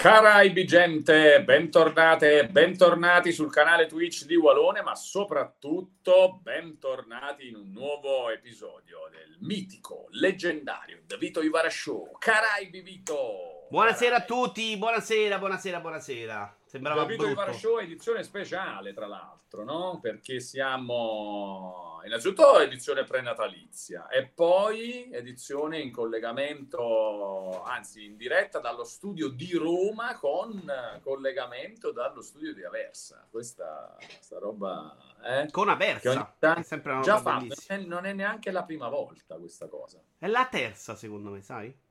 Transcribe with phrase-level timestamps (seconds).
[0.00, 8.30] Caraibi gente, bentornate bentornati sul canale Twitch di Walone, ma soprattutto bentornati in un nuovo
[8.30, 12.12] episodio del mitico, leggendario The Vito Ivara Show.
[12.16, 13.57] Caraibi Vito!
[13.70, 16.56] Buonasera a tutti, buonasera, buonasera, buonasera.
[16.64, 19.98] Sembrava Vito Ivara Show edizione speciale, tra l'altro, no?
[20.00, 29.28] Perché siamo innanzitutto edizione prenatalizia e poi edizione in collegamento, anzi in diretta dallo studio
[29.28, 33.26] di Roma con collegamento dallo studio di Aversa.
[33.30, 34.96] Questa, questa roba...
[35.22, 36.34] Eh, con Aversa?
[36.38, 40.00] È sempre una già fatto, non è, non è neanche la prima volta questa cosa.
[40.16, 41.86] È la terza secondo me, sai?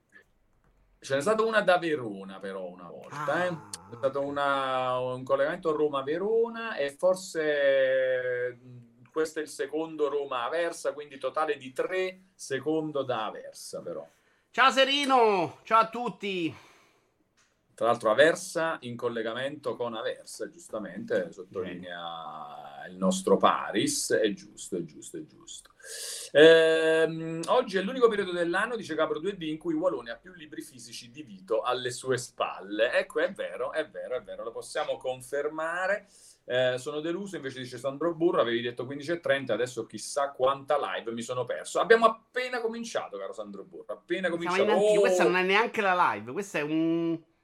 [1.08, 3.46] Ce n'è stata una da Verona, però, una volta.
[3.46, 3.48] Eh.
[3.48, 3.70] Ah.
[3.92, 3.94] Eh?
[3.94, 8.60] È stato una, un collegamento Roma-Verona e forse
[9.10, 14.06] questo è il secondo Roma Aversa, quindi totale di tre secondo da Aversa però.
[14.52, 16.54] Ciao Serino, ciao a tutti.
[17.78, 24.84] Tra l'altro Aversa in collegamento con Aversa, giustamente, sottolinea il nostro Paris, è giusto, è
[24.84, 25.70] giusto, è giusto.
[26.32, 30.64] Ehm, oggi è l'unico periodo dell'anno, dice Capro 2D, in cui Walone ha più libri
[30.64, 32.94] fisici di Vito alle sue spalle.
[32.94, 36.08] Ecco, è vero, è vero, è vero, lo possiamo confermare.
[36.46, 41.22] Eh, sono deluso, invece dice Sandro Burro, avevi detto 15.30, adesso chissà quanta live mi
[41.22, 41.80] sono perso.
[41.80, 44.72] Abbiamo appena cominciato, caro Sandro Burro, appena cominciato.
[44.72, 45.00] Oh!
[45.00, 47.36] Questa non è neanche la live, questa è un...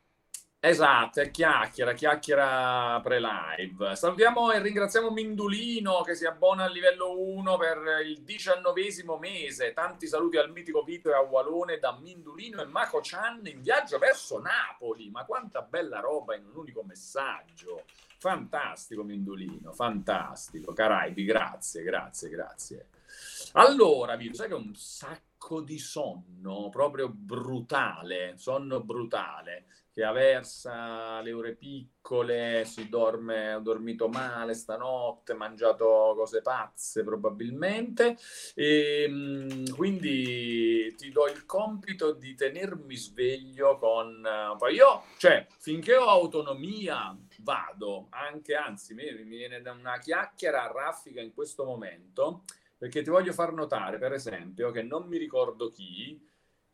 [0.65, 3.97] Esatto, è chiacchiera, chiacchiera pre-live.
[3.97, 9.73] Salutiamo e ringraziamo Mindulino che si abbona al livello 1 per il diciannovesimo mese.
[9.73, 13.97] Tanti saluti al mitico Vito e a Walone da Mindulino e Mako Chan in viaggio
[13.97, 15.09] verso Napoli.
[15.09, 17.83] Ma quanta bella roba in un unico messaggio.
[18.17, 20.71] Fantastico Mindolino, fantastico.
[20.71, 22.87] Caraibi, grazie, grazie, grazie.
[23.51, 31.21] Allora, Vito, sai che ho un sacco di sonno, proprio brutale, sonno brutale che Aversa
[31.21, 35.85] le ore piccole, si dorme, ho dormito male stanotte, mangiato
[36.17, 38.17] cose pazze probabilmente,
[38.55, 44.27] e ehm, quindi ti do il compito di tenermi sveglio con...
[44.57, 50.63] Poi io, cioè, finché ho autonomia, vado, anche, anzi, mi, mi viene da una chiacchiera
[50.63, 55.17] a raffica in questo momento, perché ti voglio far notare, per esempio, che non mi
[55.17, 56.19] ricordo chi,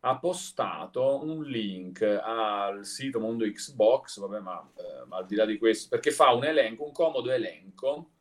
[0.01, 5.45] ha postato un link al sito Mondo Xbox, vabbè, ma, eh, ma, al di là
[5.45, 8.11] di questo, perché fa un elenco, un comodo elenco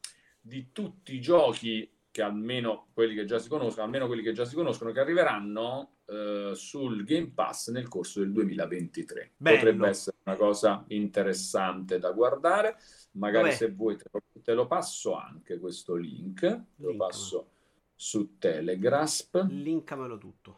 [0.40, 4.44] di tutti i giochi che almeno quelli che già si conoscono, almeno quelli che già
[4.44, 9.32] si conoscono, che arriveranno eh, sul Game Pass nel corso del 2023.
[9.36, 9.56] Bello.
[9.56, 12.76] Potrebbe essere una cosa interessante da guardare.
[13.12, 13.56] Magari Vabbè.
[13.56, 17.50] se vuoi te lo, te lo, passo anche questo link, te lo passo
[17.94, 19.46] su Telegrasp.
[19.48, 20.57] Linkamelo tutto.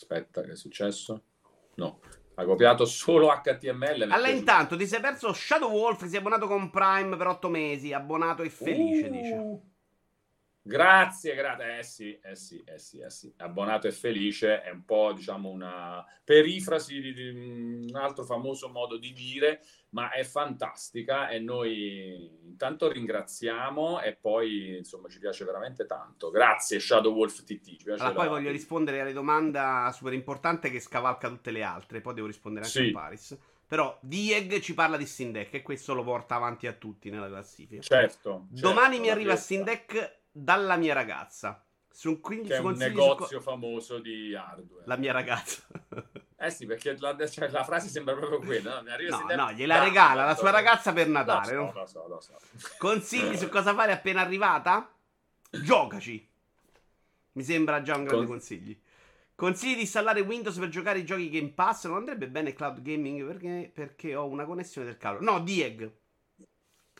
[0.00, 1.24] Aspetta, che è successo?
[1.74, 1.98] No,
[2.36, 4.02] ha copiato solo HTML.
[4.02, 7.92] Allora, intanto ti sei perso Shadow Wolf, si è abbonato con Prime per 8 mesi.
[7.92, 9.60] Abbonato e felice, uh, dice.
[10.68, 11.78] Grazie, grazie.
[11.78, 13.32] Eh sì, eh sì, eh sì, eh sì.
[13.38, 18.98] Abbonato e felice è un po', diciamo, una perifrasi di, di, un altro famoso modo
[18.98, 25.86] di dire, ma è fantastica e noi intanto ringraziamo e poi, insomma, ci piace veramente
[25.86, 26.30] tanto.
[26.30, 27.88] Grazie Shadow Wolf TT.
[27.88, 29.58] Allora, poi voglio rispondere alle domande
[29.92, 32.88] super importante che scavalca tutte le altre, poi devo rispondere anche sì.
[32.90, 33.38] a Paris.
[33.68, 37.82] Però Dieg ci parla di Sindek e questo lo porta avanti a tutti nella classifica.
[37.82, 38.46] Certo.
[38.48, 41.62] Domani certo, mi arriva Sindek dalla mia ragazza.
[41.90, 43.40] Su 15 che è un negozio su...
[43.40, 44.84] famoso di hardware.
[44.86, 45.62] La mia ragazza.
[46.38, 48.80] eh sì, perché la, cioè, la frase sembra proprio quella.
[48.82, 51.54] No, no, no gliela regala la sua ragazza per Natale.
[51.54, 52.36] Lo so, lo so, lo so.
[52.78, 54.94] Consigli su cosa fare appena arrivata?
[55.50, 56.28] Giocaci.
[57.32, 58.36] Mi sembra già un grande Con...
[58.36, 58.76] consiglio.
[59.34, 61.86] Consigli di installare Windows per giocare i giochi Game Pass.
[61.86, 65.28] Non andrebbe bene cloud gaming perché, perché ho una connessione del cavolo.
[65.28, 65.90] No, Dieg.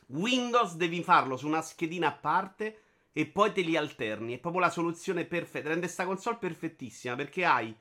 [0.06, 2.82] Windows devi farlo su una schedina a parte
[3.19, 4.37] e poi te li alterni.
[4.37, 5.70] È proprio la soluzione perfetta.
[5.70, 7.75] Rende sta console perfettissima perché hai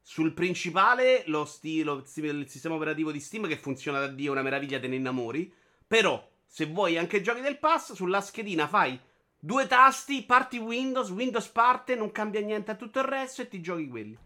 [0.00, 4.80] sul principale lo stilo, il sistema operativo di Steam che funziona da Dio, una meraviglia,
[4.80, 5.54] te ne innamori.
[5.86, 8.98] Però, se vuoi anche giochi del pass, sulla schedina fai
[9.38, 13.60] due tasti, parti Windows, Windows parte, non cambia niente a tutto il resto e ti
[13.60, 14.18] giochi quelli.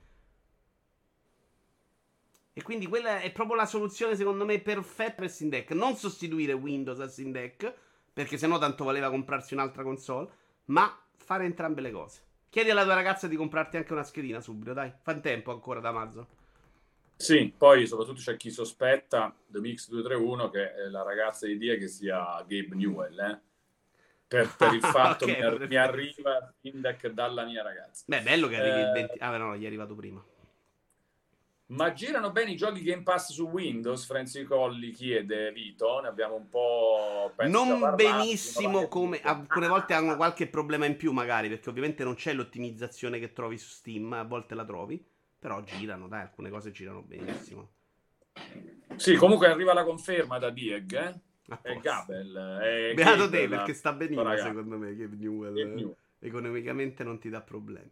[2.55, 5.73] E quindi quella è proprio la soluzione, secondo me, perfetta per Steam Deck.
[5.73, 7.75] Non sostituire Windows a Steam Deck,
[8.11, 12.21] perché sennò tanto voleva comprarsi un'altra console ma fare entrambe le cose.
[12.49, 14.93] Chiedi alla tua ragazza di comprarti anche una schedina subito, dai.
[15.03, 16.27] Fa tempo ancora da Amazon.
[17.17, 21.89] Sì, poi soprattutto c'è chi sospetta, The Mix 231, che la ragazza di Dia che
[21.89, 23.41] sia Gabe Newell, eh?
[24.27, 28.05] per, per, il fatto okay, che mi, mi arriva Index dalla mia ragazza.
[28.07, 28.83] Beh, bello che arrivi eh...
[28.83, 29.19] il 20...
[29.19, 30.23] Ah, no, gli è arrivato prima.
[31.69, 34.07] Ma girano bene i giochi Game Pass su Windows?
[34.07, 37.33] Franzi Colli chiede Vito, ne abbiamo un po'...
[37.49, 39.21] Non parlato, benissimo come...
[39.21, 43.59] Alcune volte hanno qualche problema in più magari, perché ovviamente non c'è l'ottimizzazione che trovi
[43.59, 45.05] su Steam, a volte la trovi,
[45.41, 47.71] però girano, dai, alcune cose girano benissimo.
[48.95, 51.21] Sì, comunque arriva la conferma da Dieg, eh?
[51.63, 52.59] È Gabel.
[52.63, 55.55] È Beato te, perché sta benissimo secondo me, Gabe Newell.
[55.55, 55.97] Newell.
[56.21, 57.91] Economicamente non ti dà problemi.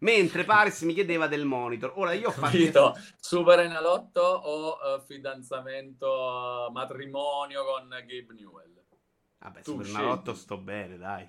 [0.00, 1.92] Mentre Paris mi chiedeva del monitor.
[1.96, 2.96] Ora io ho fatto.
[3.18, 8.82] Super Enalotto o uh, fidanzamento, uh, matrimonio con Gabe Newell?
[9.38, 11.28] Vabbè, tu Super Enalotto sto bene, dai.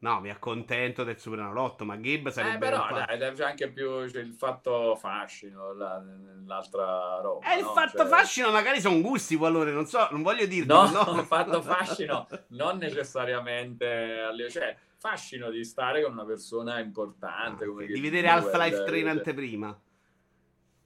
[0.00, 2.54] No, mi accontento del Super Enalotto, ma Gabe sarebbe.
[2.66, 6.02] Eh, però dai, c'è anche più c'è il fatto fascino, la,
[6.46, 7.52] l'altra roba.
[7.52, 7.72] Eh, il no?
[7.74, 8.06] fatto cioè...
[8.06, 10.66] fascino magari sono gusti, allora non so, non voglio dirti.
[10.66, 14.26] No, no, il fatto fascino non necessariamente.
[14.48, 17.64] Cioè, fascino di stare con una persona importante.
[17.64, 19.80] Ah, di vedere Half-Life 3 in anteprima.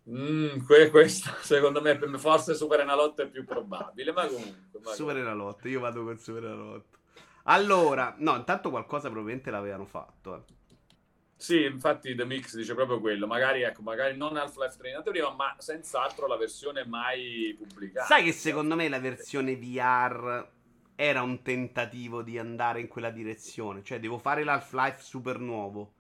[0.09, 4.81] Mm, questo secondo me forse Super Enalotto è più probabile, ma comunque.
[4.81, 6.99] Ma Super Enalotto, io vado con Super Enalotto.
[7.45, 10.37] Allora, no, intanto qualcosa probabilmente l'avevano fatto.
[10.37, 10.53] Eh.
[11.37, 13.27] Sì, infatti The Mix dice proprio quello.
[13.27, 18.07] Magari, ecco, magari non Half-Life 3 in anteprima, ma senz'altro la versione mai pubblicata.
[18.07, 20.53] Sai che secondo me la versione VR
[20.97, 23.83] era un tentativo di andare in quella direzione.
[23.83, 25.93] Cioè, devo fare l'Half-Life super nuovo.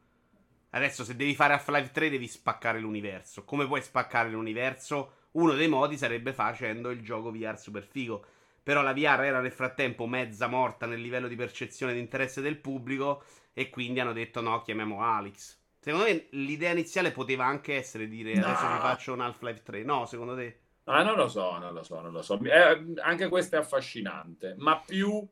[0.70, 3.44] Adesso, se devi fare Half-Life 3, devi spaccare l'universo.
[3.44, 5.22] Come puoi spaccare l'universo?
[5.32, 8.24] Uno dei modi sarebbe facendo il gioco VR super figo.
[8.62, 12.56] Però la VR era nel frattempo mezza morta nel livello di percezione di interesse del
[12.58, 13.24] pubblico.
[13.52, 15.58] E quindi hanno detto: no, chiamiamo Alex.
[15.80, 18.46] Secondo me l'idea iniziale poteva anche essere dire: no.
[18.46, 19.82] adesso vi faccio un Half-Life 3.
[19.82, 20.60] No, secondo te?
[20.86, 22.38] Ah, non lo so, non lo so, non lo so.
[22.42, 25.26] Eh, anche questo è affascinante, ma più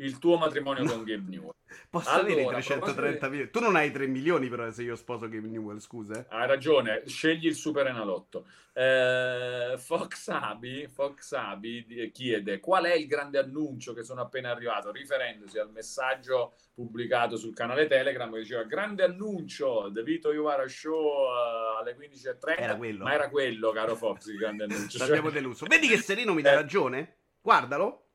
[0.00, 0.90] il tuo matrimonio no.
[0.90, 1.54] con Gabe Newell.
[1.88, 3.50] Posso allora, avere 330 milioni?
[3.50, 6.18] Tu non hai 3 milioni però se io sposo Gabe Newell, scusa.
[6.18, 6.26] Eh?
[6.28, 8.46] Hai ragione, scegli il super enalotto.
[8.72, 14.90] Eh, Fox Abi, Fox Abi chiede qual è il grande annuncio che sono appena arrivato,
[14.90, 20.94] riferendosi al messaggio pubblicato sul canale Telegram che diceva grande annuncio, The Vito Iuvara Show
[20.94, 22.58] uh, alle 15.30.
[22.58, 23.04] Era quello.
[23.04, 24.98] Ma era quello, caro Fox, il grande annuncio.
[24.98, 25.40] L'abbiamo cioè...
[25.40, 25.66] deluso.
[25.66, 26.54] Vedi che Serino mi dà eh.
[26.54, 27.16] ragione?
[27.40, 28.09] Guardalo.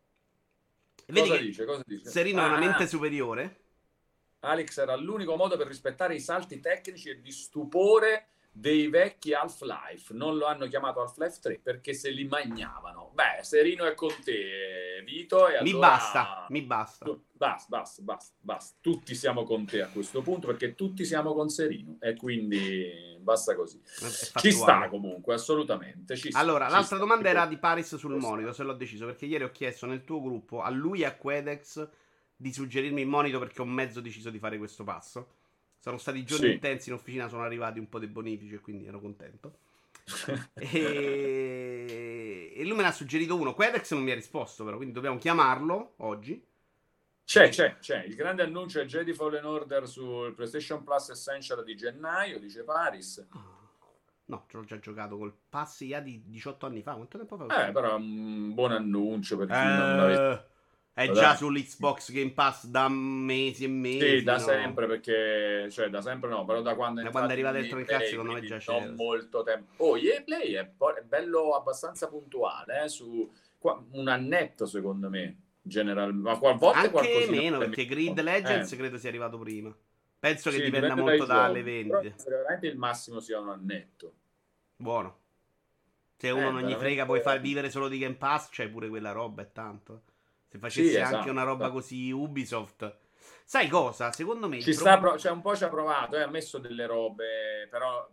[1.06, 1.66] Vedi cosa dice?
[1.66, 2.10] Cosa dice?
[2.10, 3.60] Serino ha una mente superiore.
[4.40, 10.14] Alex era l'unico modo per rispettare i salti tecnici e di stupore dei vecchi Half-Life.
[10.14, 13.12] Non lo hanno chiamato Half-Life 3 perché se li magnavano.
[13.14, 15.50] Beh, Serino è con te, Vito.
[15.50, 15.88] E mi allora...
[15.88, 17.06] basta, mi basta.
[17.34, 18.78] Basta, basta, basta, basta.
[18.80, 23.56] Tutti siamo con te a questo punto perché tutti siamo con Serino e quindi basta
[23.56, 23.82] così.
[23.84, 26.16] Ci sta comunque, assolutamente.
[26.16, 26.98] Ci allora, ci l'altra sta.
[26.98, 30.22] domanda era di Paris sul monitor, se l'ho deciso, perché ieri ho chiesto nel tuo
[30.22, 31.90] gruppo a lui e a Quedex
[32.38, 35.28] di suggerirmi il monitor perché ho mezzo deciso di fare questo passo.
[35.86, 36.54] Sono stati giorni sì.
[36.54, 39.60] intensi in officina, sono arrivati un po' dei bonifici e quindi ero contento.
[40.56, 42.52] e...
[42.56, 42.64] e...
[42.64, 43.54] lui me ne ha suggerito uno.
[43.54, 46.44] Quedex non mi ha risposto, però, quindi dobbiamo chiamarlo oggi.
[47.24, 48.04] C'è, c'è, c'è.
[48.04, 53.24] Il grande annuncio è Jedi Fallen Order sul PlayStation Plus Essential di gennaio, dice Paris.
[53.30, 53.54] Ah.
[54.26, 56.96] No, ce l'ho già giocato col pass IA di 18 anni fa.
[56.96, 57.68] Quanto tempo fa?
[57.68, 59.64] Eh, però è un buon annuncio per chi eh...
[59.66, 60.54] non l'avesse
[60.98, 61.20] è Vabbè.
[61.20, 64.20] già sull'Xbox Game Pass da mesi e mesi.
[64.20, 64.40] Sì, da no?
[64.40, 68.06] sempre, perché, cioè, da sempre no, però da quando è, da quando è arrivato Electronic
[68.06, 68.92] secondo me già c'è.
[68.92, 69.84] molto tempo.
[69.84, 73.30] Oh, EA Play è, è bello abbastanza puntuale, eh, su
[73.92, 78.78] un annetto secondo me, general, ma qualvolta Anche meno, perché Grid Legends eh.
[78.78, 79.76] credo sia arrivato prima.
[80.18, 82.16] Penso sì, che dipenda molto dalle vendite.
[82.26, 84.14] veramente il massimo sia un annetto.
[84.78, 85.18] Buono.
[86.16, 88.88] Se uno eh, non gli frega, puoi far vivere solo di Game Pass, c'è pure
[88.88, 90.02] quella roba e tanto.
[90.56, 91.18] Se facessi sì, esatto.
[91.18, 92.98] anche una roba così Ubisoft.
[93.44, 94.12] Sai cosa?
[94.12, 94.62] Secondo me...
[94.62, 98.10] Ci sta, pro- cioè un po' ci ha provato, eh, ha messo delle robe, però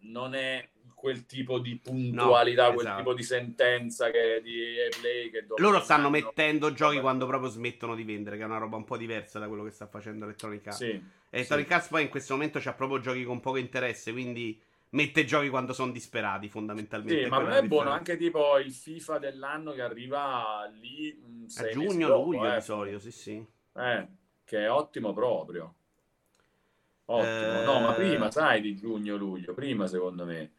[0.00, 2.98] non è quel tipo di puntualità, no, quel esatto.
[2.98, 8.04] tipo di sentenza che di play che loro stanno mettendo giochi quando proprio smettono di
[8.04, 10.78] vendere, che è una roba un po' diversa da quello che sta facendo Electronic Arts.
[10.78, 11.72] Sì, Electronic sì.
[11.74, 14.58] Arts poi in questo momento c'ha proprio giochi con poco interesse, quindi
[14.96, 17.24] mette giochi quando sono disperati, fondamentalmente.
[17.24, 22.08] Sì, ma non è buono anche tipo il FIFA dell'anno che arriva lì a giugno,
[22.08, 22.54] dopo, luglio eh.
[22.56, 23.46] di solito, sì, sì.
[23.76, 24.08] Eh,
[24.44, 25.74] che è ottimo proprio.
[27.04, 27.60] Ottimo.
[27.60, 27.64] Eh...
[27.64, 30.52] No, ma prima, sai, di giugno, luglio, prima secondo me.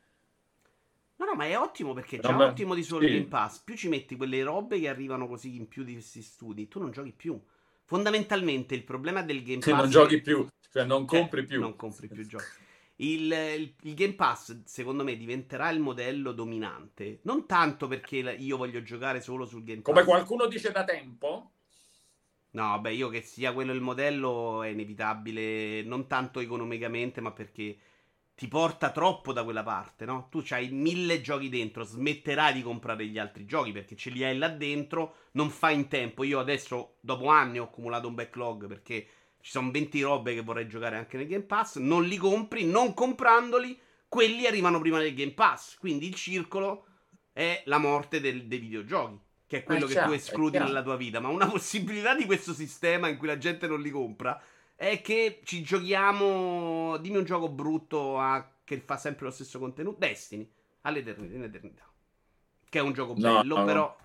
[1.17, 3.13] No, no, ma è ottimo perché già no, ottimo di solo sì.
[3.13, 3.63] Game Pass.
[3.63, 6.91] Più ci metti quelle robe che arrivano così in più di questi studi, tu non
[6.91, 7.41] giochi più.
[7.85, 9.65] Fondamentalmente il problema del Game Pass.
[9.65, 11.59] Se non giochi più, cioè non cioè, compri più.
[11.59, 12.65] Non compri più giochi.
[12.99, 17.19] Il, il, il, Game Pass, secondo me, diventerà il modello dominante.
[17.23, 19.93] Non tanto perché io voglio giocare solo sul Game Pass.
[19.93, 21.51] Come qualcuno dice da tempo?
[22.51, 27.77] No, beh, io che sia quello il modello è inevitabile, non tanto economicamente, ma perché
[28.37, 30.27] ti porta troppo da quella parte, no?
[30.29, 34.37] Tu hai mille giochi dentro, smetterai di comprare gli altri giochi perché ce li hai
[34.37, 36.23] là dentro, non fai in tempo.
[36.23, 39.07] Io adesso, dopo anni, ho accumulato un backlog perché
[39.47, 42.93] ci sono 20 robe che vorrei giocare anche nel Game Pass, non li compri, non
[42.93, 45.77] comprandoli, quelli arrivano prima del Game Pass.
[45.77, 46.85] Quindi il circolo
[47.31, 50.83] è la morte del, dei videogiochi, che è quello eh, che certo, tu escludi nella
[50.83, 51.21] tua vita.
[51.21, 54.37] Ma una possibilità di questo sistema in cui la gente non li compra
[54.75, 56.97] è che ci giochiamo.
[56.97, 58.45] Dimmi un gioco brutto a...
[58.65, 59.97] che fa sempre lo stesso contenuto.
[59.97, 60.51] Destiny
[60.81, 61.35] all'eternità.
[61.35, 61.89] In eternità.
[62.67, 63.97] Che è un gioco bello, no, però.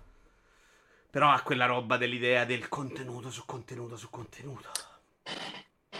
[1.09, 4.91] Però ha quella roba dell'idea del contenuto su contenuto su contenuto.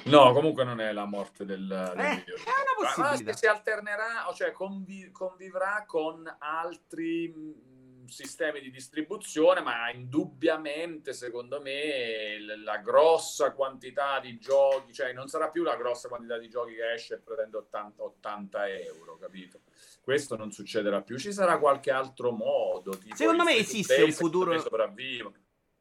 [0.06, 2.36] No, comunque non è la morte del, del eh, video.
[2.36, 3.32] È una possibilità.
[3.32, 7.72] Ma si alternerà, cioè convi- convivrà con altri
[8.06, 15.50] sistemi di distribuzione, ma indubbiamente, secondo me, la grossa quantità di giochi, cioè non sarà
[15.50, 19.62] più la grossa quantità di giochi che esce e pretende 80, 80 euro, capito?
[20.02, 21.18] Questo non succederà più.
[21.18, 23.00] Ci sarà qualche altro modo.
[23.14, 24.52] secondo me esiste un futuro.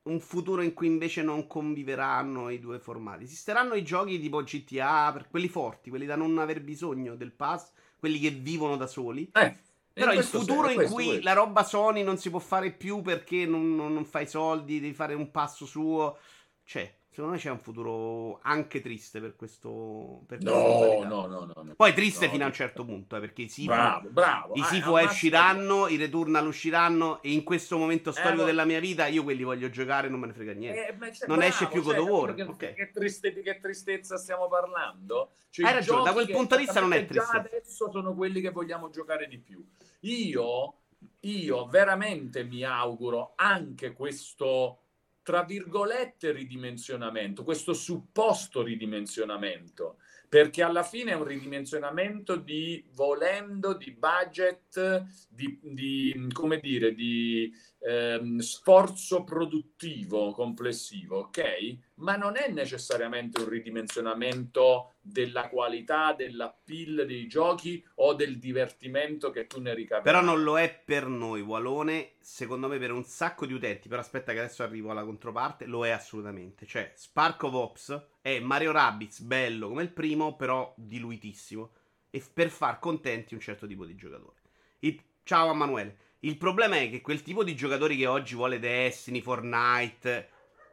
[0.04, 3.24] Un futuro in cui invece non conviveranno i due formati.
[3.24, 7.70] Esisteranno i giochi tipo GTA, per quelli forti, quelli da non aver bisogno del pass,
[7.98, 9.30] quelli che vivono da soli.
[9.32, 11.22] Eh però il futuro in cui questo.
[11.22, 14.94] la roba Sony non si può fare più perché non, non, non fai soldi, devi
[14.94, 16.18] fare un passo suo,
[16.64, 16.92] c'è.
[17.14, 20.22] Secondo me c'è un futuro anche triste per questo.
[20.26, 23.42] Per no, no, no, no, Poi triste no, fino a un certo punto, eh, perché
[23.42, 24.54] i Sifu, bravo, bravo.
[24.54, 27.20] I Sifu ah, usciranno, i Returnal usciranno.
[27.20, 30.20] E in questo momento eh, storico eh, della mia vita, io quelli voglio giocare, non
[30.20, 30.88] me ne frega niente.
[30.88, 30.92] Eh,
[31.26, 32.34] non bravo, esce più God of War.
[32.34, 32.72] Che, okay.
[32.72, 35.32] che, triste, che tristezza stiamo parlando?
[35.50, 37.36] Cioè, Hai ragione, da quel punto di vista non è triste.
[37.36, 39.62] adesso sono quelli che vogliamo giocare di più.
[40.00, 40.76] Io,
[41.20, 44.81] io veramente mi auguro anche questo
[45.22, 49.98] tra virgolette ridimensionamento, questo supposto ridimensionamento,
[50.28, 57.52] perché alla fine è un ridimensionamento di volendo, di budget, di, di come dire, di
[57.80, 61.76] ehm, sforzo produttivo complessivo, ok?
[62.02, 69.30] Ma non è necessariamente un ridimensionamento della qualità, della pill dei giochi o del divertimento
[69.30, 70.02] che tu ne ricavi.
[70.02, 74.00] Però non lo è per noi, Walone, secondo me per un sacco di utenti, però
[74.00, 76.66] aspetta che adesso arrivo alla controparte, lo è assolutamente.
[76.66, 81.70] Cioè, Spark of Ops è Mario Rabbids, bello come il primo, però diluitissimo,
[82.10, 84.40] e per far contenti un certo tipo di giocatori.
[84.80, 85.00] Il...
[85.24, 85.96] Ciao Emanuele.
[86.24, 90.30] Il problema è che quel tipo di giocatori che oggi vuole Destiny, Fortnite,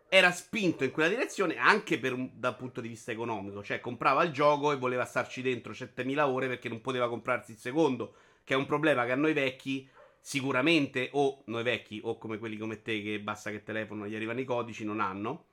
[0.09, 3.63] era spinto in quella direzione anche un, dal punto di vista economico.
[3.63, 7.57] Cioè, comprava il gioco e voleva starci dentro 7000 ore perché non poteva comprarsi il
[7.57, 8.15] secondo.
[8.43, 9.87] Che è un problema che a noi vecchi,
[10.19, 14.39] sicuramente, o noi vecchi, o come quelli come te che basta che telefono gli arrivano
[14.39, 15.45] i codici, non hanno.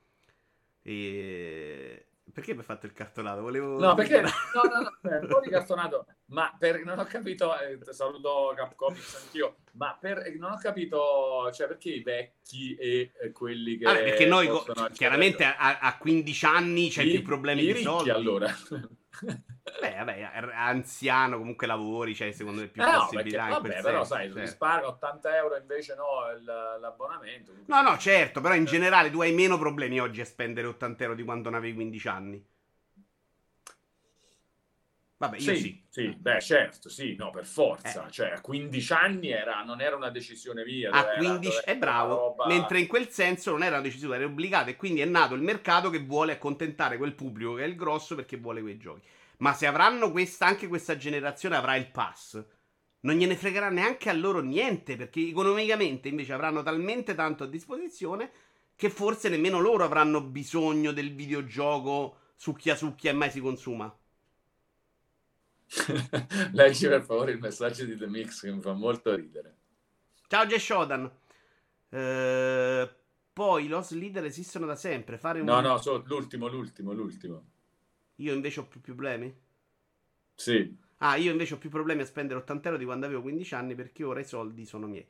[0.81, 3.41] E perché mi hai fatto il cartonato?
[3.41, 3.79] Volevo...
[3.79, 4.21] No, perché...
[4.21, 6.83] No, no, no, un po' di cartonato, ma per...
[6.83, 10.33] non ho capito, eh, saluto Capcomics anch'io, ma per...
[10.37, 13.85] non ho capito, cioè perché i vecchi e quelli che...
[13.85, 14.49] Ah, perché noi,
[14.93, 18.09] chiaramente a, a, 15 anni c'hai più problemi di soldi.
[18.09, 18.53] allora.
[19.81, 24.03] Beh, vabbè, anziano, comunque lavori, cioè secondo me più eh possibilità no, perché, vabbè, però
[24.05, 24.39] sai, certo.
[24.39, 27.53] risparmio 80 euro invece no, il, l'abbonamento.
[27.65, 28.65] No, no, certo, però in eh.
[28.65, 32.07] generale tu hai meno problemi oggi a spendere 80 euro di quando ne avevi 15
[32.07, 32.45] anni.
[35.19, 35.83] Vabbè, sì, sì.
[35.89, 36.15] sì.
[36.15, 38.05] beh, certo, sì, no, per forza.
[38.05, 38.11] Eh.
[38.11, 40.91] Cioè, a 15 anni era, non era una decisione mia.
[40.91, 42.45] A 15 è bravo, roba...
[42.45, 45.41] mentre in quel senso non era una decisione, era obbligata e quindi è nato il
[45.41, 49.01] mercato che vuole accontentare quel pubblico che è il grosso perché vuole quei giochi.
[49.37, 52.43] Ma se avranno questa, anche questa generazione avrà il pass,
[53.01, 58.31] non gliene fregherà neanche a loro niente, perché economicamente invece avranno talmente tanto a disposizione
[58.75, 63.96] che forse nemmeno loro avranno bisogno del videogioco succhia succhia e mai si consuma.
[66.53, 69.55] Leggi per favore il messaggio di The Mix che mi fa molto ridere.
[70.27, 71.11] Ciao Jay Shodan.
[71.89, 72.95] Eh,
[73.33, 75.17] poi i Lost Leader esistono da sempre.
[75.17, 75.45] Fare un...
[75.45, 77.45] No, no, so, l'ultimo, l'ultimo, l'ultimo.
[78.15, 79.33] Io invece ho più problemi?
[80.33, 80.75] Sì.
[80.99, 83.75] Ah, io invece ho più problemi a spendere 80 euro di quando avevo 15 anni
[83.75, 85.05] perché ora i soldi sono miei.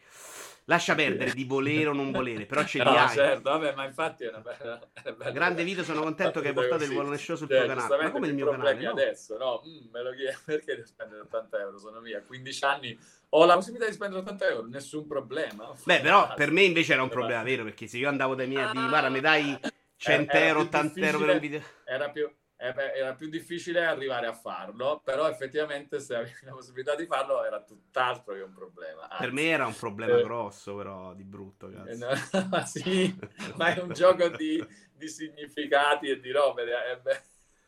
[0.65, 3.15] Lascia perdere di volere o non volere, però ce li no, hai.
[3.15, 6.53] certo, vabbè, ma infatti è una bella, è bella Grande video, sono contento che hai
[6.56, 6.91] portato così.
[6.91, 8.03] il Wallone Show sul cioè, tuo canale.
[8.03, 8.82] Ma come il mio canale?
[8.82, 8.91] No?
[8.91, 9.63] adesso, no?
[9.65, 11.77] Mm, me lo chiedo, perché devo spendere 80 euro?
[11.77, 15.74] Sono via, 15 anni ho la possibilità di spendere 80 euro, nessun problema.
[15.86, 18.63] Beh, però per me invece era un problema vero, perché se io andavo dai miei
[18.63, 19.58] a dire, guarda, mi dai
[19.96, 21.62] 100 euro, 80 euro per un video...
[21.86, 27.06] Era più era più difficile arrivare a farlo, però effettivamente se avevi la possibilità di
[27.06, 29.08] farlo era tutt'altro che un problema.
[29.08, 31.68] Anzi, per me era un problema eh, grosso, però di brutto.
[31.68, 32.10] Eh, no,
[32.66, 33.16] sì,
[33.56, 36.64] ma è un gioco di, di, significati e di robe.
[36.64, 37.22] Eh,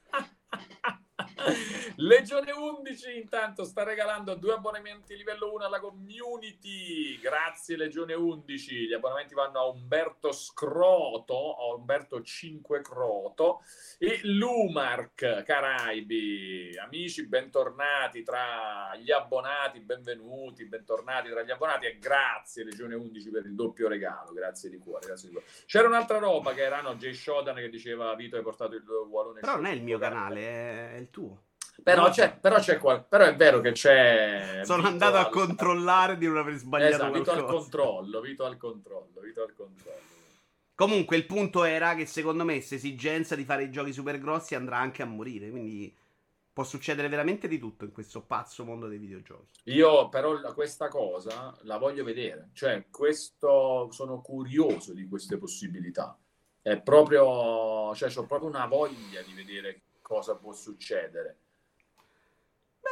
[1.96, 7.20] Legione 11 intanto sta regalando due abbonamenti livello 1 alla community.
[7.20, 8.88] Grazie Legione 11.
[8.88, 13.62] Gli abbonamenti vanno a Umberto Scroto, a Umberto 5 Croto
[13.98, 16.78] e Lumark Caraibi.
[16.78, 23.46] Amici, bentornati tra gli abbonati, benvenuti, bentornati tra gli abbonati e grazie Legione 11 per
[23.46, 24.32] il doppio regalo.
[24.32, 25.50] Grazie di cuore, grazie di cuore.
[25.66, 29.42] C'era un'altra roba che era no, Jay Shodan che diceva Vito hai portato il Wallone
[29.42, 31.29] Però non è il mio canale, è il tuo.
[31.84, 33.06] Però, c'è, però, c'è qual...
[33.06, 34.62] però è vero che c'è.
[34.64, 39.20] Sono andato a controllare di non aver sbagliato esatto, Vito al controllo, Vito al controllo,
[39.22, 39.98] Vito al controllo.
[40.76, 44.56] Comunque il punto era che secondo me questa esigenza di fare i giochi super grossi
[44.56, 45.94] andrà anche a morire, quindi
[46.54, 49.60] può succedere veramente di tutto in questo pazzo mondo dei videogiochi.
[49.64, 56.18] Io però questa cosa la voglio vedere, cioè questo sono curioso di queste possibilità.
[56.62, 61.38] È proprio, cioè ho proprio una voglia di vedere cosa può succedere.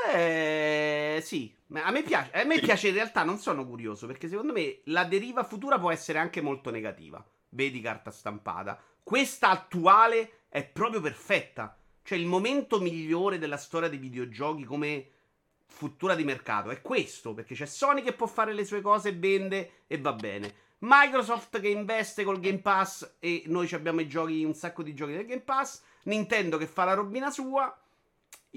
[0.06, 2.32] Beh, sì, a me piace.
[2.32, 5.92] A me piace in realtà, non sono curioso, perché secondo me la deriva futura può
[5.92, 7.24] essere anche molto negativa.
[7.50, 8.80] Vedi carta stampata.
[9.04, 11.78] Questa attuale è proprio perfetta.
[12.04, 15.10] Cioè, il momento migliore della storia dei videogiochi come
[15.66, 19.84] futura di mercato è questo, perché c'è Sony che può fare le sue cose, vende
[19.88, 20.66] e va bene.
[20.80, 25.14] Microsoft che investe col Game Pass e noi abbiamo i giochi, un sacco di giochi
[25.14, 25.82] del Game Pass.
[26.04, 27.76] Nintendo che fa la robina sua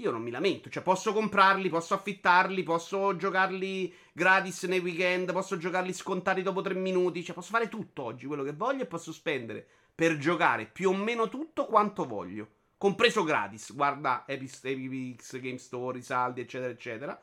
[0.01, 5.57] io non mi lamento, cioè posso comprarli, posso affittarli, posso giocarli gratis nei weekend, posso
[5.57, 9.13] giocarli scontati dopo tre minuti, cioè posso fare tutto oggi, quello che voglio e posso
[9.13, 16.01] spendere per giocare più o meno tutto quanto voglio, compreso gratis, guarda Epix Game Store,
[16.01, 17.21] saldi, eccetera, eccetera.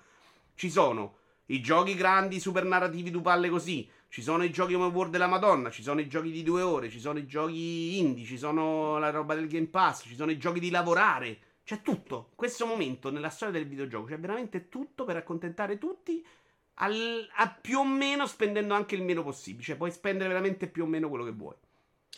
[0.55, 1.17] Ci sono
[1.47, 5.27] i giochi grandi, super narrativi, tu palle così, ci sono i giochi come World della
[5.27, 8.99] Madonna, ci sono i giochi di due ore, ci sono i giochi indie, ci sono
[8.99, 11.39] la roba del Game Pass, ci sono i giochi di lavorare
[11.69, 12.31] c'è tutto.
[12.35, 16.27] Questo momento nella storia del videogioco c'è veramente tutto per accontentare tutti.
[16.77, 17.29] Al,
[17.61, 19.65] più o meno spendendo anche il meno possibile.
[19.65, 21.57] Cioè, puoi spendere veramente più o meno quello che vuoi.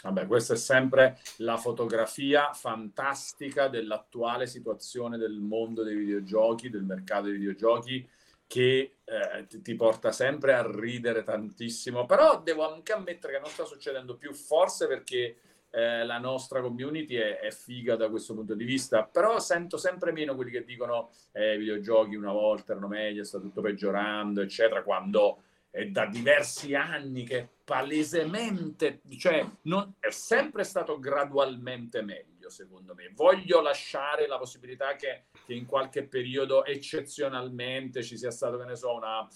[0.05, 7.25] Vabbè, questa è sempre la fotografia fantastica dell'attuale situazione del mondo dei videogiochi, del mercato
[7.25, 8.09] dei videogiochi,
[8.47, 12.07] che eh, ti porta sempre a ridere tantissimo.
[12.07, 15.39] Però devo anche ammettere che non sta succedendo più, forse perché
[15.71, 20.13] eh, la nostra community è, è, figa da questo punto di vista, però sento sempre
[20.13, 24.83] meno quelli che dicono eh, i videogiochi una volta erano meglio, sta tutto peggiorando, eccetera,
[24.83, 32.95] quando è da diversi anni che palesemente, cioè non, è sempre stato gradualmente meglio, secondo
[32.95, 33.13] me.
[33.15, 38.75] Voglio lasciare la possibilità che, che in qualche periodo eccezionalmente ci sia stato, che ne
[38.75, 39.29] so, un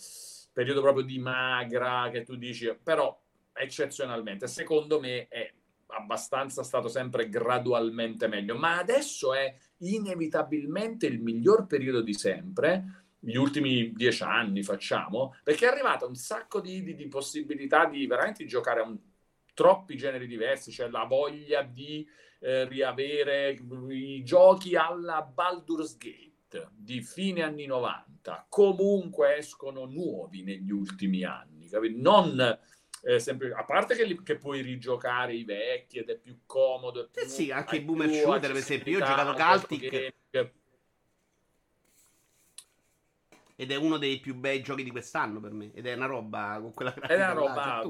[0.53, 3.16] periodo proprio di magra, che tu dici, però
[3.53, 5.53] eccezionalmente, secondo me è
[5.96, 13.37] abbastanza stato sempre gradualmente meglio, ma adesso è inevitabilmente il miglior periodo di sempre, gli
[13.37, 18.44] ultimi dieci anni facciamo, perché è arrivata un sacco di, di, di possibilità di veramente
[18.44, 18.98] giocare a un,
[19.54, 22.07] troppi generi diversi, c'è cioè la voglia di
[22.40, 26.33] eh, riavere i giochi alla Baldur's Gate
[26.72, 32.00] di fine anni 90, comunque escono nuovi negli ultimi anni, capito?
[32.00, 32.59] non
[33.04, 37.04] eh, sempre, a parte che, li, che, puoi rigiocare i vecchi ed è più comodo.
[37.04, 38.92] È più, eh sì, anche i boomer shooter, per esempio.
[38.92, 39.88] Io ho giocato Galtic.
[39.88, 40.52] Che...
[43.56, 45.70] Ed è uno dei più bei giochi di quest'anno per me.
[45.74, 47.14] Ed è una roba con quella grafica.
[47.14, 47.82] È una roba.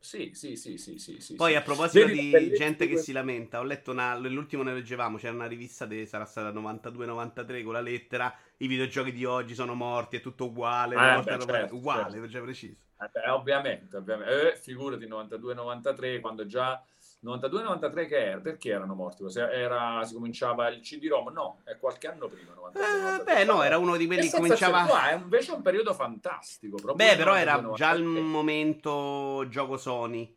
[0.00, 3.90] Sì, sì, sì, sì, sì, Poi a proposito di gente che si lamenta, ho letto
[3.90, 8.68] una, l'ultimo ne leggevamo, c'era una rivista di sarà stata 92-93 con la lettera, i
[8.68, 12.30] videogiochi di oggi sono morti, è tutto uguale, ah, beh, certo, uguale, certo.
[12.30, 12.76] cioè preciso.
[13.00, 14.52] Eh, ovviamente, ovviamente.
[14.52, 16.82] Eh, figurati 92-93 quando già
[17.24, 18.40] 92-93 che era?
[18.40, 19.24] Perché erano morti?
[19.38, 21.32] Era, si cominciava il CD-ROM?
[21.32, 22.54] No, è qualche anno prima.
[22.54, 24.84] 92, eh, beh, no, era uno di quelli che cominciava...
[24.84, 26.76] No, è invece un periodo fantastico.
[26.94, 30.36] Beh, però era già il momento gioco Sony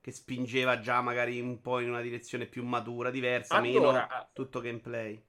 [0.00, 4.28] che spingeva già magari un po' in una direzione più matura, diversa, allora, meno ah,
[4.32, 5.22] tutto gameplay.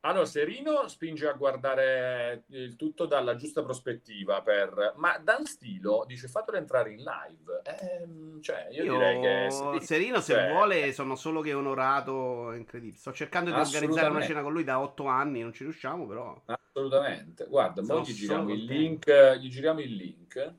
[0.00, 4.94] Allora, Serino spinge a guardare il tutto dalla giusta prospettiva, per...
[4.96, 7.62] ma Dan Stilo dice fatelo entrare in live.
[7.64, 9.80] Eh, cioè, io, io, direi che...
[9.84, 10.48] Serino, se cioè...
[10.48, 12.98] vuole, sono solo che onorato, incredibile.
[12.98, 16.40] Sto cercando di organizzare una cena con lui da otto anni, non ci riusciamo, però...
[16.44, 17.46] Assolutamente.
[17.46, 20.54] Guarda, ora gli giriamo il link, gli giriamo il link.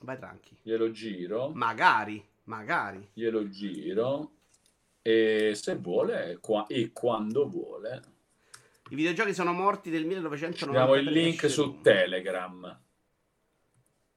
[0.00, 0.56] Vai tranqui.
[0.62, 1.50] Glielo giro.
[1.52, 3.10] Magari, magari.
[3.12, 4.30] Glielo giro.
[5.02, 6.64] E se vuole, qua...
[6.66, 8.14] e quando vuole
[8.90, 10.80] i videogiochi sono morti del 1990.
[10.80, 12.80] Abbiamo il link su Telegram.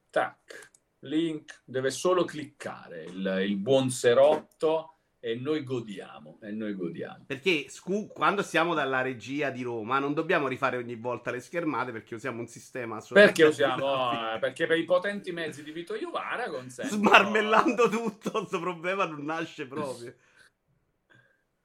[0.09, 0.71] Tac.
[0.99, 7.23] Link deve solo cliccare il, il buon Serotto e noi godiamo, e noi godiamo.
[7.25, 11.91] Perché scu- quando siamo dalla regia di Roma non dobbiamo rifare ogni volta le schermate
[11.91, 16.49] perché usiamo un sistema Perché usiamo eh, perché per i potenti mezzi di Vito Iovara
[16.49, 20.13] consentono smarmellando tutto, questo problema non nasce proprio.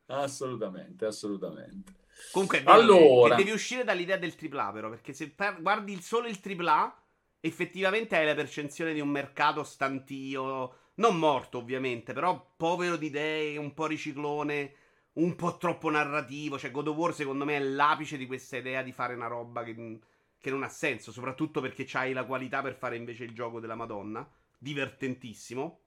[0.07, 2.03] assolutamente, assolutamente.
[2.31, 3.35] Comunque allora...
[3.35, 7.03] devi uscire dall'idea del AAA però, perché se per- guardi solo il AAA
[7.41, 13.57] effettivamente hai la percezione di un mercato stantio non morto, ovviamente, però povero di idee,
[13.57, 14.75] un po' riciclone,
[15.15, 16.59] un po' troppo narrativo.
[16.59, 19.65] Cioè, God of War, secondo me, è l'apice di questa idea di fare una roba
[19.65, 19.99] che,
[20.39, 21.13] che non ha senso.
[21.13, 24.29] Soprattutto perché c'hai la qualità per fare invece il gioco della Madonna.
[24.59, 25.81] Divertentissimo.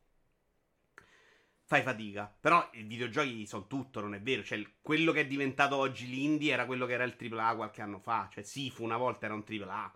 [1.67, 2.33] Fai fatica.
[2.39, 4.41] Però i videogiochi sono tutto, non è vero.
[4.41, 7.99] Cioè, quello che è diventato oggi l'indie era quello che era il AAA qualche anno
[7.99, 8.29] fa.
[8.31, 9.93] Cioè, Sifu una volta era un AAA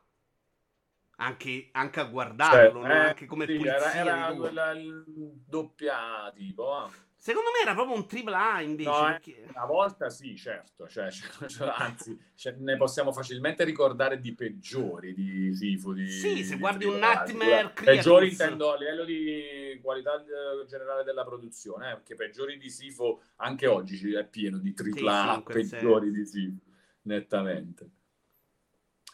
[1.21, 3.93] anche, anche a guardarlo, cioè, eh, anche come sì, pulizia.
[3.93, 5.03] Era, era quella, il
[5.47, 6.85] doppia tipo.
[6.85, 7.09] Eh.
[7.23, 8.89] Secondo me era proprio un tripla invece.
[8.89, 9.45] No, eh, perché...
[9.53, 10.87] Una volta sì, certo.
[10.87, 12.19] Cioè, cioè, cioè anzi,
[12.57, 15.93] ne possiamo facilmente ricordare di peggiori di Sifu.
[15.93, 17.85] Di, sì, se di guardi un Nightmare Creatures.
[17.85, 23.21] Peggiori intendo a livello di qualità eh, generale della produzione, eh, perché peggiori di Sifu
[23.35, 26.57] anche oggi è pieno di tripla sì, peggiori di Sifu,
[27.03, 27.89] nettamente.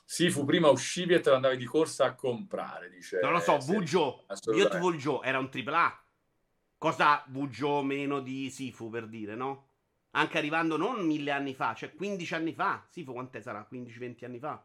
[0.06, 3.20] Sì, fu prima uscivi e te lo andavi di corsa a comprare, dice.
[3.22, 6.06] Non lo so, Vujo, Beautiful Joe era un AAA.
[6.78, 9.66] Cosa Vujo meno di Sifu per dire, no?
[10.12, 12.86] Anche arrivando non mille anni fa, cioè 15 anni fa.
[12.90, 13.68] Sifu quant'è sarà?
[13.70, 14.64] 15-20 anni fa?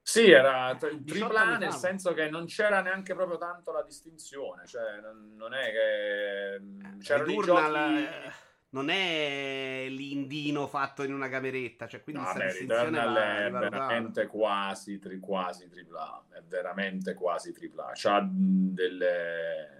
[0.00, 5.34] Sì, era AAA nel senso che non c'era neanche proprio tanto la distinzione, cioè non,
[5.36, 8.02] non è che mm, c'erano i giochi...
[8.02, 11.86] Eh non è l'indino fatto in una cameretta.
[11.86, 17.92] Cioè, quindi no, beh, Returnal è veramente quasi, tri, quasi tripla, è veramente quasi tripla.
[17.94, 19.77] C'ha delle,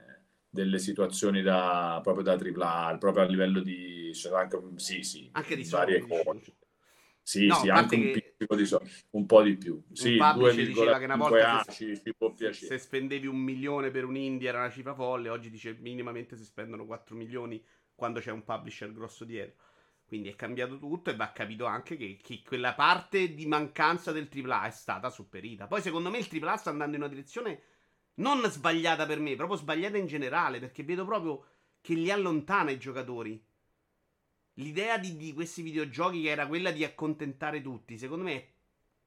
[0.49, 4.13] delle situazioni da, proprio da tripla, proprio a livello di...
[4.15, 6.57] Cioè anche, sì, sì, anche di varie cose.
[7.29, 9.83] Sì, no, sì, anche un, piccolo di soldi, un po' di più.
[9.93, 12.67] Sì, 2,5 A ci, ci può piacere.
[12.67, 16.45] Se spendevi un milione per un indie era una cifra folle, oggi dice minimamente si
[16.45, 17.63] spendono 4 milioni
[17.95, 19.63] quando c'è un publisher grosso dietro.
[20.07, 24.31] Quindi è cambiato tutto e va capito anche che, che, quella parte di mancanza del
[24.35, 25.67] AAA è stata superita.
[25.67, 27.61] Poi secondo me il AAA sta andando in una direzione
[28.19, 31.45] non sbagliata per me, proprio sbagliata in generale, perché vedo proprio
[31.81, 33.43] che li allontana i giocatori.
[34.55, 38.49] L'idea di, di questi videogiochi che era quella di accontentare tutti, secondo me è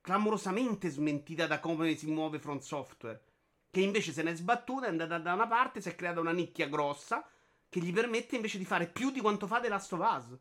[0.02, 3.24] clamorosamente smentita da come si muove Front Software.
[3.70, 6.32] Che invece se ne è sbattuta, è andata da una parte, si è creata una
[6.32, 7.26] nicchia grossa
[7.70, 10.38] che gli permette invece di fare più di quanto fa The Last of Us.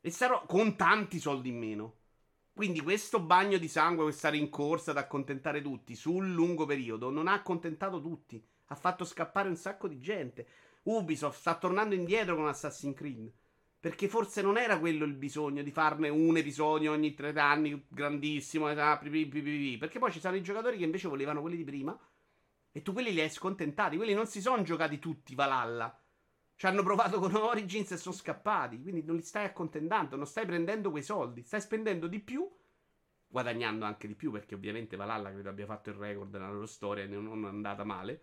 [0.00, 1.96] E sarò con tanti soldi in meno.
[2.56, 7.34] Quindi questo bagno di sangue, questa rincorsa ad accontentare tutti sul lungo periodo non ha
[7.34, 8.42] accontentato tutti.
[8.68, 10.46] Ha fatto scappare un sacco di gente.
[10.84, 13.30] Ubisoft sta tornando indietro con Assassin's Creed.
[13.78, 18.72] Perché forse non era quello il bisogno di farne un episodio ogni tre anni, grandissimo.
[18.72, 21.94] Perché poi ci sono i giocatori che invece volevano quelli di prima.
[22.72, 23.98] E tu quelli li hai scontentati.
[23.98, 25.94] Quelli non si sono giocati tutti Valhalla.
[26.56, 28.80] Ci hanno provato con Origins e sono scappati.
[28.80, 31.42] Quindi non li stai accontentando, non stai prendendo quei soldi.
[31.42, 32.50] Stai spendendo di più,
[33.28, 37.04] guadagnando anche di più, perché ovviamente Valhalla credo abbia fatto il record nella loro storia
[37.04, 38.22] e non è andata male.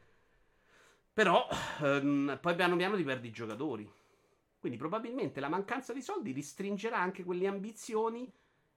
[1.13, 1.47] Però
[1.81, 3.89] ehm, poi piano piano ti perdi i giocatori.
[4.57, 8.31] Quindi probabilmente la mancanza di soldi ristringerà anche quelle ambizioni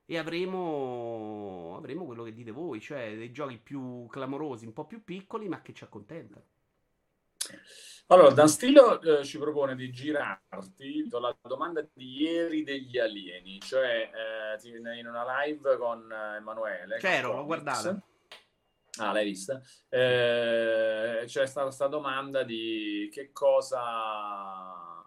[0.05, 5.03] e avremo, avremo quello che dite voi, cioè dei giochi più clamorosi, un po' più
[5.03, 6.45] piccoli, ma che ci accontentano.
[8.09, 14.09] Allora, Dan Stilo eh, ci propone di girarti la domanda di ieri degli alieni, cioè
[14.63, 16.99] eh, in una live con eh, Emanuele.
[16.99, 18.01] C'ero, l'ho guardata.
[18.99, 19.61] Ah, l'hai vista?
[19.89, 23.83] Eh, c'è stata questa domanda di che cosa,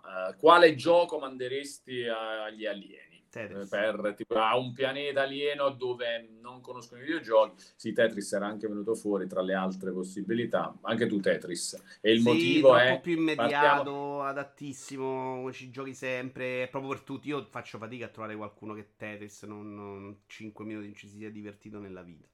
[0.05, 3.08] eh, quale gioco manderesti agli alieni?
[3.29, 3.69] Tetris.
[3.69, 7.63] per tipo, a un pianeta alieno dove non conoscono i videogiochi.
[7.75, 10.75] Sì, Tetris era anche venuto fuori tra le altre possibilità.
[10.81, 11.99] Anche tu Tetris.
[12.01, 12.89] E il sì, motivo è...
[12.89, 14.23] un po' più immediato, partiamo...
[14.23, 17.29] adattissimo, ci giochi sempre, proprio per tutti.
[17.29, 21.29] Io faccio fatica a trovare qualcuno che Tetris non, non 5 minuti non ci sia
[21.29, 22.25] divertito nella vita.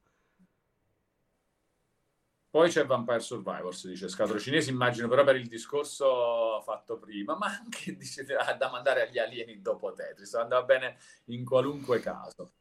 [2.56, 7.48] Poi c'è Vampire Survivors, dice Scatolo Cinesi, immagino però per il discorso fatto prima, ma
[7.48, 12.54] anche dice, da mandare agli alieni dopo Tetris, andava bene in qualunque caso.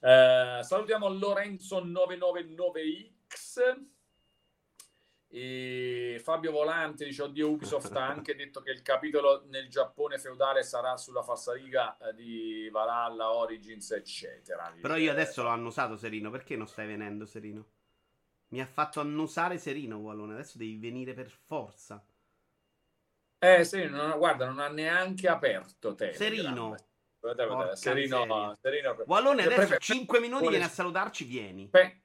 [0.00, 3.84] Eh, salutiamo Lorenzo 999X.
[5.28, 10.62] E Fabio Volante dice: Oddio, Ubisoft ha anche detto che il capitolo nel Giappone feudale
[10.62, 14.70] sarà sulla falsariga eh, di Valhalla, Origins, eccetera.
[14.78, 16.28] Però io adesso l'ho annusato, Serino.
[16.28, 17.64] Perché non stai venendo, Serino?
[18.52, 20.34] Mi ha fatto annusare Serino Wallone.
[20.34, 22.04] Adesso devi venire per forza.
[23.38, 26.18] Eh sì, non, guarda, non ha neanche aperto Telegram.
[26.18, 26.76] Serino.
[27.74, 29.04] Serino, Serino.
[29.06, 31.68] Wallone adesso 5 minuti viene a salutarci, vieni.
[31.68, 32.01] Pe-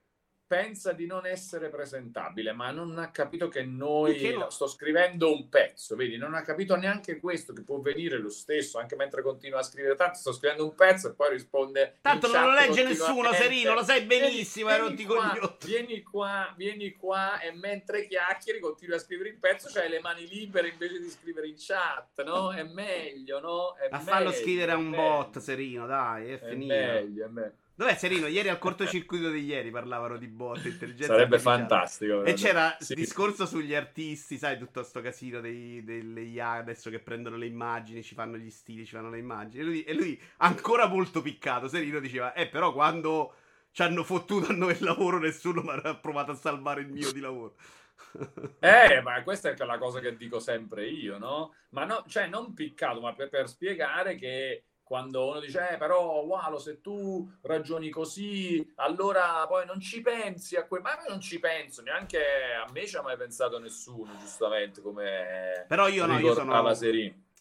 [0.48, 4.50] pensa di non essere presentabile, ma non ha capito che noi no?
[4.50, 8.80] sto scrivendo un pezzo, vedi, non ha capito neanche questo che può venire lo stesso,
[8.80, 12.46] anche mentre continua a scrivere tanto, sto scrivendo un pezzo e poi risponde Tanto non
[12.46, 17.52] lo legge nessuno, Serino, lo sai benissimo, vieni, vieni, qua, vieni qua, vieni qua e
[17.52, 21.56] mentre chiacchieri continui a scrivere il pezzo, c'hai le mani libere invece di scrivere in
[21.58, 22.54] chat, no?
[22.54, 23.76] È meglio, no?
[23.76, 26.74] È a meglio, farlo scrivere a un bot, Serino, dai, è, è finito.
[26.74, 27.66] Meglio, è meglio.
[27.78, 28.26] Dov'è Serino?
[28.26, 32.24] Ieri al cortocircuito di ieri parlavano di bot, intelligenza Sarebbe fantastico.
[32.24, 32.96] E c'era il sì.
[32.96, 38.02] discorso sugli artisti, sai, tutto sto casino dei, delle IA adesso che prendono le immagini,
[38.02, 39.62] ci fanno gli stili, ci fanno le immagini.
[39.62, 43.36] E lui, e lui ancora molto piccato, Serino diceva, eh però quando
[43.70, 47.12] ci hanno fottuto a noi il lavoro nessuno mi ha provato a salvare il mio
[47.12, 47.58] di lavoro.
[48.60, 51.54] Eh, ma questa è la cosa che dico sempre io, no?
[51.70, 56.22] Ma no, cioè non piccato, ma per, per spiegare che quando uno dice, eh, però,
[56.22, 60.82] Walo, se tu ragioni così, allora poi non ci pensi a quel...
[60.82, 65.66] Ma non ci penso, neanche a me ci ha mai pensato nessuno, giustamente, come...
[65.68, 66.74] Però io no, io sono...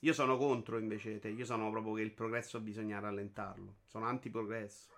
[0.01, 4.91] Io sono contro invece te, io sono proprio che il progresso bisogna rallentarlo, sono anti-progresso.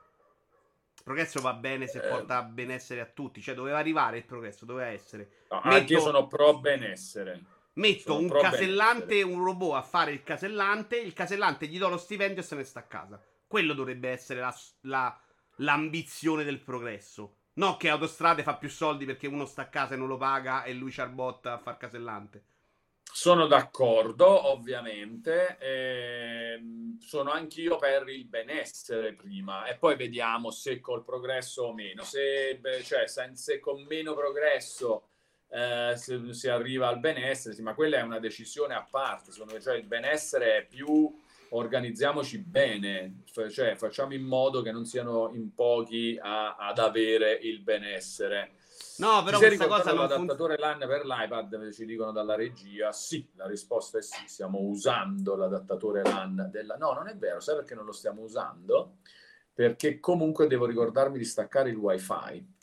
[0.96, 2.08] Il progresso va bene se eh.
[2.08, 5.44] porta benessere a tutti, cioè doveva arrivare il progresso, doveva essere.
[5.50, 5.76] No, Metto...
[5.76, 7.44] Anche io sono pro benessere
[7.78, 12.42] Metto un casellante, un robot a fare il casellante, il casellante gli do lo stipendio
[12.42, 13.22] e se ne sta a casa.
[13.46, 15.20] Quello dovrebbe essere la, la,
[15.58, 17.36] l'ambizione del progresso.
[17.54, 20.64] No che Autostrade fa più soldi perché uno sta a casa e non lo paga
[20.64, 22.44] e lui il bot a far casellante.
[23.04, 25.56] Sono d'accordo, ovviamente.
[25.60, 26.60] Eh,
[26.98, 32.02] sono anch'io per il benessere prima e poi vediamo se col progresso o meno.
[32.02, 35.10] Se, cioè, se con meno progresso
[35.50, 39.54] eh, se si arriva al benessere, sì, ma quella è una decisione a parte, secondo
[39.54, 41.12] me, cioè il benessere è più
[41.50, 47.61] organizziamoci bene, cioè facciamo in modo che non siano in pochi a, ad avere il
[47.62, 48.52] benessere.
[48.98, 50.64] No, però questa cosa non l'adattatore fun...
[50.64, 56.02] LAN per l'iPad ci dicono dalla regia sì, la risposta è sì, stiamo usando l'adattatore
[56.02, 58.96] LAN della No, non è vero, sai perché non lo stiamo usando?
[59.54, 62.56] Perché comunque devo ricordarmi di staccare il WiFi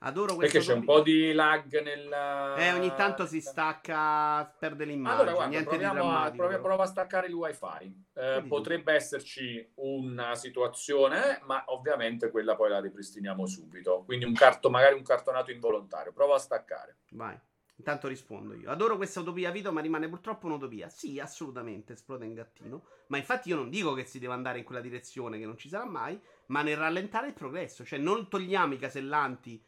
[0.00, 0.58] Adoro questo.
[0.58, 2.56] Perché c'è un po' di lag nel.
[2.58, 5.20] Eh, ogni tanto si stacca, perde l'immagine.
[5.20, 8.04] Allora, guarda, Niente proviamo a, proviamo, prova a staccare il wifi.
[8.14, 14.02] Eh, potrebbe esserci una situazione, ma ovviamente quella poi la ripristiniamo subito.
[14.04, 16.12] Quindi un carto, magari un cartonato involontario.
[16.12, 16.98] Prova a staccare.
[17.10, 17.38] Vai.
[17.78, 18.70] Intanto rispondo io.
[18.70, 20.88] Adoro questa utopia Vito, ma rimane purtroppo un'utopia.
[20.88, 22.84] Sì, assolutamente, esplode in gattino.
[23.08, 25.68] Ma infatti io non dico che si deve andare in quella direzione, che non ci
[25.68, 27.84] sarà mai, ma nel rallentare il progresso.
[27.84, 29.62] Cioè, non togliamo i casellanti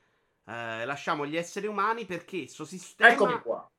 [0.48, 3.12] eh, lasciamo gli esseri umani perché questo sistema...
[3.12, 3.70] Eccomi qua.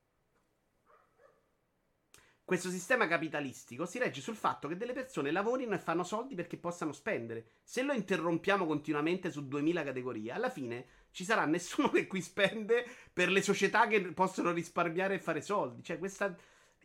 [2.43, 6.57] Questo sistema capitalistico si regge sul fatto che delle persone lavorino e fanno soldi perché
[6.57, 7.57] possano spendere.
[7.63, 12.85] Se lo interrompiamo continuamente su 2000 categorie, alla fine ci sarà nessuno che qui spende
[13.11, 15.83] per le società che possono risparmiare e fare soldi.
[15.83, 16.35] Cioè, questa...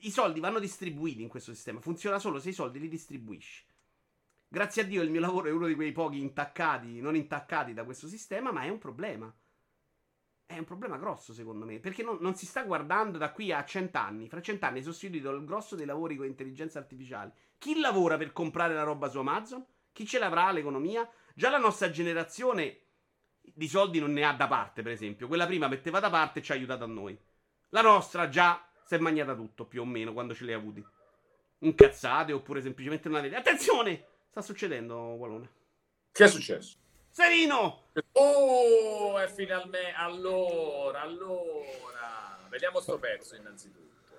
[0.00, 1.80] i soldi vanno distribuiti in questo sistema.
[1.80, 3.66] Funziona solo se i soldi li distribuisci.
[4.48, 7.84] Grazie a Dio il mio lavoro è uno di quei pochi intaccati, non intaccati da
[7.84, 9.34] questo sistema, ma è un problema.
[10.46, 13.64] È un problema grosso, secondo me, perché non, non si sta guardando da qui a
[13.64, 14.28] cent'anni.
[14.28, 17.32] Fra cent'anni è sostituito il grosso dei lavori con intelligenza artificiale.
[17.58, 19.64] Chi lavora per comprare la roba su Amazon?
[19.92, 21.08] Chi ce l'avrà l'economia?
[21.34, 22.80] Già la nostra generazione
[23.40, 25.28] di soldi non ne ha da parte, per esempio.
[25.28, 27.18] Quella prima metteva da parte e ci ha aiutato a noi.
[27.70, 30.84] La nostra già si è mangiata tutto, più o meno, quando ce li ha avuti.
[31.60, 33.36] Incazzate oppure semplicemente non avete.
[33.36, 34.04] Attenzione!
[34.30, 35.48] Sta succedendo, Walone.
[36.12, 36.76] Che è successo?
[37.14, 37.82] Serino!
[38.14, 39.94] Oh, e finalmente.
[39.96, 42.40] Allora, allora.
[42.48, 44.16] Vediamo sto pezzo innanzitutto.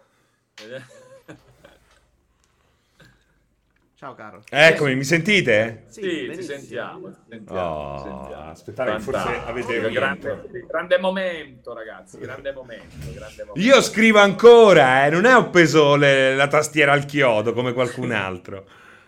[3.96, 4.44] Ciao caro.
[4.50, 5.84] Eccomi, mi sentite?
[5.90, 7.10] Sì, sì ti sentiamo.
[7.10, 8.50] Ti sentiamo, oh, sentiamo.
[8.52, 12.18] Aspettate, forse avete grande, grande momento, ragazzi.
[12.18, 13.60] Grande momento, grande momento.
[13.60, 18.12] Io scrivo ancora, eh, non è ho peso le, la tastiera al chiodo come qualcun
[18.14, 18.66] altro.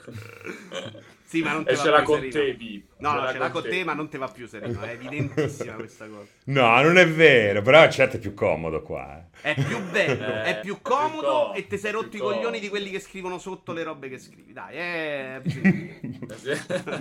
[1.27, 2.93] Sì, ma non te e ce l'ha con te, Pippo.
[2.99, 4.79] No, no, ce l'ha con te, ma non te va più sereno.
[4.79, 6.25] È evidentissima questa cosa.
[6.45, 9.27] No, non è vero, però certo è più comodo qua.
[9.41, 9.53] Eh.
[9.53, 12.89] È più bello, eh, è più comodo e ti sei rotto i coglioni di quelli
[12.89, 14.53] che scrivono sotto le robe che scrivi.
[14.53, 15.41] Dai, eh.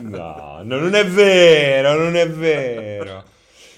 [0.00, 3.22] no, no, non è vero, non è vero.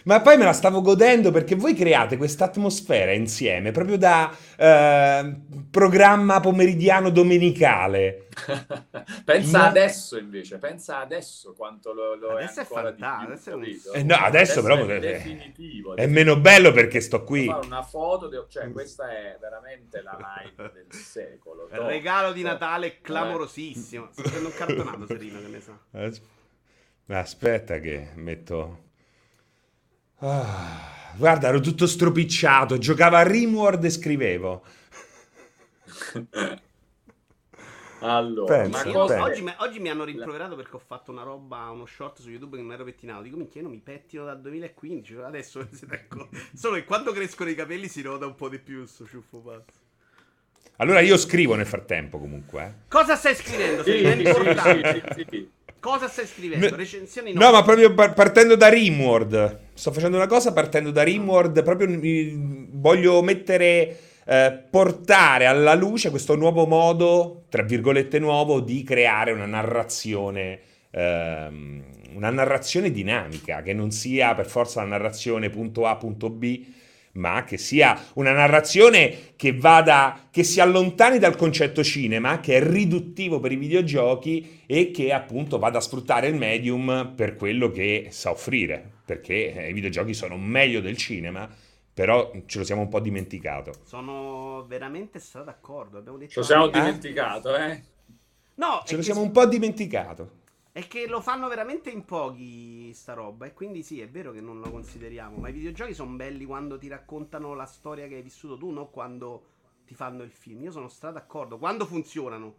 [0.08, 5.36] Ma poi me la stavo godendo perché voi create questa atmosfera insieme, proprio da eh,
[5.70, 8.28] programma pomeridiano domenicale.
[9.26, 9.66] pensa Ma...
[9.66, 14.02] adesso invece, pensa adesso quanto lo, lo adesso è ancora è fantastico, di più, eh,
[14.02, 17.44] no, adesso, adesso però è, definitivo, è meno bello perché sto qui.
[17.44, 18.46] Fare una foto, de...
[18.48, 21.68] cioè questa è veramente la live del secolo.
[21.70, 24.08] Il regalo di Natale clamorosissimo.
[24.10, 27.18] Sto facendo un cartonato, Serino, che ne sa.
[27.18, 28.86] Aspetta che metto...
[30.20, 34.62] Ah, guarda, ero tutto stropicciato, giocavo a Rimworld e scrivevo.
[38.00, 39.22] Allora, pensa, ma cosa...
[39.22, 42.62] oggi, oggi, mi hanno rimproverato perché ho fatto una roba, uno short su YouTube che
[42.62, 43.22] non ero pettinato.
[43.22, 45.14] Dico, minchia, non mi pettino dal 2015.
[45.16, 46.28] Adesso ecco.
[46.54, 49.86] Solo che quando crescono i capelli si nota un po' di più sto ciuffo pazzo.
[50.76, 52.62] Allora io scrivo nel frattempo comunque.
[52.62, 52.72] Eh.
[52.88, 53.82] Cosa stai scrivendo?
[53.82, 55.50] Sì, sì, sì, sì,
[55.80, 56.76] Cosa stai scrivendo?
[56.76, 57.40] Recensioni no.
[57.40, 59.66] No, ma proprio partendo da Rimworld.
[59.78, 61.62] Sto facendo una cosa partendo da Rimworld.
[61.62, 62.00] Proprio
[62.72, 69.46] voglio mettere eh, portare alla luce questo nuovo modo, tra virgolette nuovo, di creare una
[69.46, 70.58] narrazione,
[70.90, 71.84] ehm,
[72.16, 76.60] una narrazione dinamica, che non sia per forza la narrazione punto A, punto B,
[77.12, 82.60] ma che sia una narrazione che vada, che si allontani dal concetto cinema, che è
[82.60, 88.08] riduttivo per i videogiochi e che appunto vada a sfruttare il medium per quello che
[88.10, 91.48] sa offrire, perché eh, i videogiochi sono meglio del cinema
[91.98, 93.72] però ce lo siamo un po' dimenticato.
[93.82, 95.98] Sono veramente stato d'accordo.
[95.98, 96.78] Abbiamo detto ce lo siamo anche...
[96.78, 97.82] dimenticato, eh?
[98.54, 100.36] No, ce lo siamo un po' dimenticato.
[100.70, 103.46] È che lo fanno veramente in pochi sta roba.
[103.46, 105.38] E quindi sì, è vero che non lo consideriamo.
[105.38, 108.92] Ma i videogiochi sono belli quando ti raccontano la storia che hai vissuto tu, non
[108.92, 109.46] quando
[109.84, 110.62] ti fanno il film.
[110.62, 111.58] Io sono stato d'accordo.
[111.58, 112.54] Quando funzionano.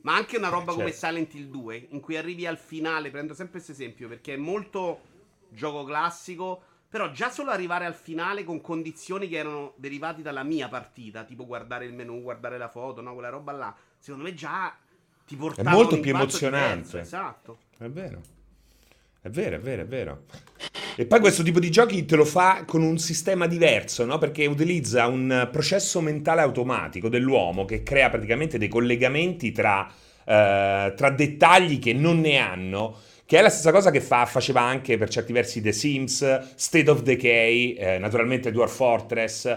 [0.00, 0.78] Ma anche una roba certo.
[0.78, 4.38] come Silent Hill 2, in cui arrivi al finale, prendo sempre questo esempio, perché è
[4.38, 5.07] molto
[5.50, 10.68] gioco classico però già solo arrivare al finale con condizioni che erano derivate dalla mia
[10.68, 13.12] partita, tipo guardare il menu, guardare la foto, no?
[13.12, 14.74] Quella roba là, secondo me già
[15.26, 16.76] ti portava È molto più emozionante.
[16.76, 17.58] Diverso, esatto.
[17.76, 18.20] È vero.
[19.20, 20.22] È vero, è vero, è vero.
[20.96, 24.16] E poi questo tipo di giochi te lo fa con un sistema diverso, no?
[24.16, 29.86] Perché utilizza un processo mentale automatico dell'uomo che crea praticamente dei collegamenti tra,
[30.24, 32.96] eh, tra dettagli che non ne hanno
[33.28, 36.88] che è la stessa cosa che fa, faceva anche per certi versi The Sims, State
[36.88, 39.56] of Decay, eh, naturalmente Dwarf Fortress.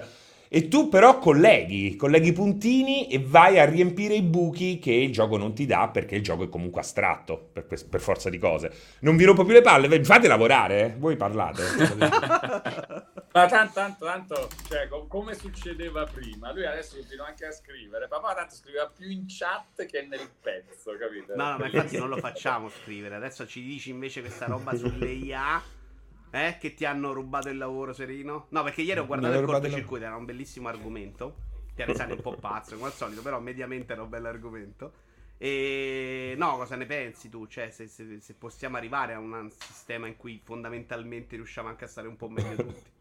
[0.49, 5.13] E tu però colleghi, colleghi i puntini e vai a riempire i buchi che il
[5.13, 8.69] gioco non ti dà perché il gioco è comunque astratto, per, per forza di cose.
[8.99, 10.95] Non vi rompo più le palle, fate lavorare, eh?
[10.97, 11.63] voi parlate.
[13.33, 18.09] Ma tanto, tanto, tanto, cioè, come succedeva prima, lui adesso continua anche a scrivere.
[18.09, 21.33] Papà tanto scriveva più in chat che nel pezzo, capito?
[21.35, 23.15] No, no, ma infatti non lo facciamo scrivere.
[23.15, 25.61] Adesso ci dici invece questa roba sulle IA.
[26.33, 28.47] Eh, che ti hanno rubato il lavoro, Serino?
[28.49, 31.49] No, perché ieri ho guardato il cortocircuito, era un bellissimo argomento.
[31.73, 34.91] Pianesani un po' pazzo, come al solito, però mediamente era un bel argomento.
[35.37, 37.47] E no, cosa ne pensi tu?
[37.47, 41.87] Cioè, se, se, se possiamo arrivare a un sistema in cui fondamentalmente riusciamo anche a
[41.87, 42.99] stare un po' meglio tutti.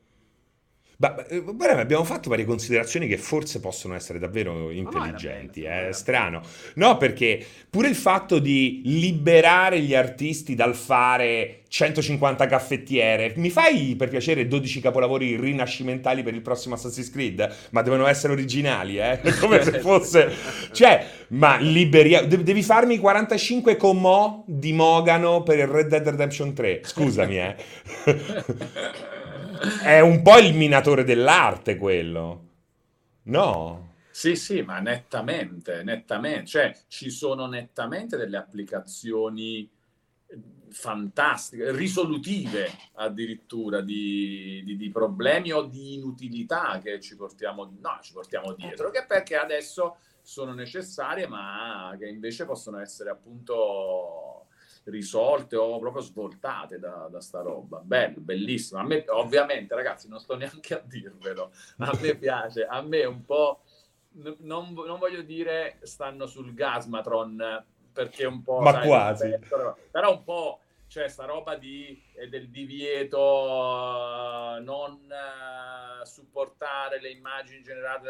[1.01, 5.93] Ma, eh, guarda, abbiamo fatto varie considerazioni che forse possono essere davvero intelligenti, è eh,
[5.95, 6.43] strano.
[6.75, 13.95] No, perché pure il fatto di liberare gli artisti dal fare 150 caffettiere, mi fai
[13.97, 17.51] per piacere 12 capolavori rinascimentali per il prossimo Assassin's Creed?
[17.71, 19.21] Ma devono essere originali, eh?
[19.41, 20.31] Come se fosse...
[20.71, 22.27] Cioè, ma liberi...
[22.27, 27.57] Devi farmi 45 comò di Mogano per il Red Dead Redemption 3, scusami, eh.
[29.83, 32.49] È un po' il minatore dell'arte quello.
[33.25, 33.89] No?
[34.11, 36.47] Sì, sì, ma nettamente, nettamente.
[36.47, 39.69] Cioè, ci sono nettamente delle applicazioni
[40.71, 48.13] fantastiche, risolutive addirittura di, di, di, problemi o di inutilità che ci portiamo, no, ci
[48.13, 54.30] portiamo dietro, che perché adesso sono necessarie, ma che invece possono essere appunto
[54.85, 57.81] risolte o proprio svoltate da, da sta roba.
[57.81, 58.81] Bello, bellissimo.
[58.81, 61.53] A me, ovviamente, ragazzi, non sto neanche a dirvelo.
[61.79, 63.63] A me piace, a me un po'.
[64.13, 68.61] Non, non voglio dire stanno sul gasmatron perché un po'.
[68.61, 69.39] Ma sai, quasi.
[69.49, 77.01] Però, però un po' cioè sta roba di, eh, del divieto uh, non uh, supportare
[77.01, 78.09] le immagini generate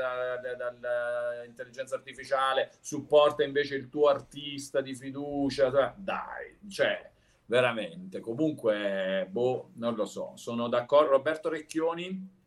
[0.57, 7.11] dall'intelligenza da, artificiale, supporta invece il tuo artista di fiducia, cioè, dai, cioè
[7.45, 12.39] veramente, comunque, boh, non lo so, sono d'accordo, Roberto Recchioni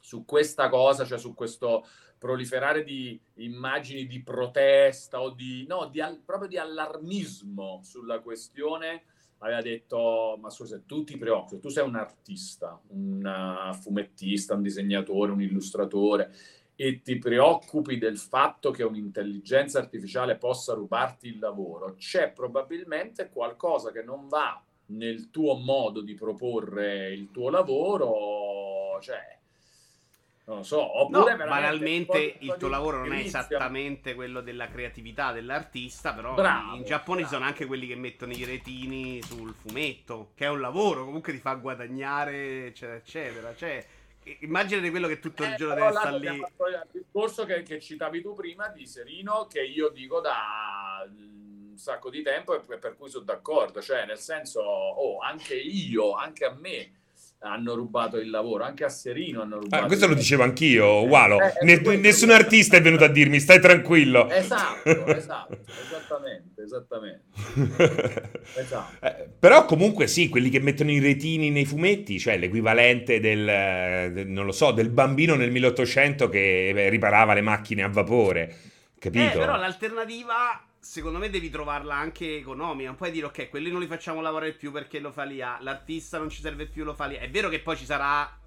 [0.00, 1.86] su questa cosa, cioè su questo
[2.18, 9.04] proliferare di immagini di protesta o di, no, di, proprio di allarmismo sulla questione,
[9.38, 14.62] aveva detto, ma scusa, tu ti preoccupi, tu sei un artista, un uh, fumettista, un
[14.62, 16.32] disegnatore, un illustratore,
[16.74, 23.92] e ti preoccupi del fatto che un'intelligenza artificiale possa rubarti il lavoro, c'è probabilmente qualcosa
[23.92, 29.35] che non va nel tuo modo di proporre il tuo lavoro, cioè
[30.46, 35.32] non lo so, oppure no, banalmente il tuo lavoro non è esattamente quello della creatività
[35.32, 37.28] dell'artista, però bravo, in Giappone bravo.
[37.28, 41.32] ci sono anche quelli che mettono i retini sul fumetto, che è un lavoro, comunque
[41.32, 43.56] ti fa guadagnare, eccetera, eccetera.
[43.56, 43.84] Cioè,
[44.40, 46.26] immaginate quello che tutto il eh, giorno deve stare lì.
[46.26, 52.08] Il discorso che, che, citavi tu prima di Serino, che io dico da un sacco
[52.08, 56.54] di tempo e per cui sono d'accordo, cioè nel senso, oh, anche io, anche a
[56.56, 56.92] me
[57.40, 59.84] hanno rubato il lavoro, anche a Serino hanno rubato.
[59.84, 61.38] Ah, questo lo dicevo anchio, eh, Walo.
[61.40, 64.28] Eh, ne- nessun artista è venuto a dirmi stai tranquillo.
[64.30, 68.40] Esatto, esatto, esattamente, esattamente.
[68.56, 69.06] esatto.
[69.06, 74.26] Eh, però comunque sì, quelli che mettono i retini nei fumetti, cioè l'equivalente del, del
[74.28, 78.54] non lo so, del bambino nel 1800 che riparava le macchine a vapore.
[78.98, 79.36] Capito?
[79.36, 82.88] Eh, però l'alternativa secondo me devi trovarla anche economica.
[82.88, 85.38] Non puoi dire, ok, quelli non li facciamo lavorare più perché lo fa lì.
[85.38, 87.16] L'artista non ci serve più, lo fa lì.
[87.16, 88.38] È vero che poi ci sarà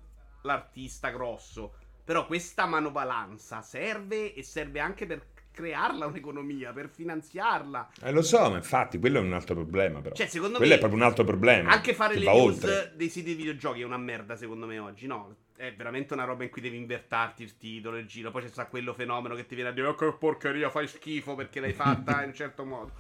[0.44, 1.74] l'artista grosso.
[2.04, 7.90] Però questa manovalanza serve e serve anche per crearla un'economia, per finanziarla.
[8.02, 10.02] Eh, lo so, ma infatti quello è un altro problema.
[10.02, 10.16] Però.
[10.16, 11.70] Cioè, secondo quello me, è proprio un altro problema.
[11.70, 12.94] Anche fare le news oltre.
[12.96, 15.06] dei siti di videogiochi è una merda, secondo me, oggi.
[15.06, 18.32] No, è veramente una roba in cui devi invertarti il titolo, il giro.
[18.32, 21.36] Poi c'è sta quello fenomeno che ti viene a dire: Oh, che porcheria, fai schifo
[21.36, 22.94] perché l'hai fatta in un certo modo.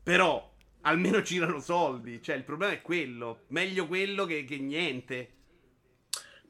[0.00, 2.22] Però almeno girano soldi.
[2.22, 3.40] Cioè, il problema è quello.
[3.48, 5.32] Meglio quello che, che niente.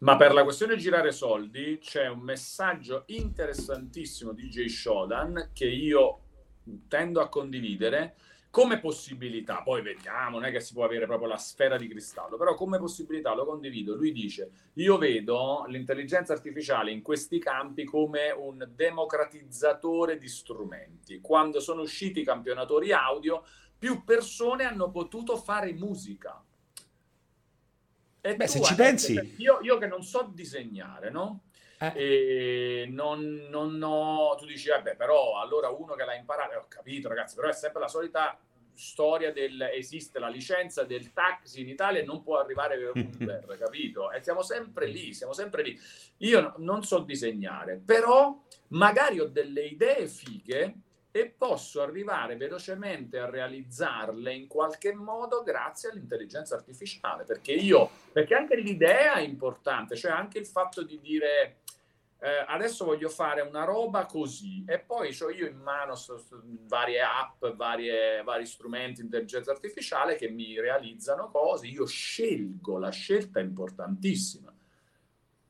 [0.01, 6.25] Ma per la questione girare soldi c'è un messaggio interessantissimo di Jay Shodan che io
[6.89, 8.17] tendo a condividere
[8.51, 12.37] come possibilità, poi vediamo, non è che si può avere proprio la sfera di cristallo,
[12.37, 13.95] però come possibilità lo condivido.
[13.95, 21.21] Lui dice: Io vedo l'intelligenza artificiale in questi campi come un democratizzatore di strumenti.
[21.21, 23.45] Quando sono usciti i campionatori audio,
[23.79, 26.43] più persone hanno potuto fare musica.
[28.21, 29.35] E Beh, se ci pensi...
[29.39, 31.45] Io, io, che non so disegnare, no?
[31.79, 31.93] Eh.
[31.95, 34.35] E non, non ho...
[34.37, 36.53] Tu dici, vabbè, però allora uno che l'ha imparato...
[36.53, 38.39] Eh, ho capito, ragazzi, però è sempre la solita
[38.79, 43.59] storia del esiste la licenza del taxi in Italia e non può arrivare per Uber,
[43.59, 44.13] capito?
[44.13, 45.79] E siamo sempre lì, siamo sempre lì.
[46.19, 50.75] Io non so disegnare, però magari ho delle idee fighe
[51.11, 58.35] e posso arrivare velocemente a realizzarle in qualche modo grazie all'intelligenza artificiale, perché io, perché
[58.35, 61.63] anche l'idea è importante, cioè anche il fatto di dire
[62.21, 64.65] eh, adesso voglio fare una roba così.
[64.67, 69.53] E poi ho io in mano so, so, varie app, varie, vari strumenti di intelligenza
[69.53, 74.53] artificiale che mi realizzano cose, io scelgo, la scelta è importantissima.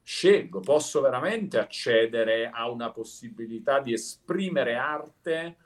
[0.03, 5.57] Scelgo, posso veramente accedere a una possibilità di esprimere arte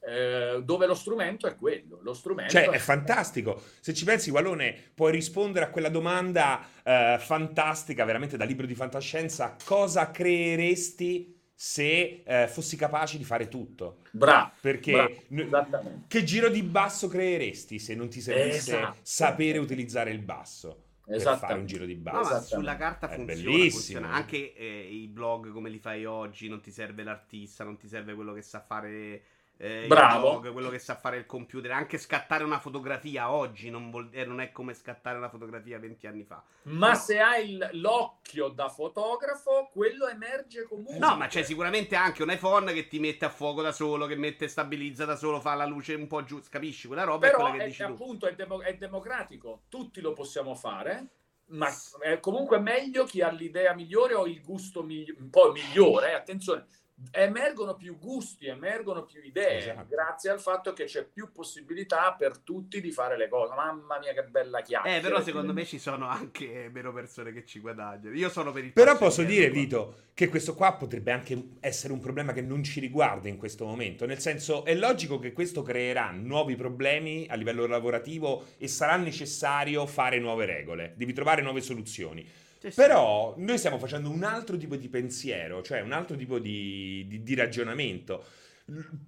[0.00, 2.00] eh, dove lo strumento è quello.
[2.02, 2.70] Lo strumento cioè, è...
[2.70, 3.62] è fantastico.
[3.80, 8.74] Se ci pensi, Wallone, puoi rispondere a quella domanda eh, fantastica, veramente da libro di
[8.74, 13.98] fantascienza, cosa creeresti se eh, fossi capace di fare tutto.
[14.12, 14.52] Bravo.
[14.60, 18.96] Perché n- che giro di basso creeresti se non ti servisse esatto.
[19.02, 20.84] sapere utilizzare il basso?
[21.18, 22.34] per fare un giro di base.
[22.34, 24.10] No, sulla carta funziona, funziona.
[24.12, 28.14] Anche eh, i blog come li fai oggi, non ti serve l'artista, non ti serve
[28.14, 29.22] quello che sa fare
[29.62, 30.40] eh, Bravo.
[30.40, 31.70] Blog, quello che sa fare il computer.
[31.72, 36.06] Anche scattare una fotografia oggi non, vuol, eh, non è come scattare una fotografia 20
[36.06, 36.42] anni fa.
[36.62, 36.94] Ma no.
[36.94, 40.96] se hai il, l'occhio da fotografo, quello emerge comunque.
[40.96, 44.16] No, ma c'è sicuramente anche un iPhone che ti mette a fuoco da solo, che
[44.16, 46.40] mette stabilizza da solo, fa la luce un po' giù.
[46.48, 47.26] Capisci quella roba?
[47.26, 49.64] Però è quella che è, dici appunto è, demo- è democratico.
[49.68, 51.08] Tutti lo possiamo fare
[51.50, 51.68] ma
[52.00, 56.10] è comunque meglio chi ha l'idea migliore o il gusto migli- un po' migliore.
[56.10, 56.14] Eh?
[56.14, 56.66] Attenzione,
[57.10, 59.86] emergono più gusti, emergono più idee, esatto.
[59.88, 63.54] grazie al fatto che c'è più possibilità per tutti di fare le cose.
[63.54, 64.96] Mamma mia, che bella chiacchiera!
[64.96, 68.14] Eh, però secondo me ci sono anche meno persone che ci guadagnano.
[68.14, 69.58] Io sono per il Però posso dire, qua.
[69.58, 73.64] Vito, che questo qua potrebbe anche essere un problema che non ci riguarda in questo
[73.64, 74.06] momento.
[74.06, 79.86] Nel senso, è logico che questo creerà nuovi problemi a livello lavorativo e sarà necessario
[79.86, 80.92] fare nuove regole.
[80.96, 82.48] Devi trovare nuove soluzioni.
[82.60, 87.06] Sì, Però noi stiamo facendo un altro tipo di pensiero, cioè un altro tipo di,
[87.08, 88.22] di, di ragionamento.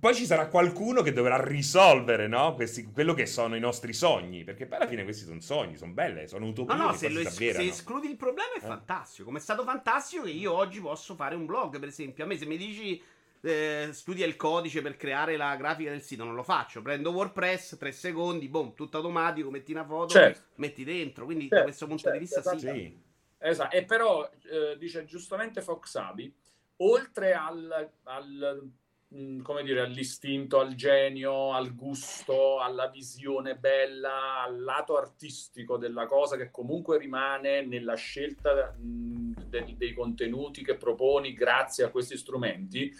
[0.00, 2.54] Poi ci sarà qualcuno che dovrà risolvere no?
[2.54, 5.92] Questi, quello che sono i nostri sogni, perché poi alla fine questi sono sogni, sono
[5.92, 6.74] belle, sono utopie.
[6.74, 8.60] No, no, se, es- se escludi il problema è eh?
[8.60, 9.26] fantastico.
[9.26, 12.24] Come è stato fantastico che io oggi posso fare un blog, per esempio.
[12.24, 13.00] A me se mi dici
[13.42, 16.82] eh, studia il codice per creare la grafica del sito, non lo faccio.
[16.82, 20.40] Prendo WordPress, tre secondi, boom, tutto automatico, metti una foto, Certo.
[20.56, 21.24] metti dentro.
[21.24, 22.56] Quindi Certo, da questo punto certo, di vista sì.
[22.56, 22.74] esatto.
[22.74, 23.01] Sì.
[23.44, 26.32] Esatto, e però eh, dice giustamente Foxabi,
[26.76, 28.70] oltre al, al,
[29.08, 36.06] mh, come dire, all'istinto, al genio, al gusto, alla visione bella, al lato artistico della
[36.06, 42.16] cosa che comunque rimane nella scelta mh, del- dei contenuti che proponi grazie a questi
[42.16, 42.92] strumenti,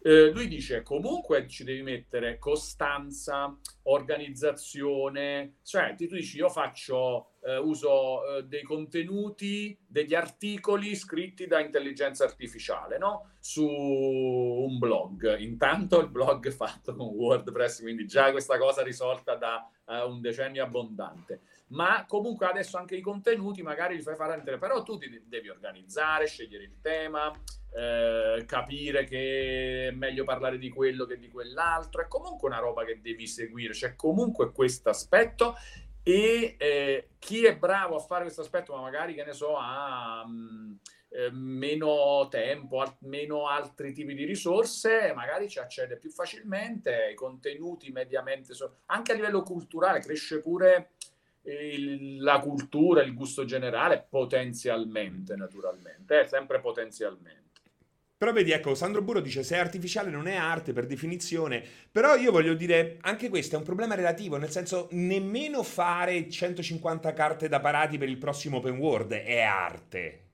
[0.00, 7.56] eh, lui dice comunque ci devi mettere costanza, organizzazione, cioè tu dici io faccio, eh,
[7.56, 13.30] uso eh, dei contenuti, degli articoli scritti da intelligenza artificiale, no?
[13.40, 15.38] Su un blog.
[15.38, 20.20] Intanto il blog è fatto con WordPress, quindi già questa cosa risolta da eh, un
[20.20, 21.40] decennio abbondante.
[21.68, 25.50] Ma comunque adesso anche i contenuti magari li fai fare te, però tu ti devi
[25.50, 27.30] organizzare, scegliere il tema,
[27.74, 32.84] eh, capire che è meglio parlare di quello che di quell'altro, è comunque una roba
[32.84, 35.56] che devi seguire, c'è comunque questo aspetto
[36.08, 40.26] e eh, chi è bravo a fare questo aspetto, ma magari che ne so, ha
[40.26, 40.78] mh,
[41.10, 47.14] eh, meno tempo, al- meno altri tipi di risorse, magari ci accede più facilmente ai
[47.14, 50.92] contenuti mediamente, so- anche a livello culturale, cresce pure
[51.42, 57.47] il- la cultura, il gusto generale, potenzialmente, naturalmente, eh, sempre potenzialmente.
[58.18, 62.16] Però vedi, ecco, Sandro Burro dice se è artificiale non è arte per definizione, però
[62.16, 67.46] io voglio dire, anche questo è un problema relativo, nel senso nemmeno fare 150 carte
[67.48, 70.24] da parati per il prossimo open world è arte.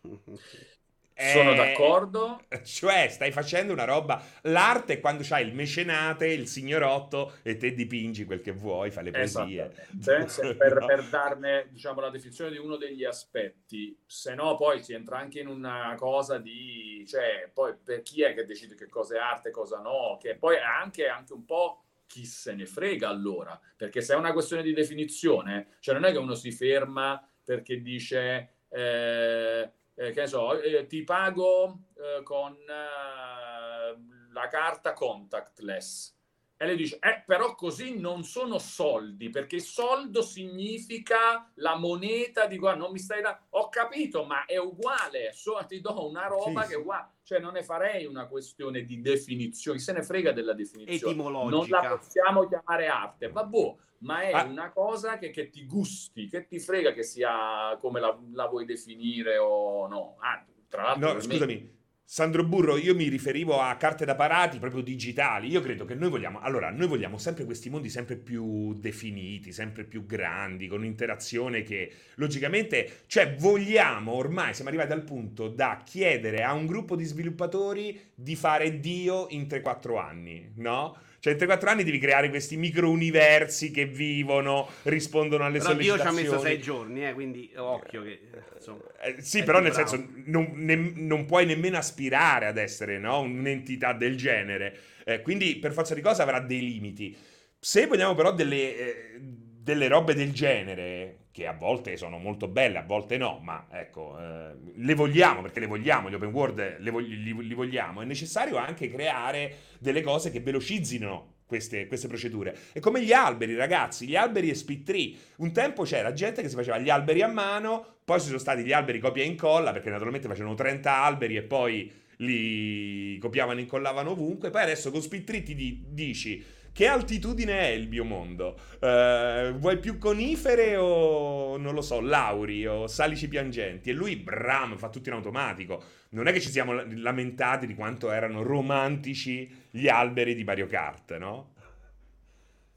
[1.18, 2.42] Sono È- d'accordo.
[2.62, 4.22] Cioè, stai facendo una roba.
[4.42, 9.04] L'arte è quando c'hai il mecenate, il signorotto e te dipingi quel che vuoi, fai
[9.04, 9.72] le poesie.
[10.26, 10.86] Se- per, No?
[10.86, 15.40] per darne diciamo, la definizione di uno degli aspetti, se no poi si entra anche
[15.40, 19.48] in una cosa di, cioè, poi per chi è che decide che cosa è arte
[19.48, 23.58] e cosa no, che poi è anche, anche un po' chi se ne frega allora,
[23.76, 27.80] perché se è una questione di definizione, cioè non è che uno si ferma perché
[27.80, 36.14] dice, eh, eh, che ne so, eh, ti pago eh, con eh, la carta contactless.
[36.58, 42.56] E lei dice, eh, però così non sono soldi, perché soldo significa la moneta di
[42.56, 43.46] qua, non mi stai da...
[43.50, 47.08] Ho capito, ma è uguale, so, ti do una roba Sì, che è uguale.
[47.26, 51.12] Cioè non ne farei una questione di definizione, se ne frega della definizione.
[51.12, 51.56] Etimologica.
[51.56, 54.44] Non la possiamo chiamare arte, vabbè, ma è Ah.
[54.44, 58.64] una cosa che, che ti gusti, che ti frega che sia come la, la vuoi
[58.64, 60.14] definire o no.
[60.20, 61.75] Ah, tra l'altro, No, per me- scusami.
[62.08, 65.48] Sandro Burro, io mi riferivo a carte da parati proprio digitali.
[65.48, 69.82] Io credo che noi vogliamo, allora, noi vogliamo sempre questi mondi sempre più definiti, sempre
[69.82, 76.44] più grandi, con un'interazione che logicamente, cioè vogliamo ormai, siamo arrivati al punto da chiedere
[76.44, 80.96] a un gruppo di sviluppatori di fare Dio in 3-4 anni, no?
[81.26, 85.96] Cioè in 3-4 anni devi creare questi micro universi che vivono, rispondono alle Però Dio
[85.96, 86.30] ci ha sollecitazioni.
[86.30, 88.20] messo sei giorni, eh, quindi occhio che...
[88.54, 88.82] Insomma.
[89.02, 89.88] Eh, sì, però nel bravo.
[89.88, 94.78] senso non, ne- non puoi nemmeno aspirare ad essere no, un'entità del genere.
[95.04, 97.16] Eh, quindi per forza di cosa avrà dei limiti.
[97.58, 102.78] Se vogliamo però delle, eh, delle robe del genere, che a volte sono molto belle,
[102.78, 106.90] a volte no, ma ecco, eh, le vogliamo perché le vogliamo, gli open world le
[106.90, 112.56] vogli- li, li vogliamo, è necessario anche creare delle cose che velocizzino queste, queste procedure.
[112.72, 115.14] È come gli alberi, ragazzi, gli alberi e split tree.
[115.36, 118.64] Un tempo c'era gente che si faceva gli alberi a mano, poi ci sono stati
[118.64, 123.62] gli alberi copia e incolla, perché naturalmente facevano 30 alberi e poi li copiavano e
[123.62, 124.48] incollavano ovunque.
[124.48, 126.42] Poi adesso con split tree ti di- dici
[126.76, 128.60] che altitudine è il biomondo?
[128.80, 133.88] Eh, vuoi più conifere o non lo so, lauri o salici piangenti?
[133.88, 135.82] E lui, bram, fa tutto in automatico.
[136.10, 141.16] Non è che ci siamo lamentati di quanto erano romantici gli alberi di Mario Kart,
[141.16, 141.54] no?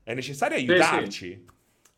[0.02, 0.64] È necessario sì.
[0.64, 1.45] aiutarci.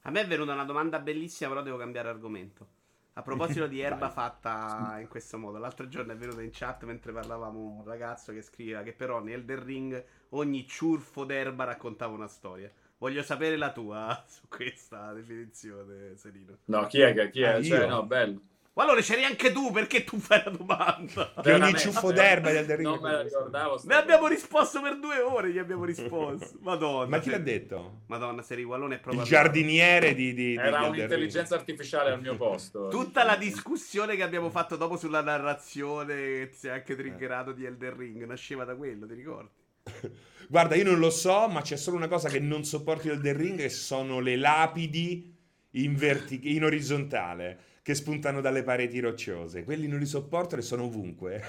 [0.02, 2.68] A me è venuta una domanda bellissima, però devo cambiare argomento.
[3.14, 4.12] A proposito di erba Vai.
[4.12, 8.42] fatta in questo modo, l'altro giorno è venuto in chat mentre parlavamo un ragazzo che
[8.42, 12.72] scriveva che però nel Elden Ring ogni ciurfo d'erba raccontava una storia.
[12.98, 16.58] Voglio sapere la tua su questa definizione, Serino.
[16.66, 17.54] No, chi è che chi è?
[17.56, 17.86] Ah, Cioè, io?
[17.86, 18.42] no, bello.
[18.74, 21.34] Ma allora c'eri anche tu, perché tu fai la domanda?
[21.42, 22.88] Che ogni ciuffo d'erba del Ring.
[22.88, 23.82] Non me la ricordavo.
[23.84, 26.58] Ne abbiamo risposto per due ore, gli abbiamo risposto.
[26.64, 27.10] Madonna.
[27.10, 28.04] Ma chi l'ha detto?
[28.08, 29.24] Madonna, Seri Wallone è Il proprio...
[29.24, 32.88] giardiniere di, di, di Era Elden un'intelligenza artificiale al mio posto.
[32.92, 37.66] Tutta la discussione che abbiamo fatto dopo sulla narrazione, che ti sei anche triggerato di
[37.66, 39.50] Elden Ring, nasceva da quello, ti ricordi?
[40.48, 43.60] Guarda, io non lo so, ma c'è solo una cosa che non sopporto del Ring,
[43.60, 45.36] che sono le lapidi
[45.72, 49.64] in, verti- in orizzontale che spuntano dalle pareti rocciose.
[49.64, 51.42] Quelli non li sopporto e sono ovunque.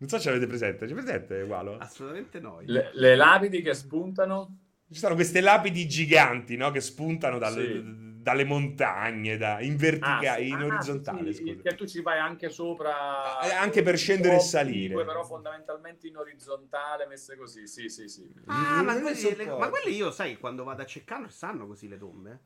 [0.00, 0.86] Non so se avete presente.
[0.86, 1.76] C'è presente, Gualo?
[1.78, 2.60] Assolutamente no.
[2.64, 4.58] Le, le lapidi che spuntano?
[4.92, 6.70] Ci sono queste lapidi giganti, no?
[6.70, 7.82] Che spuntano dal, Sì.
[8.22, 10.48] dalle montagne, da, in verticale, Ah, sì.
[10.48, 11.62] in Ah, orizzontale, sì, sì, scusa.
[11.68, 13.40] Che tu ci vai anche sopra.
[13.40, 14.94] Eh, anche per scendere e salire.
[14.94, 17.66] Oblique, Però fondamentalmente in orizzontale, messe così.
[17.66, 18.32] Sì, sì, sì.
[18.46, 21.66] Ah, ma, Non ne quelli, le- ma quelli io, sai, quando vado a Ceccano stanno
[21.66, 22.40] così le tombe?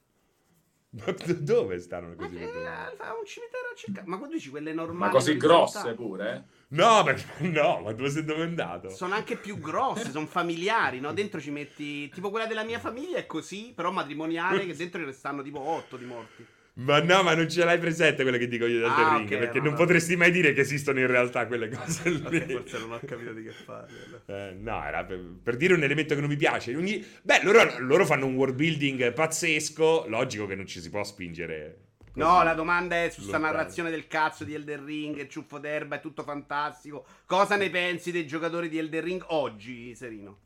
[0.95, 2.38] Ma dove stanno Ma così?
[2.38, 2.95] tombe?
[2.97, 4.09] fa un cimitero a Ceccano.
[4.09, 4.99] Ma quando dici quelle normali?
[4.99, 6.34] Ma così grosse pure?
[6.34, 6.61] eh?
[6.68, 8.90] No, perché, no, ma dove sei dove è andato?
[8.90, 11.14] Sono anche più grosse, sono familiari, no?
[11.14, 12.11] Dentro ci metti.
[12.11, 15.97] Tipo quella della mia famiglia è così, però matrimoniale, che dentro ne stanno tipo 8
[15.97, 16.47] di morti.
[16.74, 19.28] Ma no, ma non ce l'hai presente quelle che dico io del Ah, The Ring,
[19.28, 19.78] perché no, non no.
[19.78, 22.40] potresti mai dire che esistono in realtà quelle cose lì.
[22.54, 23.94] Forse non ho capito di che parli.
[24.06, 24.48] allora.
[24.48, 26.74] Eh, no, era per, per dire un elemento che non mi piace.
[26.74, 31.04] Ogni- Beh, loro, loro fanno un world building pazzesco, logico che non ci si può
[31.04, 31.80] spingere.
[31.98, 32.18] così.
[32.26, 33.52] No, la domanda è su sta Lontano.
[33.52, 37.04] narrazione del cazzo di Elden Ring, il ciuffo d'erba, è tutto fantastico.
[37.26, 40.38] Cosa ne pensi dei giocatori di Elden Ring oggi, Serino?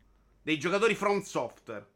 [0.42, 1.86] Dei giocatori From Software.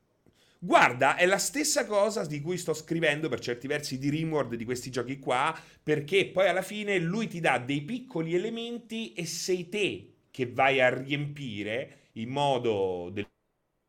[0.63, 4.67] Guarda, è la stessa cosa di cui sto scrivendo per certi versi di Rimworld di
[4.67, 9.71] questi giochi qua, perché poi alla fine lui ti dà dei piccoli elementi e sei
[9.71, 13.11] te che vai a riempire in modo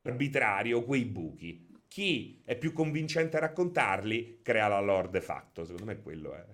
[0.04, 1.68] arbitrario quei buchi.
[1.90, 6.46] Chi è più convincente a raccontarli crea la lore de facto, secondo me quello è.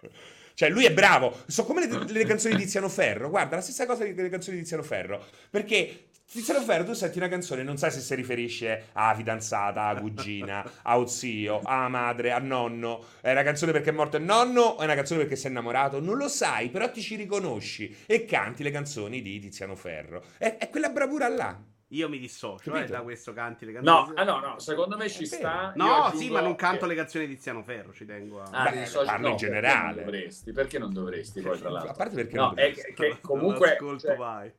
[0.60, 1.44] Cioè, lui è bravo.
[1.46, 3.30] So come le, le canzoni di Tiziano Ferro.
[3.30, 5.24] Guarda, la stessa cosa delle canzoni di Tiziano Ferro.
[5.48, 9.82] Perché Tiziano Ferro, tu senti una canzone e non sai se si riferisce alla fidanzata,
[9.82, 13.04] alla cugina, a zio, alla madre, a nonno.
[13.20, 15.98] È una canzone perché è morto il nonno o è una canzone perché sei innamorato?
[16.00, 20.22] Non lo sai, però ti ci riconosci e canti le canzoni di Tiziano Ferro.
[20.38, 21.60] È, è quella bravura là.
[21.88, 24.12] Io mi dissocio eh, da questo canti le canzoni.
[24.14, 25.42] No, ah, no, no, secondo me ci È vero.
[25.42, 25.72] sta.
[25.74, 28.48] No, sì, ma non canto che- le canzoni di Tiziano Ferro, ci tengo a...
[28.52, 29.94] Ah, Beh, dissocio- parlo in perché generale.
[29.96, 30.52] non dovresti?
[30.52, 31.90] Perché non dovresti poi, tra l'altro?
[31.90, 32.92] A parte perché No, non è dovresti.
[32.94, 34.52] che, che comunque Ascolto, cioè, vai.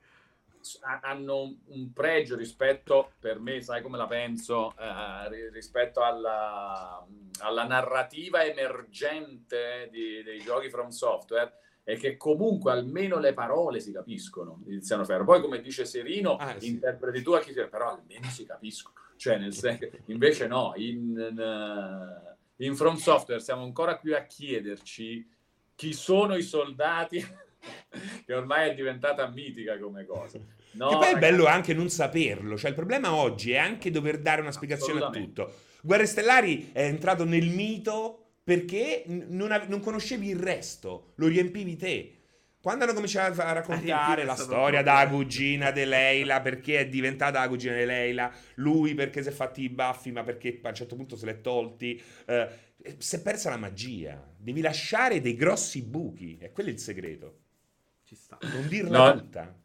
[0.82, 7.05] Ha- hanno un, pregio rispetto, per me, sai come la penso, eh, ri- rispetto alla,
[7.39, 11.53] alla narrativa emergente di- dei giochi From Software,
[11.84, 15.24] è che comunque almeno le parole si capiscono di Tiziano Ferro.
[15.26, 16.68] Poi, come dice Serino, Ah, sì.
[16.68, 18.95] interpreti tu a chi però almeno si capiscono.
[19.16, 25.28] Cioè, nel senso, invece no, in, eh, in From Software siamo ancora qui a chiederci
[25.76, 27.24] chi sono i soldati,
[28.26, 30.39] che ormai è diventata mitica come cosa.
[30.74, 32.57] No, che poi è ragazzi, bello anche non saperlo.
[32.57, 35.53] Cioè, il problema oggi è anche dover dare una spiegazione a tutto.
[35.82, 41.76] Guerre Stellari è entrato nel mito perché non, ave- non conoscevi il resto, lo riempivi
[41.76, 42.16] te.
[42.62, 47.39] Quando hanno cominciato a raccontare la è storia da cugina di Leila, perché è diventata
[47.39, 50.76] la cugina di Leila, lui perché si è fatti i baffi, ma perché a un
[50.76, 52.49] certo punto se l'è tolti, eh,
[52.99, 54.24] si è persa la magia.
[54.38, 57.41] Devi lasciare dei grossi buchi, e quello è il segreto.
[58.12, 58.38] Ci sta.
[58.41, 59.14] Non dirla No.
[59.14, 59.55] tutta.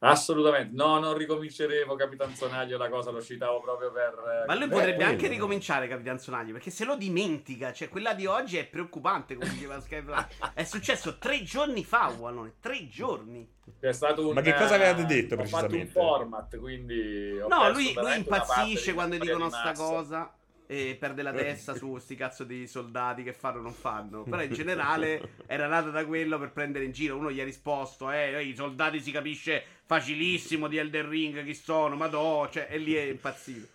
[0.00, 4.42] Assolutamente, no, non ricominceremo Capitan Sonaglio, la cosa lo citavo proprio per...
[4.42, 7.88] eh, Ma lui eh, potrebbe quello, anche ricominciare Capitan Sonaglio perché se lo dimentica, cioè
[7.88, 10.26] quella di oggi è preoccupante come diceva Skyfly.
[10.52, 13.50] È successo tre giorni fa, Wallone, tre giorni.
[13.80, 15.92] C'è stato un, Ma che cosa avevate eh, detto ho fatto un precisamente?
[15.92, 17.38] format, quindi...
[17.40, 20.30] ho No, lui, lui di quando dicono di sta cosa
[20.66, 24.22] e perde la testa su sti cazzo di soldati che fanno o non fanno.
[24.24, 27.16] Però in generale era nato da quello per prendere in giro.
[27.16, 31.94] Uno gli ha risposto: Eh, i soldati si capisce facilissimo di Elden Ring chi sono,
[31.96, 33.66] ma no, cioè, e lì è impazzito.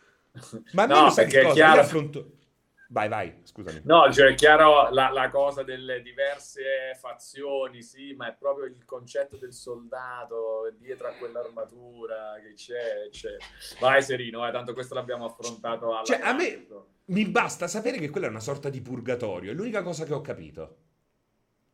[0.74, 1.54] Ma No, perché che è cosa?
[1.56, 2.32] chiaro- Io affronto...
[2.92, 3.84] Vai, vai, scusami.
[3.86, 8.84] No, cioè è chiaro la, la cosa delle diverse fazioni, sì, ma è proprio il
[8.84, 13.38] concetto del soldato dietro a quell'armatura che c'è, c'è.
[13.80, 16.68] Vai Serino, eh, tanto questo l'abbiamo affrontato alla Cioè, a me-.
[17.06, 20.22] Mi basta sapere che quella è una sorta di purgatorio, è l'unica cosa che ho
[20.22, 20.78] capito.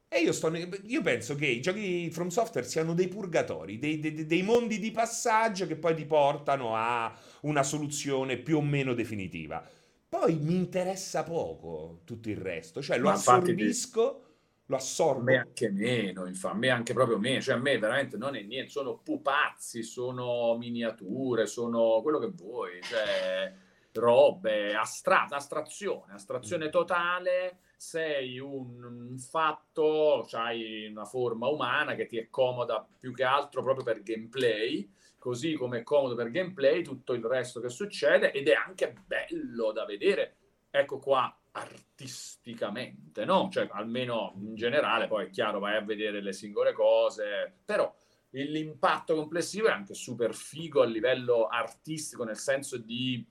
[0.10, 0.52] E io, sto
[0.84, 4.92] io penso che i giochi From Software siano dei purgatori, dei, dei- dei mondi di
[4.92, 7.12] passaggio che poi ti portano a
[7.42, 9.68] una soluzione più o meno definitiva.
[10.10, 14.24] Poi mi interessa poco tutto il resto, cioè lo Ma assorbisco,
[14.66, 14.76] lo
[15.10, 15.24] A assorbo.
[15.24, 18.42] me anche meno, infatti, a me anche proprio meno, cioè a me veramente non è
[18.42, 23.54] niente, sono pupazzi, sono miniature, sono quello che vuoi, cioè
[23.94, 32.18] robe, astra- astrazione, astrazione totale, sei un, un fatto, hai una forma umana che ti
[32.18, 37.14] è comoda più che altro proprio per gameplay, così come è comodo per gameplay tutto
[37.14, 40.38] il resto che succede ed è anche bello da vedere,
[40.70, 43.50] ecco qua, artisticamente, no?
[43.52, 47.94] Cioè, almeno in generale, poi è chiaro, vai a vedere le singole cose, però
[48.30, 53.26] l'impatto complessivo è anche super figo a livello artistico, nel senso di...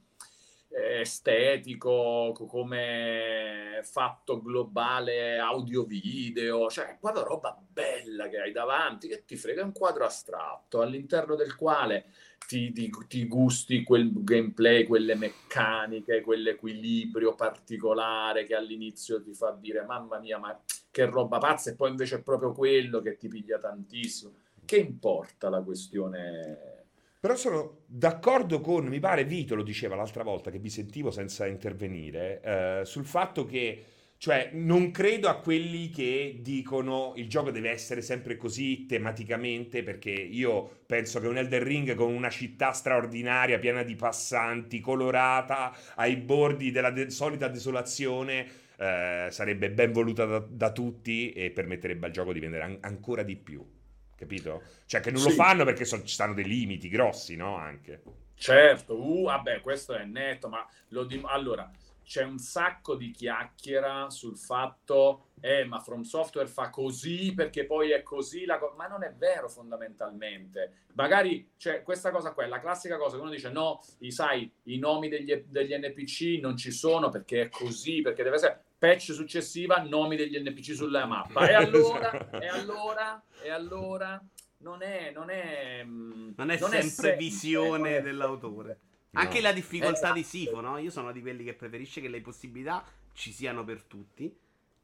[0.77, 9.65] estetico, come fatto globale audio-video, cioè quella roba bella che hai davanti, che ti frega
[9.65, 12.07] un quadro astratto all'interno del quale
[12.47, 19.83] ti, ti, ti gusti quel gameplay, quelle meccaniche, quell'equilibrio particolare che all'inizio ti fa dire
[19.85, 20.61] mamma mia, ma
[20.91, 24.35] che roba pazza, e poi invece è proprio quello che ti piglia tantissimo.
[24.65, 26.76] Che importa la questione?
[27.27, 31.45] Però sono d'accordo con, mi pare Vito lo diceva l'altra volta che vi sentivo senza
[31.45, 33.83] intervenire, eh, sul fatto che
[34.17, 40.13] cioè, non credo a quelli che dicono il gioco deve essere sempre così tematicamente, perché
[40.13, 46.15] io penso che un Elder Ring con una città straordinaria, piena di passanti, colorata, ai
[46.15, 48.47] bordi della de- solita desolazione,
[48.79, 53.25] eh, sarebbe ben voluta da, da, tutti e permetterebbe al gioco di vendere an- ancora
[53.25, 53.76] di più.
[54.17, 54.63] Capito?
[54.87, 55.29] Cioè, che non sì.
[55.29, 57.57] lo fanno perché so- ci stanno dei limiti grossi, no?
[57.57, 58.03] Anche.
[58.35, 61.71] Certo, uh, vabbè, questo è netto, ma lo dim- allora
[62.07, 67.91] c'è un sacco di chiacchiera sul fatto, eh, ma From Software fa così perché poi
[67.91, 68.75] è così, la co-.
[68.77, 70.85] ma non è vero fondamentalmente.
[70.93, 74.49] Magari c'è questa cosa qua, è la classica cosa che uno dice no, i, sai,
[74.65, 79.13] i nomi degli, degli NPC non ci sono perché è così, perché deve essere patch
[79.13, 81.49] successiva, nomi degli NPC sulla mappa.
[81.49, 84.23] E allora, e allora, e allora,
[84.59, 88.81] non è, non è, mm, non è non sempre è visione dell'autore.
[89.13, 90.37] Anche la difficoltà di esatto.
[90.37, 90.77] Sifo, no?
[90.79, 94.35] Io sono di quelli che preferisce che le possibilità ci siano per tutti.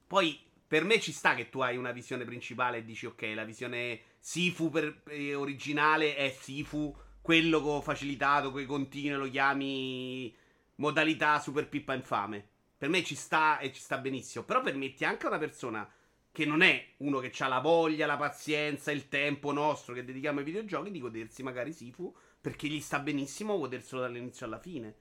[0.06, 3.44] Poi per me ci sta che tu hai una visione principale e dici ok, la
[3.44, 10.34] visione Sifu per, eh, originale è Sifu, quello con facilitato, con i continui lo chiami
[10.76, 12.51] modalità super pippa infame.
[12.82, 14.42] Per me ci sta e ci sta benissimo.
[14.42, 15.88] Però permetti anche a una persona
[16.32, 20.40] che non è uno che ha la voglia, la pazienza, il tempo nostro che dedichiamo
[20.40, 24.96] ai videogiochi di godersi magari Sifu perché gli sta benissimo goderselo dall'inizio alla fine.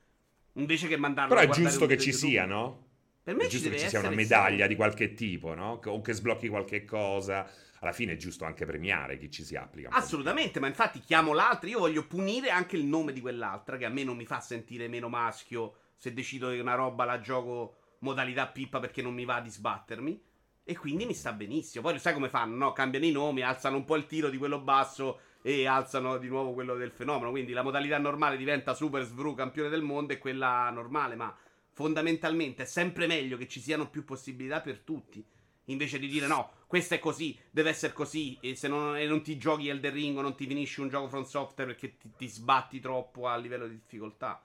[0.53, 2.89] Invece che mandarlo Però è giusto che ci sia, no?
[3.23, 5.81] Per me è giusto che ci sia una medaglia di qualche tipo, no?
[5.83, 7.49] O che sblocchi qualche cosa.
[7.79, 9.89] Alla fine è giusto anche premiare chi ci si applica.
[9.89, 11.67] Assolutamente, ma infatti chiamo l'altra.
[11.67, 14.87] Io voglio punire anche il nome di quell'altra, che a me non mi fa sentire
[14.87, 19.39] meno maschio se decido che una roba la gioco modalità pippa perché non mi va
[19.39, 20.19] di sbattermi.
[20.63, 21.83] E quindi mi sta benissimo.
[21.83, 22.73] Poi sai come fanno, no?
[22.73, 26.53] Cambiano i nomi, alzano un po' il tiro di quello basso e alzano di nuovo
[26.53, 27.29] quello del fenomeno.
[27.29, 31.37] Quindi la modalità normale diventa Super Svru campione del mondo e quella normale, ma
[31.69, 35.23] fondamentalmente è sempre meglio che ci siano più possibilità per tutti.
[35.65, 39.21] Invece di dire no, questo è così, deve essere così, e se non, e non
[39.21, 42.27] ti giochi Elder Ring o non ti finisci un gioco from software perché ti, ti
[42.27, 44.41] sbatti troppo a livello di difficoltà.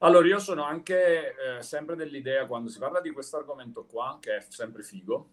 [0.00, 4.36] Allora, io sono anche eh, sempre dell'idea, quando si parla di questo argomento qua, che
[4.36, 5.30] è sempre figo,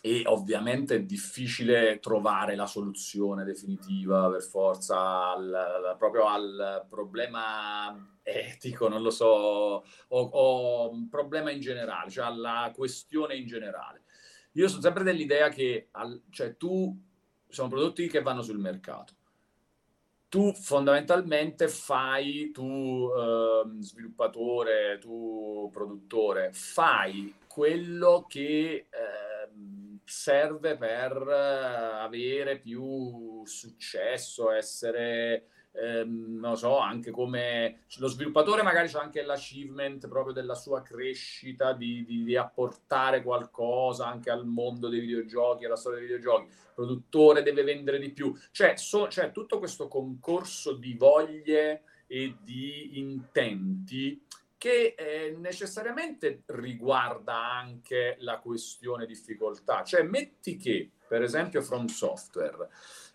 [0.00, 8.88] e ovviamente è difficile trovare la soluzione definitiva per forza al, proprio al problema etico,
[8.88, 14.04] non lo so, o, o problema in generale, cioè alla questione in generale.
[14.52, 16.98] Io sono sempre dell'idea che al, cioè, tu
[17.46, 19.14] sono prodotti che vanno sul mercato.
[20.32, 29.50] Tu fondamentalmente fai, tu eh, sviluppatore, tu produttore, fai quello che eh,
[30.02, 38.88] serve per eh, avere più successo, essere, ehm, non so, anche come lo sviluppatore magari
[38.88, 44.88] c'è anche l'achievement proprio della sua crescita, di, di, di, apportare qualcosa anche al mondo
[44.88, 46.46] dei videogiochi, alla storia dei videogiochi.
[46.46, 48.34] Il produttore deve vendere di più.
[48.50, 54.24] Cioè, so, cioè tutto questo concorso di voglie e di intenti
[54.62, 59.82] che eh, necessariamente riguarda anche la questione difficoltà.
[59.82, 62.68] Cioè, metti che, per esempio, From Software,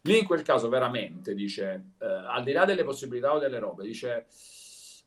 [0.08, 3.84] lì in quel caso veramente dice, eh, al di là delle possibilità o delle robe,
[3.84, 4.28] dice,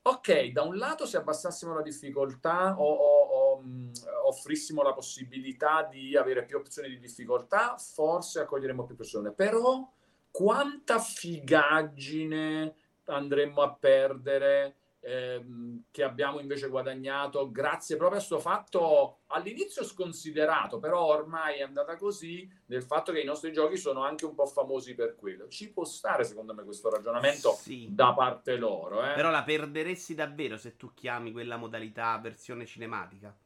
[0.02, 3.92] ok, da un lato se abbassassimo la difficoltà o, o, o mh,
[4.26, 9.90] offrissimo la possibilità di avere più opzioni di difficoltà, forse accoglieremo più persone, però
[10.30, 12.74] quanta figaggine
[13.06, 20.78] andremmo a perdere ehm, che abbiamo invece guadagnato grazie proprio a questo fatto all'inizio sconsiderato,
[20.78, 24.46] però ormai è andata così, del fatto che i nostri giochi sono anche un po'
[24.46, 25.48] famosi per quello.
[25.48, 27.88] Ci può stare secondo me questo ragionamento sì.
[27.90, 29.02] da parte loro.
[29.04, 29.14] Eh?
[29.14, 33.36] Però la perderesti davvero se tu chiami quella modalità versione cinematica.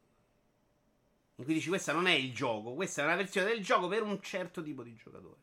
[1.37, 4.03] In cui dici questa non è il gioco, questa è una versione del gioco per
[4.03, 5.43] un certo tipo di giocatore.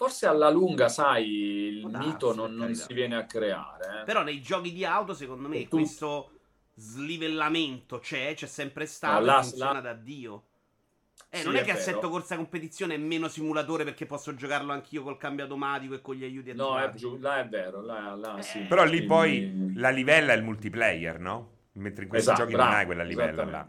[0.00, 4.00] Forse alla lunga, sai, il darsi, mito non, non si viene a creare.
[4.00, 4.04] Eh.
[4.04, 5.76] Però nei giochi di auto, secondo me, tu...
[5.76, 6.30] questo
[6.74, 9.80] slivellamento c'è, c'è sempre stato, no, la, funziona la...
[9.80, 10.44] da Dio.
[11.28, 11.78] Eh, sì, non è, è che vero.
[11.78, 16.14] assetto corsa competizione è meno simulatore perché posso giocarlo anch'io col cambio automatico e con
[16.14, 18.42] gli aiuti No, è giù, là è vero, là, là, eh.
[18.42, 18.60] sì.
[18.60, 21.58] Però lì poi la livella è il multiplayer, no?
[21.72, 23.68] mentre in questi Esatto, giochi bravo, non hai quella livello là.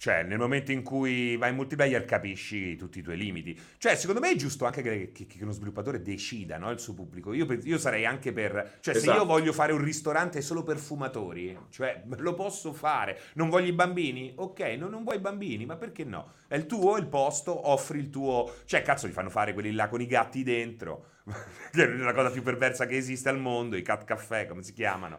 [0.00, 3.54] Cioè, nel momento in cui vai in multiplayer capisci tutti i tuoi limiti.
[3.76, 6.94] Cioè, secondo me è giusto anche che, che- che uno sviluppatore decida, no, il suo
[6.94, 7.34] pubblico.
[7.34, 8.78] Io, io sarei anche per...
[8.80, 9.26] Cioè, se io Esatto.
[9.26, 13.20] voglio fare un ristorante solo per fumatori, cioè, lo posso fare.
[13.34, 14.32] Non voglio i bambini?
[14.36, 16.32] Ok, no, non vuoi i bambini, ma perché no?
[16.48, 18.50] È il tuo, il posto, offri il tuo...
[18.64, 21.08] Cioè, cazzo, li fanno fare quelli là con i gatti dentro.
[21.72, 24.72] che è la cosa più perversa che esiste al mondo, i cat caffè, come si
[24.72, 25.18] chiamano.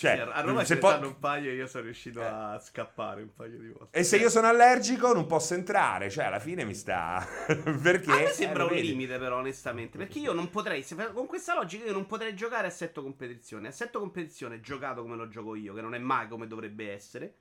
[0.00, 2.24] Cioè, Sì, a Roma se ce po- un paio e io sono riuscito Eh.
[2.24, 3.98] a scappare un paio di volte.
[3.98, 7.22] E se io sono allergico non posso entrare, cioè alla fine mi sta...
[7.82, 8.10] Perché?
[8.10, 8.88] A me Eh, sembra lo un vedi?
[8.88, 9.98] limite, però, onestamente.
[9.98, 13.68] Perché io non potrei, se- con questa logica, io non potrei giocare assetto competizione.
[13.68, 17.34] Assetto competizione, giocato come lo gioco io, che non è mai come dovrebbe essere,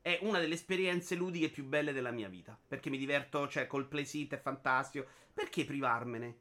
[0.00, 2.56] è una delle esperienze ludiche più belle della mia vita.
[2.68, 5.04] Perché mi diverto, cioè, col playsit è fantastico.
[5.34, 6.36] Perché privarmene?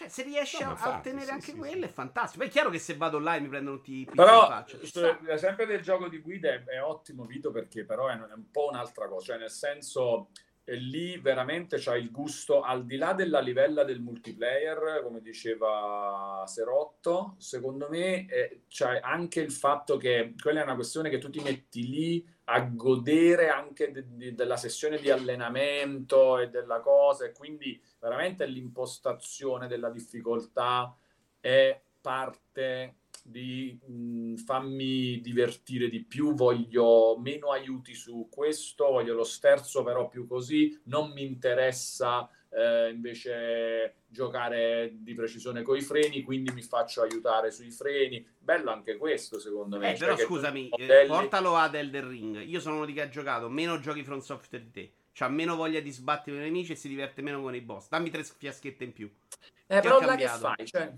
[0.00, 1.90] Cioè, se riesci No, a- infatti, ottenere sì, anche sì, quello, sì.
[1.90, 2.38] è fantastico.
[2.38, 4.64] Poi è chiaro che se vado online mi prendono tutti i pizzi in Però
[5.20, 8.68] l'esempio del gioco di guida è, è ottimo, Vito, perché però è, è un po'
[8.70, 10.30] un'altra cosa, cioè nel senso
[10.64, 16.44] e lì veramente c'hai il gusto, al di là della livella del multiplayer, come diceva
[16.46, 21.28] Serotto, secondo me eh, c'è anche il fatto che quella è una questione che tu
[21.28, 27.24] ti metti lì a godere anche de- de- della sessione di allenamento e della cosa,
[27.26, 30.94] e quindi veramente l'impostazione della difficoltà
[31.38, 39.24] è parte di mh, fammi divertire di più, voglio meno aiuti su questo, voglio lo
[39.24, 46.52] sterzo però più così, non mi interessa eh, invece giocare di precisione coi freni, quindi
[46.52, 48.26] mi faccio aiutare sui freni.
[48.38, 49.92] Bello anche questo secondo me.
[49.92, 52.42] Eh, cioè però scusami, eh, modelli- portalo ad Elden Ring.
[52.42, 54.92] Io sono uno di che ha giocato meno giochi from software di te.
[55.12, 57.88] C'ha meno voglia di sbattere i nemici e si diverte meno con i boss.
[57.88, 59.12] Dammi tre fiaschette in più.
[59.66, 60.66] Eh, però là che fai?
[60.66, 60.92] Cioè,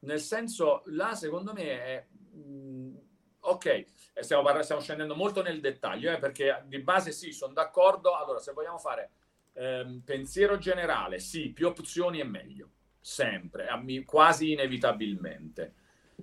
[0.00, 2.06] nel senso, là secondo me è...
[2.36, 2.98] mh,
[3.40, 3.86] ok, eh,
[4.20, 8.16] stiamo, parla- stiamo scendendo molto nel dettaglio, eh, perché di base sì, sono d'accordo.
[8.16, 9.10] Allora, se vogliamo fare
[9.60, 13.68] ehm, pensiero generale, sì, più opzioni è meglio, sempre,
[14.06, 15.74] quasi inevitabilmente.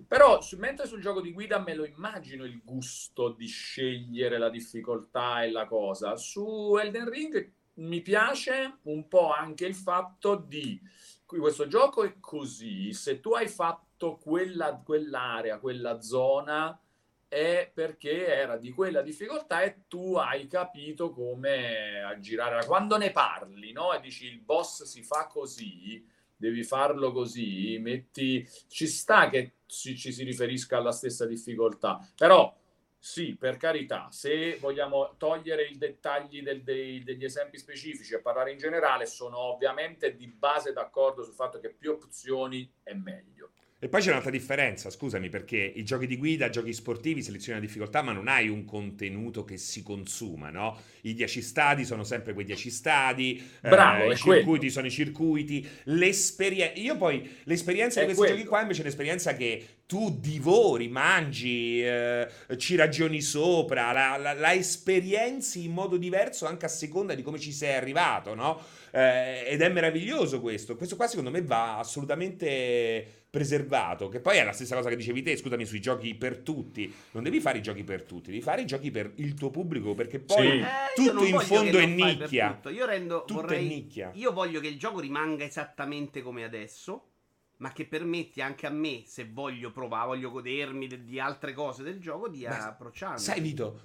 [0.07, 5.43] Però mentre sul gioco di guida me lo immagino il gusto di scegliere la difficoltà
[5.43, 6.15] e la cosa.
[6.17, 10.79] Su Elden Ring mi piace un po' anche il fatto di
[11.25, 16.79] questo gioco è così, se tu hai fatto quella, quell'area, quella zona
[17.27, 22.65] è perché era di quella difficoltà e tu hai capito come aggirare.
[22.65, 23.93] Quando ne parli, no?
[23.93, 26.05] E dici il boss si fa così,
[26.35, 28.47] devi farlo così, metti...
[28.67, 32.55] Ci sta che ci, ci si riferisca alla stessa difficoltà, però
[32.99, 38.51] sì, per carità, se vogliamo togliere i dettagli del- dei- degli esempi specifici e parlare
[38.51, 43.51] in generale, sono ovviamente di base d'accordo sul fatto che più opzioni è meglio.
[43.79, 47.65] E poi c'è un'altra differenza, scusami, perché i giochi di guida, giochi sportivi, selezioni la
[47.65, 50.79] difficoltà, ma non hai un contenuto che si consuma, no?
[51.01, 54.71] I 10 stadi sono sempre quei 10 stadi, eh, Bravo, i è circuiti quello.
[54.71, 56.73] sono i circuiti, l'esperienza...
[56.79, 58.37] Io poi, l'esperienza È di questi quello.
[58.37, 64.33] giochi qua invece è un'esperienza che tu divori, mangi, eh, ci ragioni sopra, la, la,
[64.33, 68.59] la esperienzi in modo diverso anche a seconda di come ci sei arrivato, no?
[68.91, 70.75] Eh, ed è meraviglioso questo.
[70.75, 74.09] Questo qua secondo me va assolutamente preservato.
[74.09, 76.91] Che poi è la stessa cosa che dicevi te, scusami, sui giochi per tutti.
[77.11, 79.93] Non devi fare i giochi per tutti, devi fare i giochi per il tuo pubblico,
[79.93, 80.57] perché poi Sì.
[80.57, 80.65] Eh,
[80.95, 82.59] tutto non in fondo è nicchia.
[82.69, 83.65] Io rendo, Tutto vorrei...
[83.65, 84.11] è nicchia.
[84.15, 87.09] Io voglio che il gioco rimanga esattamente come adesso,
[87.57, 91.83] ma che permetti anche a me, se voglio provare, voglio godermi de- di altre cose
[91.83, 93.19] del gioco, di Ma approcciarmi.
[93.19, 93.79] Sai Vito,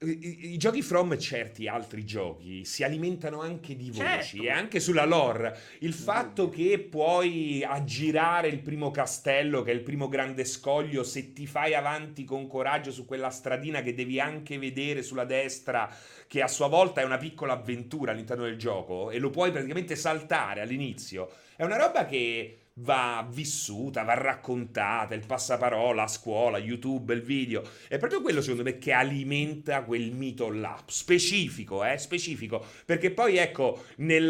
[0.00, 4.42] i, i- giochi from certi altri giochi si alimentano anche di voci Certo.
[4.42, 5.56] e anche sulla lore.
[5.80, 11.32] Il fatto che puoi aggirare il primo castello, che è il primo grande scoglio, se
[11.32, 15.92] ti fai avanti con coraggio su quella stradina che devi anche vedere sulla destra,
[16.28, 19.96] che a sua volta è una piccola avventura all'interno del gioco, e lo puoi praticamente
[19.96, 27.14] saltare all'inizio, è una roba che va vissuta, va raccontata, il passaparola, a scuola, YouTube,
[27.14, 27.62] il video.
[27.88, 30.80] È proprio quello, secondo me, che alimenta quel mito là.
[30.86, 31.98] Specifico, eh?
[31.98, 32.64] Specifico.
[32.84, 34.26] Perché poi, ecco, nel,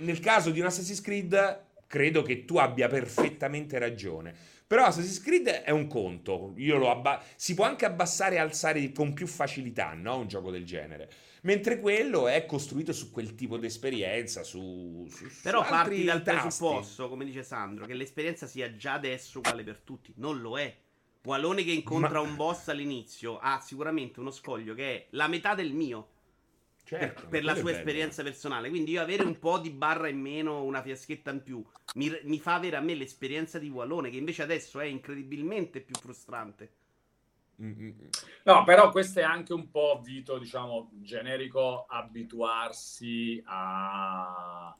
[0.00, 4.34] nel caso di un Assassin's Creed, credo che tu abbia perfettamente ragione.
[4.66, 6.54] Però Assassin's Creed è un conto.
[6.86, 10.18] Abba- si può anche abbassare e alzare con più facilità, no?
[10.18, 11.08] Un gioco del genere.
[11.46, 16.04] Mentre quello è costruito su quel tipo di esperienza, su, su- su Però parti altri
[16.04, 16.40] dal tasti.
[16.40, 20.12] presupposto, come dice Sandro, che l'esperienza sia già adesso uguale per tutti.
[20.16, 20.76] Non lo è.
[21.22, 25.54] Walone che incontra Ma- un boss all'inizio ha sicuramente uno scoglio che è la metà
[25.54, 26.08] del mio.
[26.82, 28.68] Certo, per, per la sua esperienza personale.
[28.68, 32.38] Quindi io avere un po' di barra in meno, una fiaschetta in più, mi, mi
[32.40, 36.70] fa avere a me l'esperienza di Wallone, che invece adesso è incredibilmente più frustrante.
[37.58, 44.74] No, però questo è anche un po', Vito, diciamo, generico, abituarsi a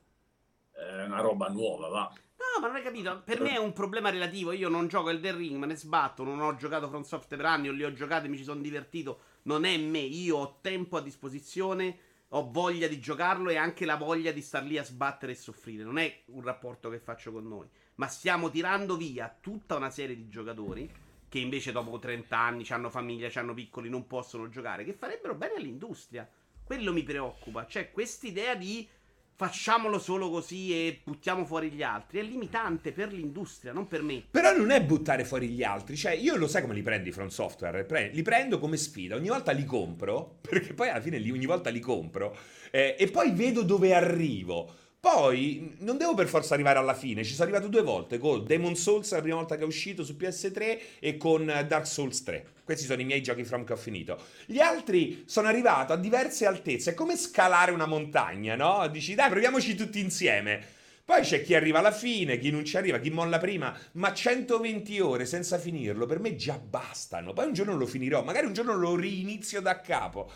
[0.72, 2.12] eh, una roba nuova, va.
[2.36, 3.22] No, ma non hai capito.
[3.24, 4.52] Per me è un problema relativo.
[4.52, 6.22] Io non gioco Elden Ring, me ne sbatto.
[6.22, 8.60] Non ho giocato From Software per anni, o li ho giocati e mi ci sono
[8.60, 9.20] divertito.
[9.42, 10.00] Non è me.
[10.00, 11.98] Io ho tempo a disposizione,
[12.28, 15.82] ho voglia di giocarlo e anche la voglia di star lì a sbattere e soffrire.
[15.82, 17.68] Non è un rapporto che faccio con noi.
[17.94, 21.04] Ma stiamo tirando via tutta una serie di giocatori
[21.36, 25.56] che invece dopo 30 anni hanno famiglia, hanno piccoli, non possono giocare, che farebbero bene
[25.56, 26.26] all'industria.
[26.64, 27.66] Quello mi preoccupa.
[27.66, 28.88] Cioè, quest'idea di
[29.34, 32.20] facciamolo solo così e buttiamo fuori gli altri.
[32.20, 34.24] È limitante per l'industria, non per me.
[34.30, 35.94] Però non è buttare fuori gli altri.
[35.94, 38.10] Cioè, io lo sai come li prendi Front Software?
[38.12, 39.14] Li prendo come sfida.
[39.14, 42.34] Ogni volta li compro, perché poi alla fine ogni volta li compro.
[42.70, 44.84] Eh, e poi vedo dove arrivo.
[45.08, 48.74] Poi non devo per forza arrivare alla fine, ci sono arrivato due volte con Demon
[48.74, 52.44] Souls la prima volta che è uscito su PS3 e con Dark Souls 3.
[52.64, 54.20] Questi sono i miei giochi from che ho finito.
[54.46, 58.84] Gli altri sono arrivato a diverse altezze, è come scalare una montagna, no?
[58.88, 60.60] Dici dai, proviamoci tutti insieme.
[61.04, 64.98] Poi c'è chi arriva alla fine, chi non ci arriva, chi molla prima, ma 120
[64.98, 67.32] ore senza finirlo per me già bastano.
[67.32, 70.28] Poi un giorno lo finirò, magari un giorno lo rinizio da capo.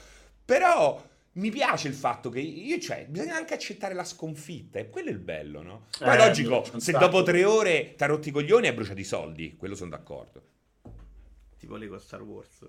[0.44, 5.08] Però mi piace il fatto che io, cioè, bisogna anche accettare la sconfitta, e quello
[5.08, 5.86] è il bello, no?
[5.98, 9.04] Poi Eh, logico, se dopo tre ore ti ha rotti i coglioni hai bruciato i
[9.04, 10.42] soldi, quello sono d'accordo.
[11.56, 12.66] Tipo Lego Star Wars.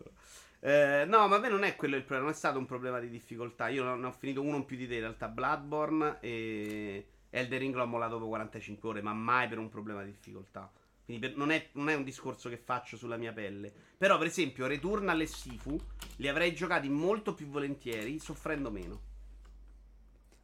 [0.59, 2.25] Eh, no, ma a me non è quello il problema.
[2.25, 3.69] Non è stato un problema di difficoltà.
[3.69, 5.27] Io ne ho finito uno in più di te, in realtà.
[5.27, 10.11] Bloodborne e Elden Ring l'ho mollato dopo 45 ore, ma mai per un problema di
[10.11, 10.69] difficoltà.
[11.11, 13.73] Quindi per- non, è, non è un discorso che faccio sulla mia pelle.
[13.97, 15.77] Però, per esempio, Returnal e Sifu
[16.17, 19.01] li avrei giocati molto più volentieri, soffrendo meno.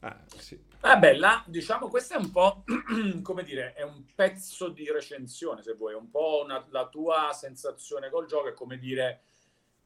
[0.01, 0.59] Ah, sì.
[0.82, 2.65] Vabbè, là, diciamo, questo è un po',
[3.24, 8.09] come dire, è un pezzo di recensione, se vuoi, un po' una- la tua sensazione
[8.09, 9.22] col gioco, è come dire,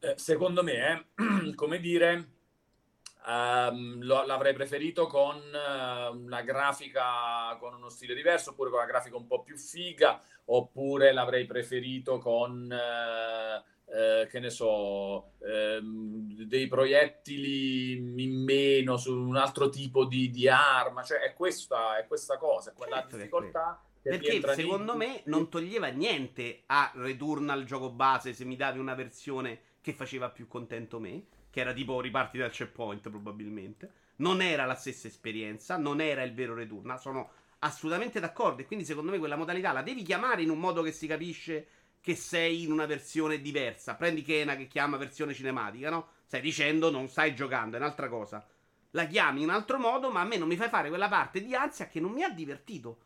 [0.00, 2.30] eh, secondo me, eh, come dire,
[3.26, 8.88] ehm, lo- l'avrei preferito con eh, una grafica, con uno stile diverso, oppure con una
[8.88, 12.70] grafica un po' più figa, oppure l'avrei preferito con...
[12.70, 20.30] eh, eh, che ne so, ehm, dei proiettili in meno su un altro tipo di,
[20.30, 25.08] di arma, cioè è questa, è questa cosa, è quella Certo difficoltà Perché secondo nei-
[25.08, 30.30] me non toglieva niente a Returnal gioco base se mi davi una versione che faceva
[30.30, 33.92] più contento me, che era tipo riparti dal checkpoint probabilmente.
[34.16, 38.86] Non era la stessa esperienza, non era il vero Returnal, sono assolutamente d'accordo e quindi
[38.86, 41.66] secondo me quella modalità la devi chiamare in un modo che si capisce
[42.00, 43.94] che sei in una versione diversa.
[43.94, 46.08] Prendi Kena che chiama versione cinematica, no?
[46.24, 48.44] Stai dicendo non stai giocando, è un'altra cosa.
[48.92, 51.42] La chiami in un altro modo, ma a me non mi fai fare quella parte
[51.44, 52.98] di ansia che non mi ha divertito.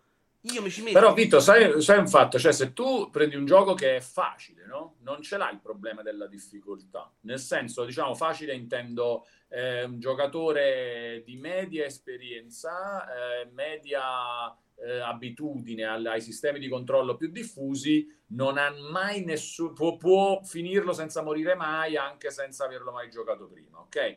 [0.53, 0.99] Io mi ci metto.
[0.99, 4.65] Però Vito, sai, sai un fatto, cioè se tu prendi un gioco che è facile,
[4.67, 4.97] no?
[5.01, 7.11] Non ce l'ha il problema della difficoltà.
[7.23, 13.07] Nel senso, diciamo, facile intendo eh, un giocatore di media esperienza,
[13.41, 19.73] eh, media eh, abitudine al- ai sistemi di controllo più diffusi, non ha mai nessuno,
[19.73, 24.17] può, può finirlo senza morire mai, anche senza averlo mai giocato prima, ok?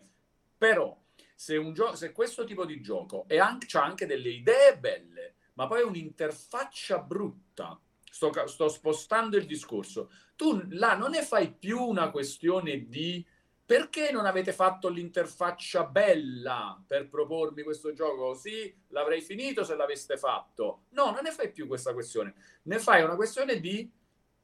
[0.57, 0.95] Però
[1.33, 5.67] se, un gio- se questo tipo di gioco anche, c'ha anche delle idee belle, ma
[5.67, 7.77] poi un'interfaccia brutta,
[8.09, 13.25] sto, sto spostando il discorso, tu là non ne fai più una questione di
[13.65, 18.35] perché non avete fatto l'interfaccia bella per propormi questo gioco?
[18.35, 20.85] Sì, l'avrei finito se l'aveste fatto.
[20.91, 22.33] No, non ne fai più questa questione.
[22.63, 23.91] Ne fai una questione di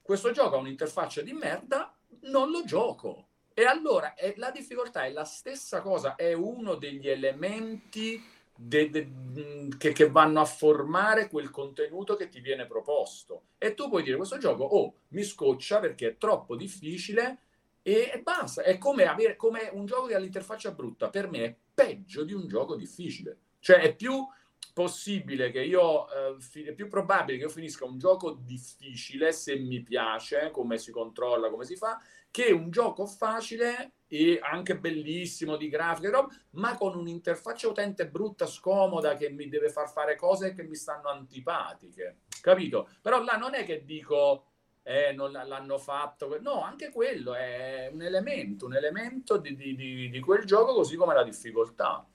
[0.01, 3.29] questo gioco ha un'interfaccia di merda, non lo gioco.
[3.53, 8.21] E allora è- la difficoltà è la stessa cosa, è uno degli elementi
[8.55, 13.43] de- de- mh, che, che vanno a formare quel contenuto che ti viene proposto.
[13.57, 17.39] E tu puoi dire questo gioco, oh, mi scoccia perché è troppo difficile
[17.81, 18.63] e, e basta.
[18.63, 21.09] È come, avere, come un gioco che ha l'interfaccia brutta.
[21.09, 23.37] Per me è peggio di un gioco difficile.
[23.59, 24.25] Cioè è più
[24.73, 29.55] possibile che io, eh, fi- è più probabile che io finisca un gioco difficile se
[29.57, 31.99] mi piace come si controlla, come si fa,
[32.31, 38.07] che un gioco facile e anche bellissimo di grafica, e roba, ma con un'interfaccia utente
[38.07, 42.19] brutta, scomoda, che mi deve far fare cose che mi stanno antipatiche.
[42.41, 42.89] Capito?
[43.01, 44.47] Però là non è che dico
[44.83, 46.37] eh, non l'hanno fatto.
[46.41, 50.95] No, anche quello è un elemento, un elemento di, di- di- di quel gioco, così
[50.95, 52.05] come la difficoltà.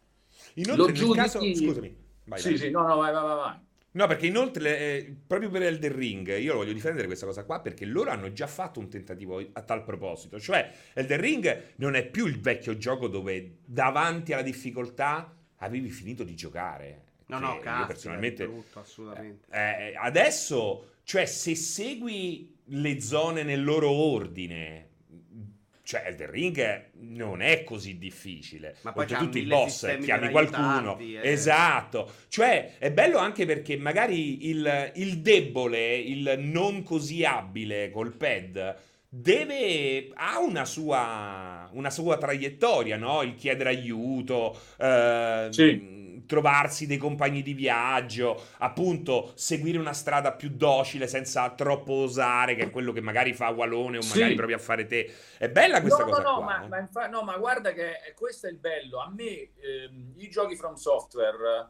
[0.55, 1.41] Inoltre, Lo giudichi- caso...
[1.41, 2.09] Scusami.
[2.31, 2.59] Vai, sì, vai.
[2.59, 3.37] sì, no, no, vai, vai, vai.
[3.37, 3.59] vai.
[3.93, 7.85] No, perché inoltre, eh, proprio per Elden Ring, io voglio difendere questa cosa qua perché
[7.85, 10.39] loro hanno già fatto un tentativo a tal proposito.
[10.39, 16.23] Cioè, Elden Ring non è più il vecchio gioco dove davanti alla difficoltà avevi finito
[16.23, 17.03] di giocare.
[17.27, 18.45] No, Che no, io caspita, personalmente...
[18.45, 19.49] è brutto, assolutamente.
[19.51, 24.90] Eh, adesso, cioè, se segui le zone nel loro ordine,
[25.91, 28.77] cioè, Elden Ring non è così difficile.
[28.83, 30.95] Ma poi Oltretutto i boss chiami qualcuno.
[30.95, 31.31] aiutarti, eh.
[31.33, 32.13] Esatto.
[32.29, 38.77] Cioè, è bello anche perché magari il, il debole, il non così abile col pad,
[39.09, 40.11] deve.
[40.15, 43.23] ha una sua, una sua traiettoria, no?
[43.23, 44.57] Il chiedere aiuto.
[44.79, 46.10] eh, Sì.
[46.31, 52.63] Trovarsi dei compagni di viaggio, appunto, seguire una strada più docile senza troppo osare, che
[52.63, 54.17] è quello che magari fa Walone o Sì.
[54.17, 55.13] magari provi a fare te.
[55.37, 56.45] È bella questa no, cosa no, no, qua.
[56.45, 56.69] ma, eh.
[56.69, 59.01] ma infa- no, ma guarda che questo è il bello.
[59.01, 61.67] A me ehm, i giochi from software eh,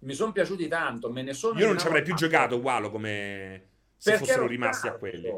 [0.00, 3.68] mi sono piaciuti tanto, me ne sono Io non ci avrei più giocato Walo come
[3.96, 4.98] se Perché fossero ero rimasti a scarso.
[4.98, 5.32] quelli.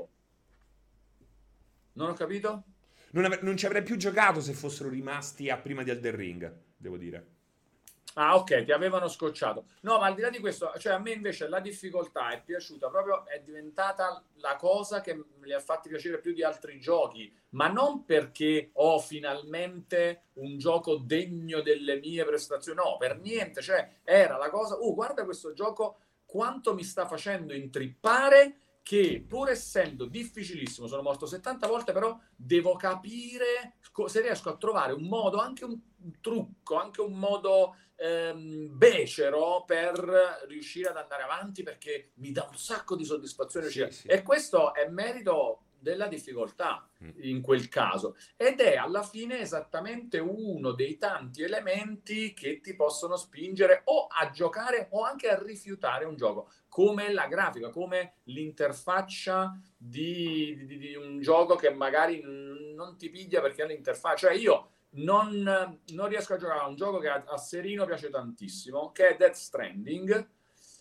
[1.93, 2.65] Non ho capito?
[3.13, 6.53] Non, ave- non ci avrei più giocato se fossero rimasti a prima di Elden Ring,
[6.77, 7.27] devo dire.
[8.19, 9.67] Ah, ok, ti avevano scocciato.
[9.83, 12.89] No, ma al di là di questo, cioè a me invece la difficoltà è piaciuta
[12.89, 17.69] proprio, è diventata la cosa che mi ha fatti piacere più di altri giochi, ma
[17.69, 24.39] non perché ho finalmente un gioco degno delle mie prestazioni, no, per niente, cioè era
[24.39, 30.87] la cosa, oh, guarda questo gioco quanto mi sta facendo intrippare che pur essendo difficilissimo,
[30.87, 33.75] sono morto 70 volte, però devo capire
[34.07, 35.77] se riesco a trovare un modo, anche un
[36.21, 42.57] trucco, anche un modo ehm, becero per riuscire ad andare avanti perché mi dà un
[42.57, 43.69] sacco di soddisfazione.
[43.69, 44.07] Sì, sì.
[44.07, 47.11] E questo è merito della difficoltà Mm.
[47.19, 53.17] in quel caso ed è alla fine esattamente uno dei tanti elementi che ti possono
[53.17, 59.59] spingere o a giocare o anche a rifiutare un gioco come la grafica, come l'interfaccia
[59.77, 64.29] di, di- di un gioco che magari non ti piglia perché ha l'interfaccia.
[64.29, 68.11] Cioè io non, non riesco a giocare a un gioco che a, a Serino piace
[68.11, 70.29] tantissimo, che è Death Stranding,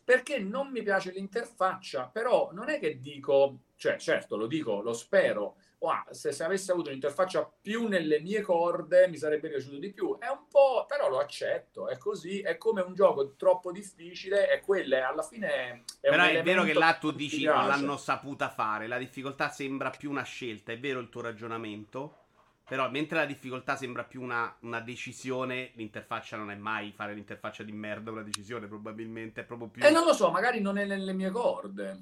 [0.03, 4.93] perché non mi piace l'interfaccia, però non è che dico, cioè certo lo dico, lo
[4.93, 9.91] spero, "Wow, se, se avessi avuto un'interfaccia più nelle mie corde mi sarebbe piaciuto di
[9.91, 10.17] più.
[10.19, 14.61] È un po', però lo accetto, è così, è come un gioco troppo difficile e
[14.61, 17.97] quello è- alla fine è Però un è vero che là tu dici non l'hanno
[17.97, 22.24] saputa fare, la difficoltà sembra più una scelta, è vero il tuo ragionamento,
[22.67, 27.63] però mentre la difficoltà sembra più una, una decisione, l'interfaccia non è mai fare l'interfaccia
[27.63, 29.81] di merda una decisione, probabilmente è proprio più...
[29.83, 31.97] E non lo so, magari non è nelle mie corde.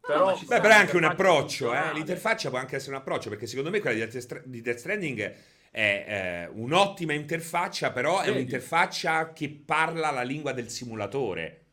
[0.00, 1.92] Però, ma ci Beh, però è anche un approccio, eh.
[1.92, 4.78] L'interfaccia può anche essere un approccio, perché secondo me quella di Death Stra- di Death
[4.78, 5.34] Stranding
[5.70, 8.30] è eh, un'ottima interfaccia, però è Vedi?
[8.30, 11.64] un'interfaccia che parla la lingua del simulatore.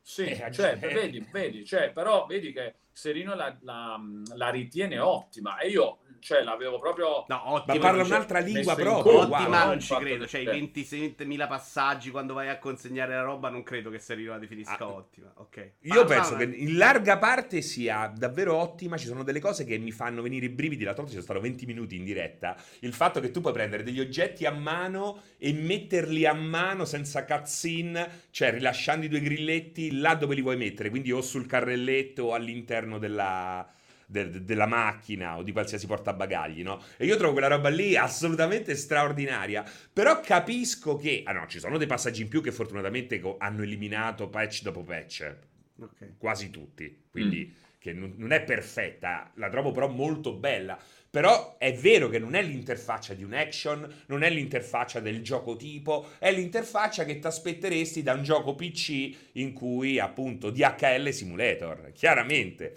[0.00, 0.88] Sì, Eh, cioè, eh.
[0.92, 4.00] vedi, vedi, cioè, però vedi che Serino la, la-
[4.36, 7.26] la ritiene ottima e io cioè, l'avevo proprio...
[7.28, 9.18] No, Ma ottima, parla non ci- un'altra lingua proprio.
[9.20, 9.66] ottima wow.
[9.68, 13.90] non ci credo, cioè i 26.000 passaggi quando vai a consegnare la roba non credo
[13.90, 14.88] che Serino la definisca Ah.
[14.88, 15.72] ottima, ok.
[15.82, 18.96] Io Ma- penso ma- che in larga parte sia davvero ottima.
[18.96, 20.84] Ci sono delle cose che mi fanno venire i brividi.
[20.84, 22.56] L'altra volta ci sono stato 20 minuti in diretta.
[22.80, 27.26] Il fatto che tu puoi prendere degli oggetti a mano e metterli a mano senza
[27.26, 32.24] cutscene, cioè rilasciando i due grilletti là dove li vuoi mettere, quindi o sul carrelletto
[32.24, 33.66] o all'interno della.
[34.06, 36.82] de- de- della macchina o di qualsiasi portabagagli, no?
[36.96, 39.64] E io trovo quella roba lì assolutamente straordinaria.
[39.92, 41.22] Però capisco che.
[41.24, 45.34] Ah no, ci sono dei passaggi in più che fortunatamente hanno eliminato patch dopo patch
[45.80, 46.14] ok.
[46.18, 50.78] quasi tutti, quindi che non, non è perfetta, la trovo però molto bella.
[51.14, 55.54] Però è vero che non è l'interfaccia di un action, non è l'interfaccia del gioco
[55.54, 61.92] tipo, è l'interfaccia che ti aspetteresti da un gioco PC in cui appunto DHL Simulator,
[61.92, 62.76] chiaramente.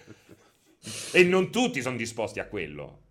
[1.13, 3.01] E non tutti sono disposti a quello.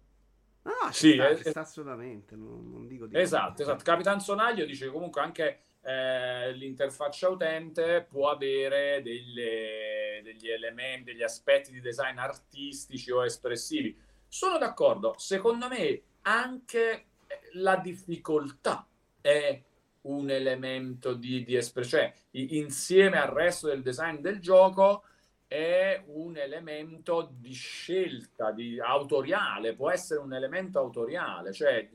[0.92, 3.18] Ci Sì, sta, eh, sta assolutamente, non, non dico di.
[3.18, 3.82] Esatto, esatto.
[3.82, 11.72] Capitan Sonaglio dice comunque anche eh, l'interfaccia utente può avere delle- degli elementi, degli aspetti
[11.72, 14.05] di design artistici o espressivi.
[14.28, 17.06] Sono d'accordo, secondo me anche
[17.54, 18.86] la difficoltà
[19.20, 19.62] è
[20.02, 25.04] un elemento di, di espressione, cioè insieme al resto del design del gioco
[25.48, 31.88] è un elemento di scelta, di autoriale, può essere un elemento autoriale, cioè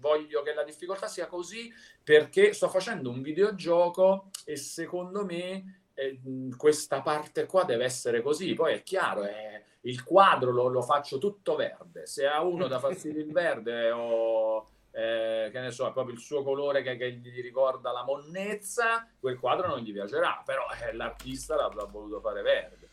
[0.00, 1.72] voglio che la difficoltà sia così
[2.02, 6.20] perché sto facendo un videogioco e secondo me eh,
[6.56, 11.18] questa parte qua deve essere così, poi è chiaro, eh, il quadro lo, lo faccio
[11.18, 15.92] tutto verde, se a uno dà fastidio il verde o eh, che ne so, è
[15.92, 20.42] proprio il suo colore che, che gli ricorda la monnezza, quel quadro non gli piacerà,
[20.44, 22.86] però eh, l'artista l'avrà voluto fare verde.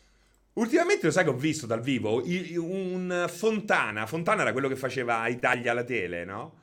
[0.54, 4.06] Ultimamente lo sai che ho visto dal vivo un Fontana.
[4.06, 6.62] Fontana era quello che faceva Italia alla tele, no?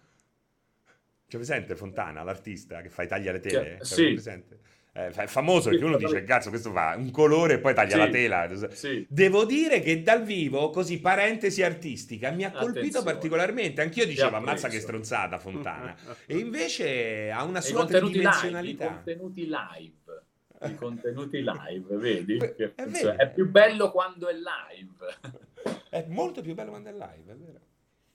[1.28, 3.78] C'è presente Fontana, l'artista che fa i taglia le tele?
[3.82, 4.14] Sì.
[4.14, 4.60] presente?
[4.96, 7.98] Eh, è famoso perché uno dice, cazzo, questo fa un colore e poi taglia Sì.
[7.98, 8.70] la tela.
[8.74, 9.06] Sì.
[9.10, 13.06] Devo dire che dal vivo, così parentesi artistica, mi ha colpito Attenzione.
[13.12, 13.82] particolarmente.
[13.82, 15.96] Anch'io dicevo, ammazza che stronzata Fontana.
[16.28, 18.88] e invece ha una sua contenuti live, i tridimensionalità.
[18.88, 20.22] contenuti live.
[20.66, 22.38] I contenuti live, vedi?
[22.38, 22.74] È.
[22.76, 25.42] È più bello quando è live.
[25.90, 27.60] È molto più bello quando è live, è vero.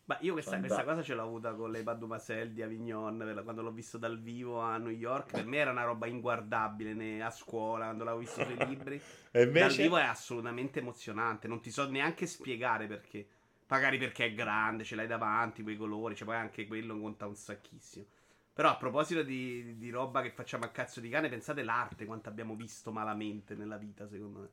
[0.08, 3.70] Ma io questa, questa cosa ce l'ho avuta con le Mademoiselle di Avignon quando l'ho
[3.70, 5.32] visto dal vivo a New York.
[5.32, 9.00] Per me era una roba inguardabile ne- a scuola quando l'avevo visto sui libri.
[9.30, 9.82] E Dal invece...
[9.82, 11.46] vivo è assolutamente emozionante.
[11.46, 13.28] Non ti so neanche spiegare perché.
[13.66, 16.16] Magari perché è grande, ce l'hai davanti, quei colori.
[16.16, 18.06] Cioè, poi anche quello conta un sacchissimo.
[18.54, 22.30] Però a proposito di, di roba che facciamo a cazzo di cane, pensate l'arte quanto
[22.30, 24.48] abbiamo visto malamente nella vita, secondo me.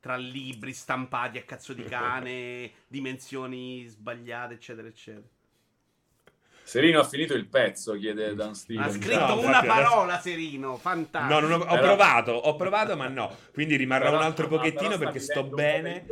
[0.00, 5.26] Tra libri stampati a cazzo di cane, dimensioni sbagliate, eccetera, eccetera.
[6.62, 8.94] Serino ha finito il pezzo, chiede Dan Stevens.
[8.94, 10.76] Ha scritto No, una parola, Serino.
[10.76, 11.40] Fantastico.
[11.40, 13.34] No, non ho, ho Però- provato, ho provato, ma no.
[13.54, 16.06] Quindi rimarrà Però- un altro pochettino perché sto bene.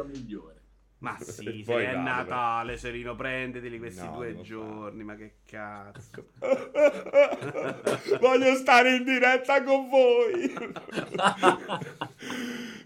[1.07, 5.05] Ma sì, se è Natale, Serino, prendeteli questi No, due giorni.
[5.05, 6.33] Ma che cazzo.
[8.19, 10.53] Voglio stare in diretta con voi.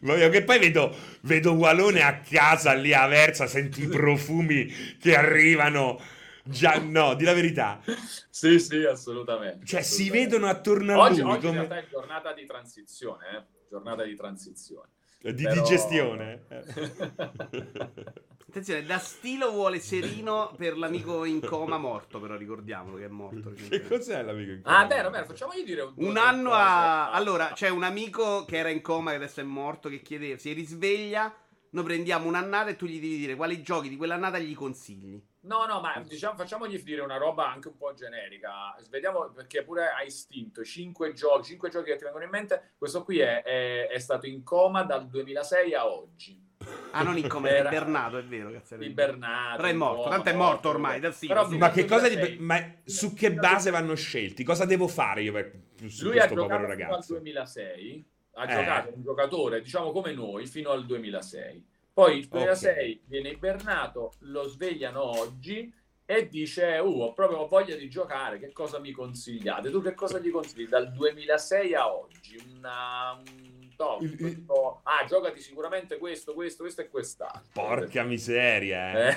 [0.01, 4.67] Voglio che poi vedo, vedo Walone a casa lì a Versa, senti i profumi
[4.99, 5.99] che arrivano.
[6.43, 7.81] Già, no, di la verità.
[8.29, 9.65] Sì, sì, assolutamente.
[9.65, 10.31] Cioè, si assolutamente.
[10.31, 11.67] vedono attorno a Oggi, lui oggi in come...
[11.67, 13.45] realtà è giornata di transizione, eh?
[13.69, 14.89] giornata di transizione.
[15.21, 16.47] Di Però- digestione.
[18.51, 23.53] Attenzione, da stilo vuole Serino per l'amico in coma morto, però ricordiamolo che è morto.
[23.69, 24.87] che cos'è l'amico in ah, coma?
[24.89, 27.13] vero, vero, facciamogli dire un, Un anno a...
[27.13, 30.53] Allora, c'è un amico che era in coma, che adesso è morto, che chiedeva, si
[30.53, 31.33] risveglia,
[31.71, 35.23] noi prendiamo un'annata e tu gli devi dire quali giochi di quell'annata gli consigli.
[35.43, 38.75] No, no, ma diciamo, facciamogli dire una roba anche un po' generica.
[38.91, 40.63] Vediamo perché pure hai istinto.
[40.63, 42.73] Cinque giochi, cinque giochi che ti vengono in mente.
[42.77, 46.49] Questo qui è, è- è stato in coma dal 2006 a oggi.
[46.91, 48.75] Ah, non in coma, è Era- ibernato, è vero, cazzo.
[48.75, 49.57] Ibernato.
[49.57, 51.57] Però è morto, coma, tanto è morto ormai, da sì, Però sì.
[51.57, 52.17] Ma che cosa di...
[52.17, 54.45] 2006 Ma su che base vanno scelti?
[54.45, 55.53] Cosa devo fare io per
[55.87, 57.13] su Lui ha questo giocato povero fino al ragazzo?
[57.15, 58.05] 2006,
[58.35, 58.47] ha Eh.
[58.57, 61.67] giocato un giocatore, diciamo come noi, fino al 2006.
[61.93, 63.09] Poi il 2006 Ok.
[63.09, 65.73] viene ibernato, lo svegliano oggi
[66.07, 69.71] e dice, uh, ho proprio voglia di giocare, che cosa mi consigliate?
[69.71, 72.37] Tu che cosa gli consigli dal 2006 a oggi?
[72.57, 77.43] Una, un top, Il- il- tipo, ah, giocati sicuramente questo, questo, questo e quest'altro.
[77.53, 79.17] Porca miseria, eh.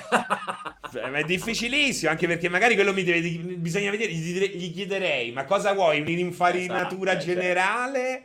[0.94, 3.20] Eh, Ma è difficilissimo, anche perché magari quello mi deve,
[3.56, 6.00] bisogna vedere, gli, chiederei, ma cosa vuoi?
[6.00, 8.22] Un'infarinatura Esatto, eh, generale?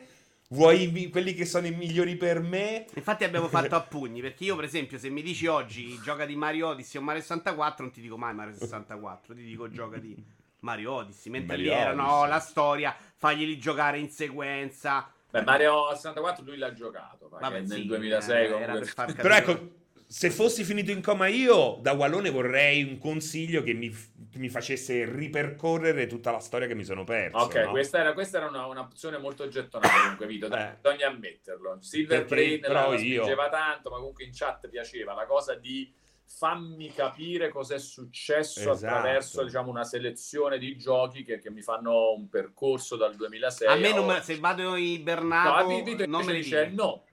[0.51, 2.85] Vuoi i mi- quelli che sono i migliori per me?
[2.95, 6.35] Infatti abbiamo fatto a pugni, perché io per esempio se mi dici oggi gioca di
[6.35, 10.15] Mario Odyssey o Mario 64 non ti dico mai Mario 64, ti dico gioca di
[10.61, 12.29] Mario Odyssey, mentre Mario lì era no, Odyssey.
[12.29, 15.11] la storia, faglieli giocare in sequenza.
[15.29, 18.87] Beh, Mario 64 lui l'ha giocato, perché Vabbè, nel sì, 2006 eh, comunque- era per
[18.87, 19.21] far capire.
[19.21, 19.69] Però ecco,
[20.07, 23.95] se fossi finito in coma io, da Wallone vorrei un consiglio che mi,
[24.33, 27.37] mi facesse ripercorrere tutta la storia che mi sono perso.
[27.37, 27.69] Ok, no?
[27.71, 30.77] questa era, questa era una, un'opzione molto gettonata comunque, Vito, Eh.
[30.81, 31.77] bisogna ammetterlo.
[31.81, 35.25] Silver Perché Brain però la, la io- spingeva tanto, ma comunque in chat piaceva la
[35.25, 35.91] cosa di
[36.31, 38.93] fammi capire cos'è successo Esatto.
[38.95, 43.75] attraverso diciamo, una selezione di giochi che, che mi fanno un percorso dal 2006 A
[43.75, 44.23] me non me- oggi.
[44.25, 46.75] se vado No, ibernato Vito non me invece ne dice dice.
[46.75, 47.03] no,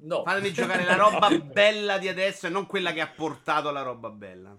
[0.00, 0.22] no.
[0.24, 4.10] Fatemi giocare la roba bella di adesso e non quella che ha portato la roba
[4.10, 4.54] bella.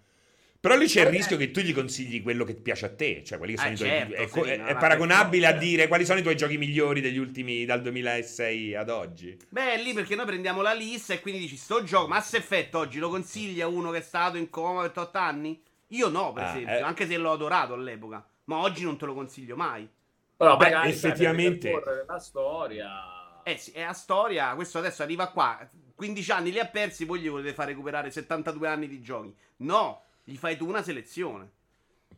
[0.68, 1.11] Però lì c'è il Eh.
[1.11, 3.73] rischio che tu gli consigli quello che piace a te, cioè quelli che sono Eh,
[3.73, 6.57] i tuoi certo, è, co- sì, è- paragonabile a dire quali sono i tuoi giochi
[6.57, 9.38] migliori degli ultimi dal 2006 ad oggi.
[9.48, 12.76] Beh, è lì perché noi prendiamo la lista e quindi dici sto gioco Mass Effect
[12.76, 15.61] oggi lo consiglia uno che è stato in coma per 8 anni?
[15.91, 16.81] Io no, per Ah, esempio, eh.
[16.81, 19.88] anche se l'ho adorato all'epoca, ma oggi non te lo consiglio mai.
[20.35, 21.72] Però Beh, magari, effettivamente-
[22.06, 25.57] la storia Eh sì, è a storia, questo adesso arriva qua,
[25.95, 29.34] 15 anni li ha persi, poi gli volete far recuperare 72 anni di giochi.
[29.60, 31.52] No, gli fai tu una selezione.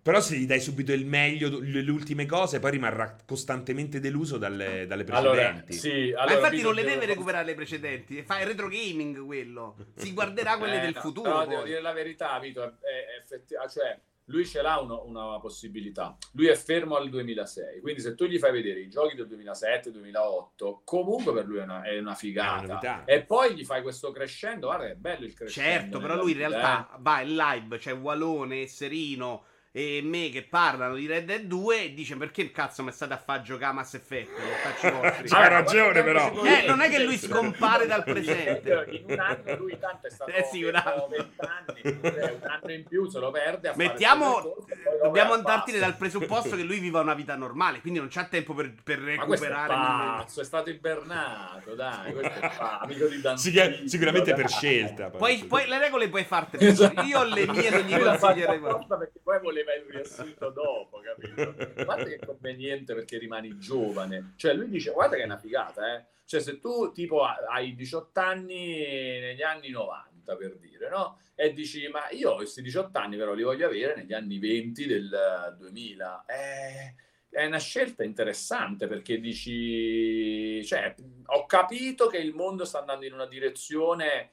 [0.01, 4.87] Però se gli dai subito il meglio, le ultime cose, poi rimarrà costantemente deluso dalle,
[4.87, 5.73] dalle allora, precedenti.
[5.73, 8.67] sì, ma allora, infatti Vito, non le devo- deve recuperare le precedenti, fa il retro
[8.69, 9.75] gaming quello.
[9.95, 11.29] Si guarderà quelle Eh, del no, futuro.
[11.29, 11.49] Però poi.
[11.53, 13.99] devo dire la verità, Vito, è, è effetti- cioè,
[14.29, 16.15] lui ce l'ha uno- una possibilità.
[16.33, 20.81] Lui è fermo al 2006, quindi se tu gli fai vedere i giochi del 2007-2008,
[20.83, 22.61] comunque per lui è una, è una È figata.
[22.67, 23.03] novità.
[23.05, 25.69] e poi gli fai questo crescendo, guarda, è bello il crescendo.
[25.81, 26.97] Certo, però lui in realtà eh.
[26.99, 31.93] va in live, c'è Walone, Serino, e me che parlano di Red Dead 2 e
[31.93, 34.31] dice perché cazzo mi state a fare giocare Mass Effect?
[34.63, 35.27] Facci vostri.
[35.29, 36.43] C'ha ragione, però.
[36.43, 38.85] Eh, non è che lui scompare dal presente.
[38.89, 41.07] In un anno lui tanto è stato Eh sì, un anno.
[41.07, 43.73] 20 anni, un anno in più se lo perde.
[43.75, 44.65] Mettiamo, dopo
[45.03, 48.55] dobbiamo è andartene dal presupposto che lui viva una vita normale, quindi non c'ha tempo
[48.55, 50.17] per, per Ma questo è recuperare.
[50.17, 55.09] pazzo, è stato ibernato, dai, è amico di Dantino, Sic- sicuramente per scelta.
[55.11, 56.67] Poi, poi le regole puoi fartene.
[56.71, 57.01] Esatto.
[57.05, 61.55] Io ho le mie, non gli consiglierei perché poi voleva il riassunto dopo, capito?
[61.81, 64.33] A parte che è conveniente perché rimani giovane.
[64.37, 66.05] Cioè, lui dice, guarda che è una figata, eh.
[66.25, 68.77] Cioè, se tu, tipo, hai 18 anni
[69.19, 71.19] negli anni 90, per dire, no?
[71.35, 75.55] E dici, ma io questi 18 anni però li voglio avere negli anni 20 del
[75.57, 76.25] 2000.
[76.27, 76.95] Eh,
[77.31, 80.93] è una scelta interessante perché dici, cioè,
[81.25, 84.31] ho capito che il mondo sta andando in una direzione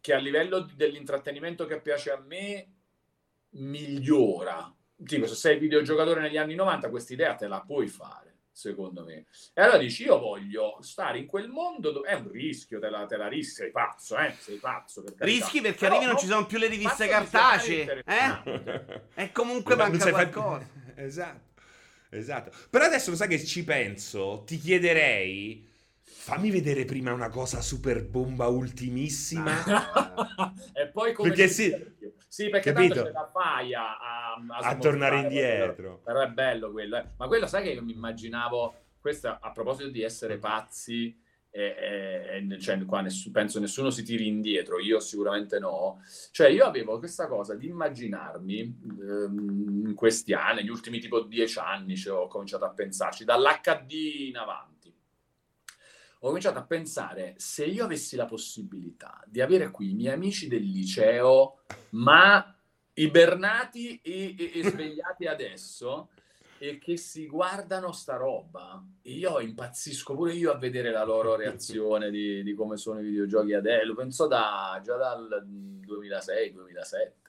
[0.00, 2.71] che a livello dell'intrattenimento che piace a me
[3.52, 4.74] migliora.
[5.04, 9.26] Tipo, se sei videogiocatore negli anni 90, questa idea te la puoi fare, secondo me.
[9.52, 13.04] E allora dici, io voglio stare in quel mondo dove è un rischio, te la,
[13.06, 14.34] te la rischi, sei pazzo, eh?
[14.38, 15.38] Sei pazzo, per carità.
[15.38, 18.04] Rischi perché arrivi non no, ci sono più le riviste fatto cartacee.
[18.06, 19.22] Eh?
[19.22, 20.80] E comunque Non manca qualcosa.
[20.94, 21.50] Esatto.
[22.10, 22.52] Esatto.
[22.68, 25.70] Però adesso lo sai che ci penso, ti chiederei
[26.22, 29.64] fammi vedere prima una cosa super bomba ultimissima.
[30.72, 31.74] e poi come Perché sì.
[31.74, 32.12] rischio?
[32.32, 32.94] Sì perché Capito?
[32.94, 36.00] tanto ce la fai a, a, A tornare indietro.
[36.02, 37.04] però è bello quello eh.
[37.18, 41.14] ma quello sai che io mi immaginavo questo a proposito di essere pazzi
[41.50, 46.00] e- e- cioè, qua ness- penso nessuno si tiri indietro io sicuramente no
[46.30, 48.60] cioè io avevo questa cosa di immaginarmi
[48.98, 53.90] ehm, in questi anni negli ultimi tipo dieci anni cioè, ho cominciato a pensarci dall'HD
[54.28, 54.71] in avanti
[56.24, 60.46] ho cominciato a pensare se io avessi la possibilità di avere qui i miei amici
[60.46, 62.54] del liceo, ma
[62.94, 66.10] ibernati e, e- e svegliati adesso
[66.58, 72.08] e che si guardano sta roba, io impazzisco pure io a vedere la loro reazione
[72.08, 73.86] di, di come sono i videogiochi adesso.
[73.86, 75.44] Lo penso da, già dal
[75.84, 77.21] 2006-2007.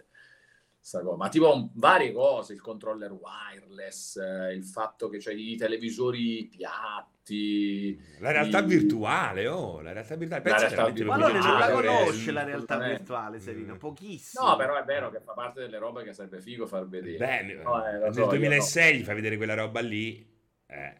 [1.18, 7.98] Ma tipo varie cose, il controller wireless, eh, il fatto che c'hai i televisori piatti,
[8.20, 10.44] La realtà i- virtuale, oh, la realtà virtuale.
[10.44, 13.78] Pensa realtà veramente Ma Ah, non la conosce la realtà virtuale, Serino.
[13.78, 14.46] Pochissimo.
[14.46, 17.18] No, però è vero che fa parte delle robe che sarebbe figo far vedere.
[17.18, 20.30] Bene, No, eh, nel so, io 2006 gli fai vedere quella roba lì,
[20.68, 20.96] eh,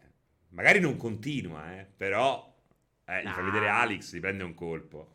[0.48, 2.50] magari non continua, eh, però
[3.04, 3.50] eh, gli fai No.
[3.50, 5.13] vedere Alex, gli prende un colpo.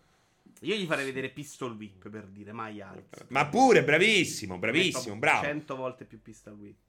[0.61, 3.25] Io gli farei vedere Pistol Whip per dire mai Alex.
[3.29, 5.43] Ma pure, bravissimo, bravissimo, bravo.
[5.45, 6.87] 100 volte più Pistol Whip.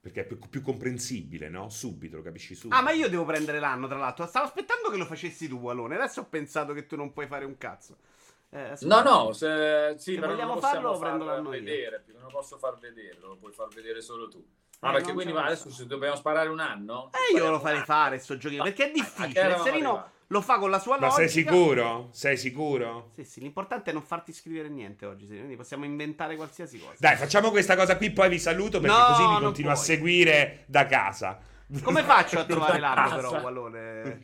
[0.00, 1.68] Perché è più, più comprensibile, no?
[1.70, 2.78] Subito, lo capisci subito.
[2.78, 4.26] Ah, ma io devo prendere l'anno, tra l'altro.
[4.26, 5.96] Stavo aspettando che lo facessi tu, Alone.
[5.96, 7.96] Adesso ho pensato che tu non puoi fare un cazzo.
[8.50, 11.34] Eh, No, no, se, sì, Se però vogliamo non lo possiamo farlo, lo prendo far
[11.34, 11.60] l'anno io.
[11.62, 14.42] vedere, non lo posso far vedere, lo puoi far vedere solo tu.
[14.80, 15.74] Ah, Eh, perché non quindi ce ma la adesso so.
[15.76, 17.10] se dobbiamo sparare un anno?
[17.12, 18.62] Eh, io lo farei fare sto giochino.
[18.62, 19.58] Perché è Ah, difficile.
[19.58, 20.10] Serino arrivati?
[20.28, 21.26] Lo fa con la sua Ma logica.
[21.26, 22.08] sei sicuro?
[22.12, 23.10] Sei sicuro?
[23.14, 26.94] Sì, sì, l'importante è non farti scrivere niente oggi, Serino, quindi possiamo inventare qualsiasi cosa.
[26.98, 29.86] Dai, facciamo questa cosa qui, poi vi saluto perché No, così mi continuo a puoi.
[29.86, 31.38] seguire da casa.
[31.82, 34.20] Come faccio a trovare l'anno, però, Wallone?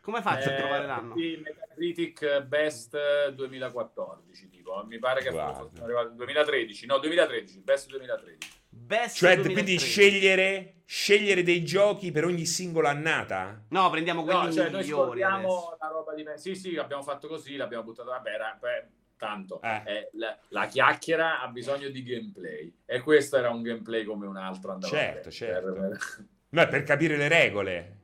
[0.00, 1.14] Come faccio a Eh, trovare l'anno?
[1.16, 4.84] sì, Metacritic Best 2014, tipo.
[4.86, 8.50] Mi pare che fosse arrivato 2013, no, 2013, Best 2013.
[8.88, 9.52] Best Cioè, 2013.
[9.52, 13.62] quindi scegliere, scegliere dei giochi per ogni singola annata?
[13.68, 14.96] No, prendiamo quelli No, cioè noi migliori adesso.
[15.04, 18.86] scorriamo la roba di Sì, sì, abbiamo fatto così, l'abbiamo buttato, vabbè, era, beh,
[19.18, 19.60] tanto.
[19.60, 19.82] Eh.
[19.84, 24.38] Eh, la, la chiacchiera ha bisogno di gameplay e questo era un gameplay come un
[24.38, 25.72] altro andava Certo, certo.
[25.74, 27.96] Per- No, è per capire le regole.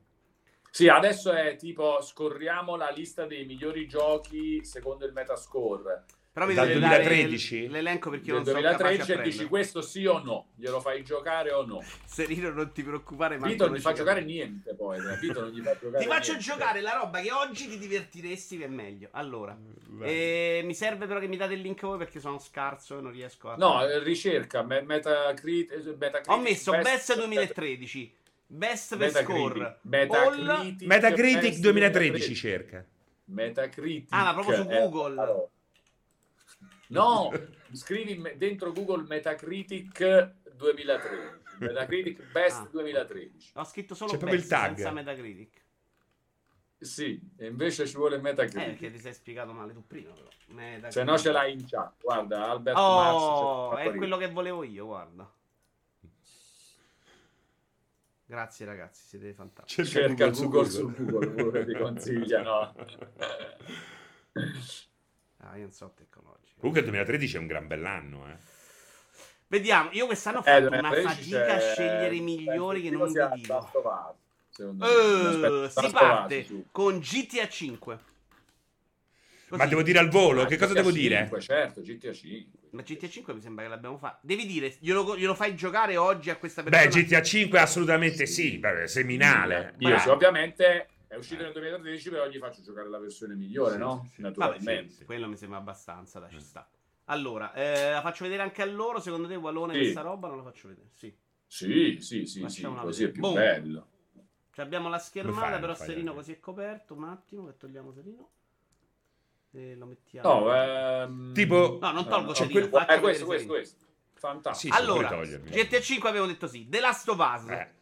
[0.70, 6.04] Sì, adesso è tipo scorriamo la lista dei migliori giochi secondo il Metascore
[6.34, 7.68] Però mi Dal devi dare 2013?
[7.68, 10.46] l- l'elenco perché io non sono capace a 2013 e dici questo sì o no,
[10.56, 11.80] glielo fai giocare o no.
[12.04, 15.60] Serino, non ti preoccupare, ma Vito non gli fa giocare niente poi, Vito non gli
[15.60, 16.50] fa giocare Ti faccio niente.
[16.50, 19.10] giocare la roba che oggi ti divertiresti che è meglio.
[19.12, 19.56] Allora,
[19.90, 20.08] Vai.
[20.10, 23.12] eh, mi serve però che mi date il link voi perché sono scarso e non
[23.12, 23.54] riesco a...
[23.54, 28.12] No, eh, ricerca, me- Metacrit- eh, Metacritic Ho messo Best- Best 2013,
[28.48, 30.36] Best per Score, Metacritic, All...
[30.42, 32.84] Metacritic, Metacritic Best 2013 cerca.
[33.26, 34.08] Metacritic.
[34.10, 35.48] Ah, ma proprio su è la Google.
[36.88, 37.30] No,
[37.72, 41.42] scrivi me- dentro Google Metacritic 2013.
[41.58, 42.68] Metacritic Best Ah.
[42.70, 43.50] 2013.
[43.54, 44.74] Ho scritto solo C'è Best il tag.
[44.74, 45.62] senza Metacritic.
[46.78, 48.64] Sì, e invece ci vuole Eh, Metacritic.
[48.66, 50.28] perché ti sei spiegato male tu prima però.
[50.48, 50.92] Metacritic.
[50.92, 51.94] Se no ce l'hai in chat.
[52.02, 53.14] Guarda, Albert Mars.
[53.16, 55.32] Oh, c'è- è quello che volevo io, guarda.
[58.26, 59.84] Grazie ragazzi, siete fantastici.
[59.86, 62.74] Cerca su Google su Google, Google ti consiglia,
[65.50, 66.54] Ah, io non so tecnologico.
[66.58, 68.36] Comunque il 2013 è un gran bell'anno, eh.
[69.46, 73.06] Vediamo, io quest'anno ho Eh, fatto una 2013 fatica a scegliere i migliori che non
[73.12, 73.12] vi
[73.42, 73.54] dico.
[73.54, 74.14] Of.
[74.56, 76.64] Eh, Aspetta, si of parte su.
[76.70, 77.98] con GTA 5.
[79.48, 79.62] Così.
[79.62, 81.40] Ma devo dire al volo, Ah, che cosa GTA devo 5, dire?
[81.40, 82.58] Certo, GTA 5.
[82.70, 84.18] Ma GTA 5 mi sembra che l'abbiamo fatto.
[84.22, 86.88] Devi dire, glielo, glielo fai giocare oggi a questa persona?
[86.88, 89.74] Beh, GTA 5 assolutamente sì, beh, seminale.
[89.78, 93.78] Io sì, ovviamente è uscito nel 2013, però gli faccio giocare la versione migliore, Sì,
[93.78, 94.02] no?
[94.08, 94.22] sì, sì.
[94.22, 94.92] Vabbè, Naturalmente.
[94.94, 96.68] sì, quello mi sembra abbastanza, dai, ci sta.
[97.04, 99.00] Allora, eh, la faccio vedere anche a loro.
[99.00, 99.78] Secondo te, Walone, Sì.
[99.80, 100.88] questa roba non la faccio vedere?
[100.92, 101.14] Sì.
[101.46, 103.34] Sì, sì, sì, sì, così è più Boom.
[103.34, 103.88] bello.
[104.50, 106.94] Cioè, abbiamo la schermata, fai, però fai, Serino così è coperto.
[106.94, 108.30] Un attimo, che togliamo Serino.
[109.52, 110.28] E lo mettiamo.
[110.46, 111.32] No, ehm...
[111.34, 113.84] Tipo- No, non tolgo eh, Serino, quel- eh, questo, questo, questo.
[114.14, 114.74] Fantastico.
[114.74, 115.08] Sì, allora.
[115.22, 116.68] GTA 5 avevo detto sì.
[116.68, 117.48] The Last of Us.
[117.50, 117.72] Eh.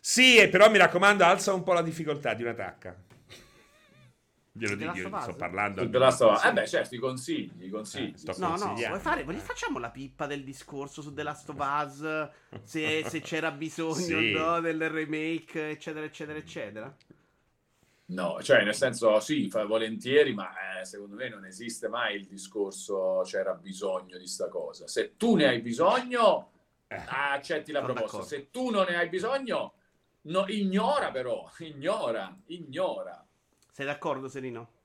[0.00, 2.96] Sì, e però mi raccomando, alza un po' la difficoltà di un'attacca.
[4.52, 5.82] Glielo dico, io sto parlando.
[5.82, 6.40] Sul The Last of Us.
[6.40, 6.48] Sì.
[6.48, 8.14] Eh beh, certo, i consigli, i consigli.
[8.26, 9.22] Eh, No, no, vuoi fare?
[9.22, 12.28] Vuoi- Facciamo la pippa del discorso su The Last of Us.
[12.64, 14.32] Se, se c'era bisogno Sì.
[14.32, 16.96] no, del remake, eccetera, eccetera, eccetera.
[18.06, 22.26] No, cioè nel senso sì, fa volentieri, ma eh, secondo me non esiste mai il
[22.26, 24.88] discorso c'era bisogno di sta cosa.
[24.88, 26.50] Se tu ne hai bisogno,
[26.88, 27.00] Eh.
[27.06, 28.16] accetti la Sono proposta.
[28.16, 28.34] d'accordo.
[28.34, 29.74] Se tu non ne hai bisogno,
[30.28, 33.26] no, ignora però, ignora, ignora.
[33.72, 34.76] Sei d'accordo, Serino?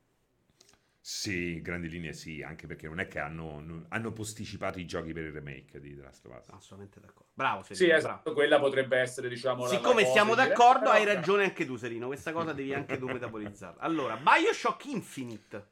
[1.05, 5.25] Sì, grandi linee sì, anche perché non è che hanno, hanno posticipato i giochi per
[5.25, 6.47] il remake di The Last of Us.
[6.49, 7.31] Assolutamente d'accordo.
[7.33, 7.97] Bravo, Sì, Serino.
[7.97, 12.07] esatto, quella potrebbe essere, diciamo, la- Siccome siamo diretta, d'accordo, hai ragione anche tu, Serino.
[12.07, 13.81] Questa cosa devi anche tu metabolizzarla.
[13.81, 15.65] Allora, Bioshock Infinite.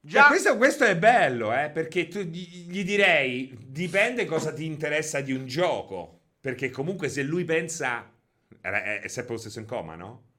[0.00, 0.20] Già.
[0.20, 5.22] Già, questo, questo è bello, eh, perché tu, gli, gli direi, dipende cosa ti interessa
[5.22, 8.12] di un gioco, perché comunque se lui pensa,
[8.72, 10.32] è, è sempre lo stesso in coma, no?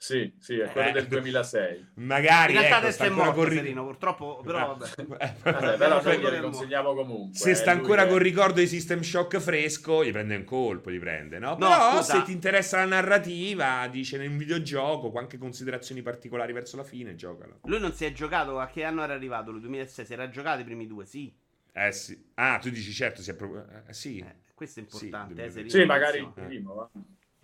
[0.00, 0.92] Sì, sì, è quello Eh.
[0.92, 1.86] del 2006.
[1.94, 3.84] Magari, in realtà ecco, adesso è morto, con ri- Serino.
[3.84, 4.90] Purtroppo, però vabbè.
[5.18, 7.36] Eh, Vabbè, però noi è consigliamo comunque.
[7.36, 10.92] Se eh, sta ancora che- col ricordo di System Shock fresco, gli prende un colpo,
[10.92, 11.50] gli prende, no?
[11.50, 12.18] No, Però scusa.
[12.18, 16.84] se ti interessa la narrativa, dice in un videogioco, con anche considerazioni particolari verso la
[16.84, 17.58] fine, giocalo.
[17.64, 18.60] Lui non si è giocato.
[18.60, 19.50] A che anno era arrivato?
[19.50, 20.06] Lui 2006.
[20.06, 21.34] Si era giocato i primi due, sì.
[21.72, 22.16] Eh sì.
[22.34, 23.66] Ah, tu dici certo, si è proprio...
[23.88, 24.18] eh, sì.
[24.18, 25.70] Eh, questo è Sì, importante, eh, 2020.
[25.70, 25.82] Serino.
[25.82, 26.90] Sì, magari il primo, va.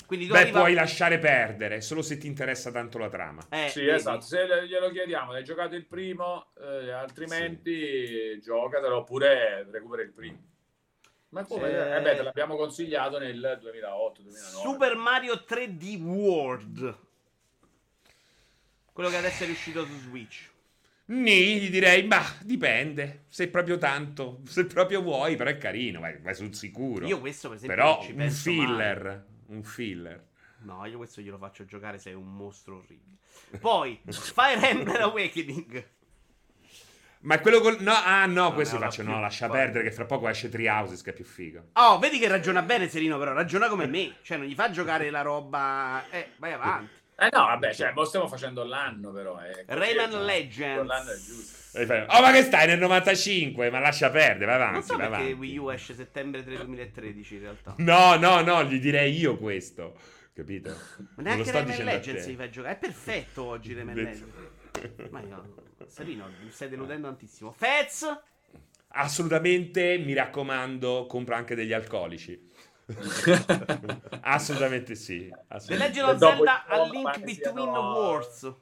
[0.07, 3.45] Quindi Beh, arriva- puoi lasciare perdere, solo se ti interessa tanto la trama.
[3.51, 3.97] Eh, Sì, vedi.
[3.97, 4.21] esatto.
[4.21, 10.39] Se glielo chiediamo, hai giocato il primo, eh, altrimenti giocatelo oppure recupera il primo.
[11.31, 11.69] Ma come?
[11.71, 14.61] Eh, Eh beh, te l'abbiamo consigliato nel 2008-2009.
[14.63, 16.97] Super Mario 3D World.
[18.93, 20.51] Quello che adesso è uscito su Switch.
[21.07, 23.25] Gli direi, bah, dipende.
[23.29, 27.05] Se proprio tanto, se proprio vuoi, però è carino, vai, vai sul sicuro.
[27.07, 29.25] Io questo per esempio però un filler,
[29.55, 30.25] un filler.
[30.59, 33.19] No, io questo glielo faccio giocare, sei un mostro orribile.
[33.61, 35.89] Poi, Fire Emblem Awakening.
[37.21, 37.79] Ma è quello col...
[37.81, 39.59] No, ah no, Non questo faccio, no, lascia Vai.
[39.59, 41.69] perdere che fra poco esce Treehouses che è più figo.
[41.73, 44.17] Oh, vedi che ragiona bene Serino però, ragiona come me.
[44.23, 46.05] Cioè, non gli fa giocare la roba...
[46.11, 46.93] Eh, vai avanti.
[47.17, 49.41] Eh no, vabbè, cioè, mo stiamo facendo l'anno però.
[49.41, 49.65] Eh.
[49.67, 50.87] Rayman Così, Legends.
[50.87, 51.63] L'anno è giusto.
[52.09, 53.71] Oh, ma che stai nel 95?
[53.71, 55.39] Ma lascia perdere, vai Non avanti, so vai perché avanti.
[55.39, 57.75] Wii U esce settembre 3 2013 in realtà.
[57.79, 59.97] No, no, no, gli direi io questo.
[60.33, 60.71] Capito?
[60.71, 62.75] Ma Non lo neanche sto Rayman Legends gli fai giocare.
[62.75, 64.25] È perfetto oggi Rayman Legends.
[65.11, 65.55] Ma io,
[65.87, 67.53] Serino, mi stai deludendo tantissimo.
[67.53, 68.21] Fez?
[68.89, 72.51] Assolutamente, mi raccomando, compra anche degli alcolici.
[74.23, 75.33] Assolutamente sì.
[75.67, 75.77] The.
[75.77, 78.55] Legend of Zelda A Link Between siano- Worlds.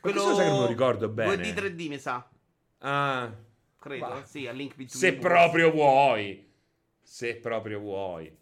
[0.00, 1.36] questo sai che non lo ricordo bene.
[1.36, 2.26] 2D 3D mi sa.
[2.78, 3.30] Ah,
[3.78, 4.06] Credo.
[4.08, 4.24] Va.
[4.24, 6.50] Sì, a Link Between se proprio vuoi.
[7.02, 8.40] Se proprio vuoi.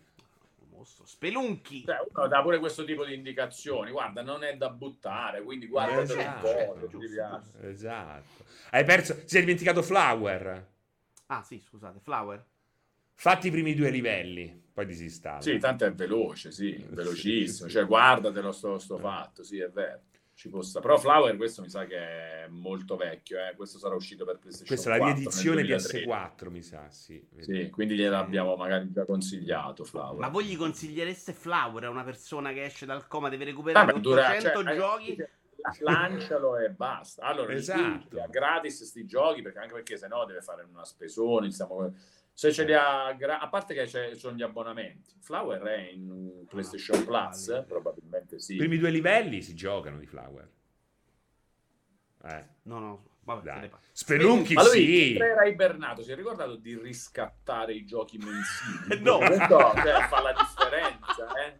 [0.82, 1.84] Spelunchi.
[1.84, 3.90] Cioè, uno dà pure questo tipo di indicazioni.
[3.90, 7.66] Guarda, non è da buttare, quindi guarda Esatto, un po', certo.
[7.66, 8.44] Esatto.
[8.70, 9.20] Hai perso.
[9.26, 10.66] Si è dimenticato Flower.
[11.26, 12.42] Ah, sì, scusate, Flower.
[13.20, 15.42] Fatti i primi due livelli, poi disinstallo.
[15.42, 17.68] Sì, tanto è veloce, sì, velocissimo.
[17.68, 20.00] Cioè, guardatelo sto, sto fatto, sì, è vero.
[20.32, 23.54] Ci può sta- Però Flower questo mi sa che è molto vecchio, eh.
[23.54, 26.04] questo sarà uscito per PlayStation Questa è la 4 nel riedizione 2003.
[26.06, 27.28] PS4, mi sa, sì.
[27.40, 30.18] Sì, quindi gliel'abbiamo magari già consigliato Flower.
[30.18, 34.30] Ma voi gli consigliereste Flower a una persona che esce dal coma, deve recuperare dura-
[34.30, 35.14] 800 cioè, giochi?
[35.16, 35.28] eh,
[35.80, 37.24] Lancialo e basta.
[37.24, 38.08] Allora, Esatto.
[38.16, 38.30] esatto.
[38.30, 41.90] gratis sti giochi, perché anche perché sennò deve fare una spesone, insomma,
[42.32, 45.14] se ce li ha gra- a parte che c'è- ci sono gli abbonamenti.
[45.20, 47.64] Flower è in PlayStation Plus, vale.
[47.64, 48.54] probabilmente sì.
[48.54, 50.48] I primi due livelli si giocano di Flower.
[52.22, 53.70] Eh, No, no, vabbè, se.
[53.92, 55.16] Spelunchi Ma lui sì.
[55.16, 59.00] era ibernato, si è ricordato di riscattare i giochi mensili?
[59.02, 59.18] No.
[59.18, 61.58] Questo cioè, fa la differenza, eh.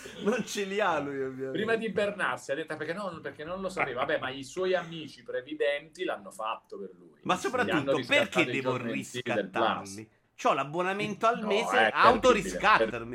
[0.22, 1.58] Non ce li ha lui, ovviamente.
[1.58, 4.00] Prima di ibernarsi ha detto perché non, perché non lo sapeva.
[4.00, 7.18] Vabbè, ma i suoi amici previdenti l'hanno fatto per lui.
[7.22, 10.08] Ma soprattutto, perché devo riscattarli?
[10.40, 11.92] C'ho l'abbonamento al No, mese,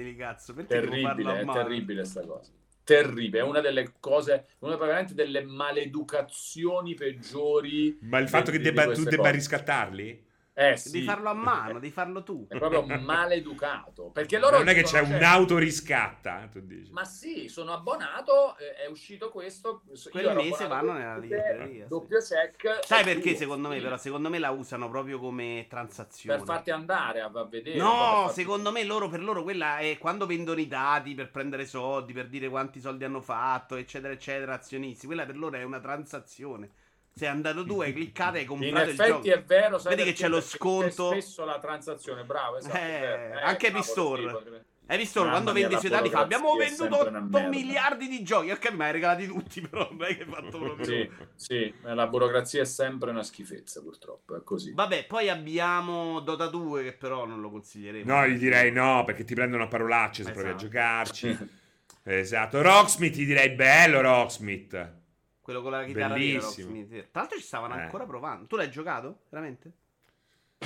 [0.03, 0.53] di cazzo.
[0.53, 2.51] Perché devo farlo Terribile, è terribile sta cosa.
[2.83, 7.97] Terribile, è una delle cose, una veramente delle maleducazioni peggiori.
[8.01, 9.31] Ma il fatto che debba, tu debba cose.
[9.31, 10.23] riscattarli?
[10.57, 10.91] Eh sì.
[10.91, 12.47] Devi farlo a mano, devi farlo tu.
[12.47, 14.09] È proprio maleducato.
[14.13, 16.93] Perché loro non è che c'è dicono, cioè, un'autoriscatta, tu dici.
[16.93, 19.83] Ma sì, sono abbonato, eh, è uscito questo.
[20.09, 22.85] Quel mese vanno nella libreria, Doppio check.
[22.85, 23.97] Sai perché tu- secondo me, sì, però?
[23.97, 26.37] Secondo me la usano proprio come transazione.
[26.37, 27.77] Per farti andare a, vedere.
[27.77, 32.13] No, secondo me loro, per loro quella è quando vendono i dati per prendere soldi,
[32.13, 35.05] per dire quanti soldi hanno fatto, eccetera, eccetera, azionisti.
[35.05, 36.69] Quella per loro è una transazione.
[37.17, 40.09] Sei andato tu, hai cliccato e hai In comprato il effetti è vero, sai Vedi
[40.09, 41.11] che c'è lo sconto.
[41.11, 43.39] c'è spesso la transazione, bravo, esatto, Eh, è vero.
[43.45, 47.07] anche potrebbe- Hai visto Mamma quando vendi i la suoi dati fa abbiamo venduto sempre
[47.09, 48.51] una 8 merda." miliardi di giochi.
[48.51, 50.85] Ok, ma hai regalati tutti, però non è che hai fatto proprio.
[50.85, 54.73] Sì, sì, la burocrazia è sempre una schifezza, purtroppo, è così.
[54.73, 58.13] Vabbè, poi abbiamo Dota 2 che però non lo consiglieremo.
[58.13, 60.65] No, gli direi no, perché ti prendono a parolacce se provi a Esatto.
[60.65, 61.37] giocarci.
[62.03, 62.61] esatto.
[62.61, 65.03] Rocksmith, ti direi bello Rocksmith.
[65.45, 66.69] Quello con la chitarra Bellissimo.
[66.71, 66.89] Rocksmith.
[67.11, 67.81] Tra l'altro ci stavano Eh.
[67.81, 68.47] ancora provando.
[68.47, 69.19] Tu l'hai giocato?
[69.29, 69.71] Veramente?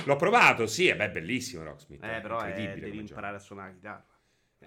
[0.04, 2.02] L'ho provato, sì, è beh, bellissimo Rocksmith.
[2.02, 4.04] Eh, però è- incredibile devi imparare a suonare la chitarra.
[4.06, 4.08] gioco.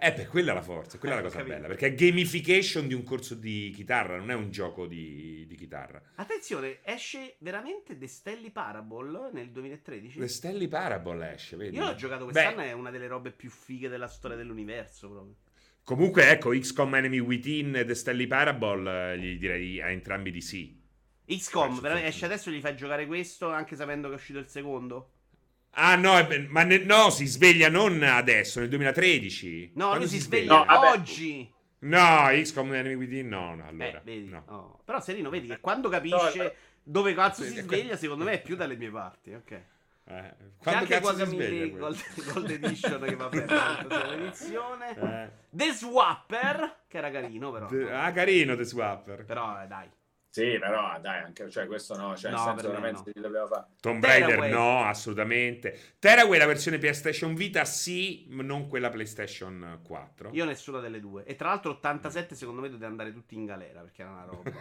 [0.06, 1.56] Eh, beh, quella è la forza, quella è Eh, la cosa capito.
[1.56, 5.56] bella, perché è gamification di un corso di chitarra, non è un gioco di, di
[5.56, 5.99] chitarra.
[6.15, 10.19] Attenzione, esce veramente The Stelly Parable nel 2013?
[10.19, 11.76] The Stelly Parable esce, vedi?
[11.76, 15.35] Io l'ho giocato Beh, quest'anno, è una delle robe più fighe della storia dell'universo proprio.
[15.84, 20.41] Comunque, ecco, XCOM Enemy Within e The Stelly Parable, eh, gli direi a entrambi di
[20.41, 20.80] sì.
[21.26, 24.47] XCOM, veramente, esce adesso e gli fai giocare questo anche sapendo che è uscito il
[24.47, 25.10] secondo?
[25.72, 29.72] Ah, no, è be- ma ne- no, si sveglia non adesso, nel 2013.
[29.76, 30.89] No, Quando lui si, si sveglia No, vabbè.
[30.91, 31.51] oggi.
[31.80, 33.97] No, XCOM Enemy Within no, no, allora.
[33.97, 34.30] eh, vedi.
[34.30, 34.43] no.
[34.47, 34.81] oh.
[34.85, 38.41] Però Serino, vedi che quando capisce No, eh, dove cazzo si sveglia, secondo me è
[38.41, 39.61] più dalle mie parti, ok.
[40.06, 41.98] Eh, C'è quando anche cazzo si Guacamole sveglia Gold?
[42.34, 44.98] Gold Edition che va bene, la prossima edizione.
[44.98, 45.30] Eh.
[45.50, 47.68] The Swapper, che era carino però.
[47.68, 49.24] The- ah, carino The Swapper.
[49.26, 49.90] Però eh, dai.
[50.34, 53.12] Sì, però dai, anche cioè, questo no, cioè, nel No, senso per me veramente no.
[53.14, 53.66] si doveva fare.
[53.80, 55.80] Tomb Raider no, assolutamente.
[56.00, 60.32] Tearaway la versione PlayStation Vita sì, ma non quella PlayStation 4.
[60.34, 61.24] Io nessuna delle due.
[61.26, 64.52] E tra l'altro 87 secondo me dovete andare tutti in galera perché era una roba.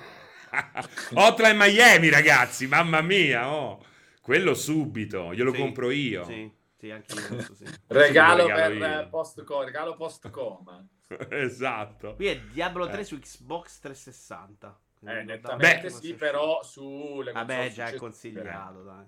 [1.15, 3.83] Hotline Miami, ragazzi, mamma mia, oh.
[4.23, 6.25] Quello subito, glielo Sì, compro io.
[6.25, 7.65] Sì, sì, anche io adesso sì.
[7.89, 10.87] Regalo, regalo per eh, post regalo post coma.
[11.31, 12.15] esatto.
[12.15, 13.05] Qui è Diablo 3 Eh.
[13.05, 14.81] su Xbox 360.
[15.05, 19.05] Eh, nettamente Beh, sì, però sulle Vabbè, già è consigliato, dai.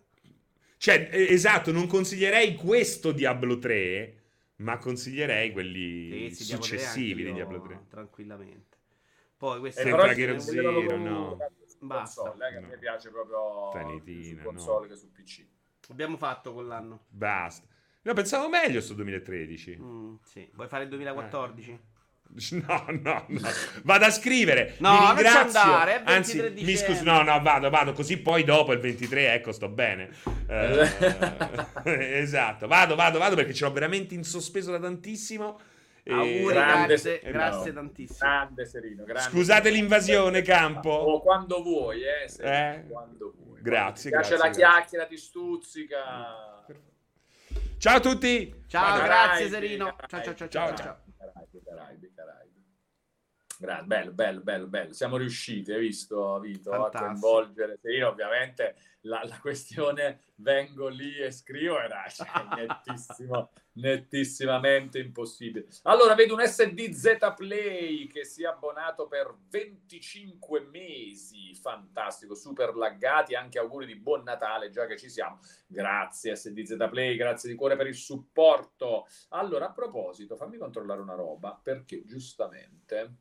[0.77, 4.23] Cioè, eh, esatto, non consiglierei questo Diablo 3,
[4.57, 7.85] ma consiglierei quelli Sì, sì, Diablo 3 successivi di Diablo 3.
[7.89, 8.77] Tranquillamente.
[9.37, 11.37] Poi questo Eh, Hero non Zero, no.
[11.39, 12.23] su Basta.
[12.23, 12.67] console, eh, che a No.
[12.69, 15.45] me piace proprio Tanitina, su console che su PC.
[15.91, 17.05] abbiamo fatto quell'anno.
[17.09, 17.67] Basta.
[18.03, 19.79] No, pensavo meglio sto 2013.
[19.81, 20.51] Mm, sì.
[20.55, 21.81] Vuoi fare il 2014?
[22.67, 23.49] No, no, no.
[23.85, 24.75] Vado a scrivere.
[24.79, 25.61] No, Mi ringrazio.
[25.61, 26.95] andare, è il 23 Anzi, mi dicembre.
[26.97, 27.05] scuso.
[27.05, 27.93] No, no, vado, vado.
[27.93, 30.11] Così poi dopo il 23, ecco, sto bene.
[30.49, 30.89] Eh,
[32.19, 32.67] esatto.
[32.67, 35.61] Vado, vado, vado perché ce l'ho veramente in sospeso da tantissimo.
[36.07, 37.81] E- Auguri, grande grazie, se- grazie no.
[37.81, 38.19] tantissimo.
[38.29, 39.31] Grande Serino, grande.
[39.31, 40.91] Scusate l'invasione, campo.
[40.91, 42.85] O quando vuoi, eh, Serino, Eh?
[42.89, 43.63] quando vuoi.
[43.63, 44.63] Grazie, Quando piace grazie, la grazie.
[44.63, 46.05] chiacchiera, ti stuzzica.
[47.79, 48.65] Ciao a tutti.
[48.67, 49.97] Ciao, Caraibi, grazie Serino.
[50.07, 50.67] Ciao, ciao, ciao, Ciao, ciao.
[50.67, 50.77] ciao.
[50.77, 51.03] ciao.
[51.19, 52.53] Caraibi, Caraibi, Caraibi.
[53.65, 54.93] Gra- bello, bello, bello, bello.
[54.93, 57.05] Siamo riusciti, hai visto, Vito, a Fantastico.
[57.05, 57.79] coinvolgere.
[57.81, 58.75] Serino, ovviamente
[59.05, 62.27] la, la questione vengo lì e scrivo era cioè,
[62.57, 63.51] nettissimo,
[63.81, 65.67] nettissimamente impossibile.
[65.85, 73.35] Allora, vedo un SDZ Play che si è abbonato per 25 mesi, fantastico, super laggati,
[73.35, 75.39] anche auguri di buon Natale, già che ci siamo.
[75.67, 79.07] Grazie SDZ Play, grazie di cuore per il supporto.
[79.31, 83.15] Allora, a proposito, fammi controllare una roba, perché giustamente,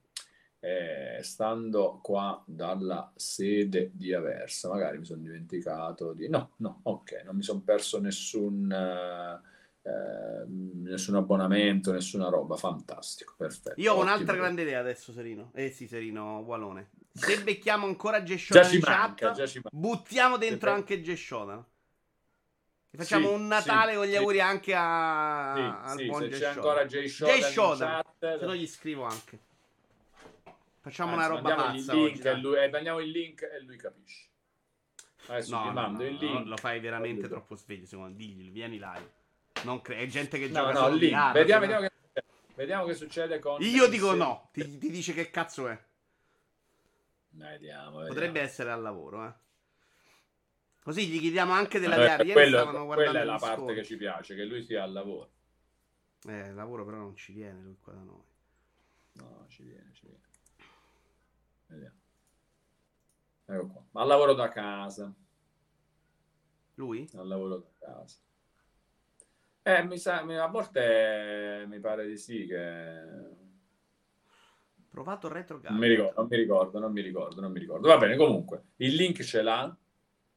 [0.64, 6.30] eh, stando qua dalla sede di Aversa, magari mi sono dimenticato di...
[6.30, 8.72] No, no, ok, non mi sono perso nessun...
[8.72, 9.52] eh,
[9.85, 13.81] eh, nessun abbonamento, nessuna roba, fantastico, perfetto.
[13.81, 14.10] Io ho ottimo.
[14.11, 15.52] un'altra grande idea adesso, Serino.
[15.53, 16.91] Eh sì, Serino, Walone.
[17.11, 20.76] Se becchiamo ancora ci in manca, chat, buttiamo dentro Sì.
[20.76, 21.68] anche Geshoda.
[22.91, 24.15] E facciamo Sì, un Natale sì, con gli sì.
[24.18, 25.53] auguri anche a...
[25.56, 26.52] Sì, al sì, buon se c'è Geshoda.
[26.52, 29.40] ancora Jay in chat, Se no gli scrivo anche.
[30.84, 33.77] Facciamo anzi, una roba pazza il link, e lui, eh, mandiamo il link e lui
[33.77, 34.27] capisce.
[35.27, 36.45] Adesso No, no, mando no, il no, link.
[36.47, 38.18] lo fai veramente troppo sveglio, secondo me.
[38.18, 39.11] Digli, vieni live.
[39.64, 40.95] Non cre- è gente che No, gioca no, solo.
[41.15, 42.23] Halo, Vediamo, no- vediamo, che,
[42.55, 43.61] vediamo che succede con...
[43.61, 45.81] Io dico se- no, ti, ti dice che cazzo è.
[47.30, 47.51] Vediamo,
[47.99, 48.07] vediamo.
[48.07, 49.34] Potrebbe essere al lavoro, eh.
[50.84, 53.76] Così gli chiediamo anche della Eh, quello- stavano guardando quella è la parte scontri.
[53.76, 55.31] che ci piace, che lui sia al lavoro.
[56.27, 58.23] Eh, il lavoro però non ci viene lui qua da noi.
[59.14, 60.22] No, ci viene, ci viene.
[61.73, 61.95] Vediamo.
[63.45, 63.83] Ecco qua.
[63.91, 65.13] Ma al lavoro da casa.
[66.75, 67.09] Lui?
[67.15, 68.17] Al lavoro da casa.
[69.65, 73.41] Eh, mi sa, a volte mi pare di sì che...
[74.89, 77.87] Provato retro Non mi ricordo, non mi ricordo, non mi ricordo, non mi ricordo.
[77.87, 79.75] Va bene, comunque, il link ce l'ha.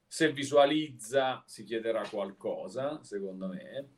[0.07, 3.97] Se visualizza si chiederà qualcosa, secondo me.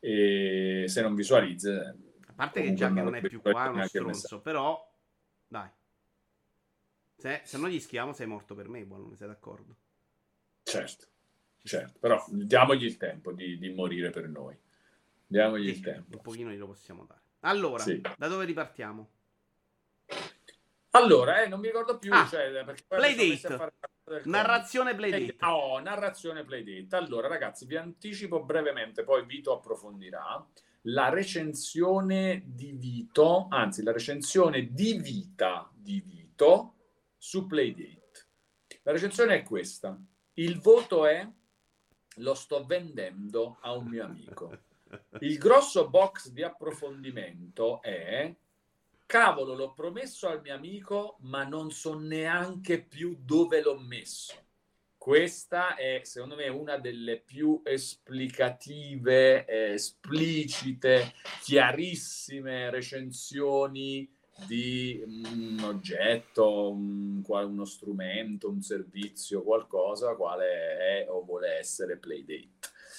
[0.00, 1.94] E se non visualizza...
[2.26, 4.91] A parte che già che non è più qua, è uno stronzo, però.
[7.22, 9.76] Se, se non gli schiamo sei morto per me, buono, sei d'accordo?
[10.64, 11.06] Certo,
[11.62, 14.58] certo, però diamogli il tempo di, di morire per noi.
[15.24, 16.16] Diamogli il Sì, tempo.
[16.16, 17.20] Un pochino glielo possiamo dare.
[17.42, 18.00] Allora, Sì.
[18.16, 19.10] da dove ripartiamo?
[20.90, 23.70] Allora, eh, non mi ricordo più, Ah, cioè, Playdate.
[24.24, 25.36] Narrazione Playdate.
[25.44, 26.96] Oh, narrazione Playdate.
[26.96, 30.44] Allora, ragazzi, vi anticipo brevemente, poi Vito approfondirà
[30.86, 36.71] la recensione di Vito, anzi, la recensione di vita di Vito
[37.24, 38.26] su Playdate.
[38.82, 39.96] La recensione è questa.
[40.34, 41.24] Il voto è
[42.16, 44.58] lo sto vendendo a un mio amico.
[45.20, 48.34] Il grosso box di approfondimento è
[49.06, 54.34] cavolo, l'ho promesso al mio amico, ma non so neanche più dove l'ho messo.
[54.98, 64.10] Questa è, secondo me, una delle più esplicative, eh, esplicite, chiarissime recensioni
[64.46, 72.48] di un oggetto, un- uno strumento, un servizio, qualcosa, quale è o vuole essere Playdate.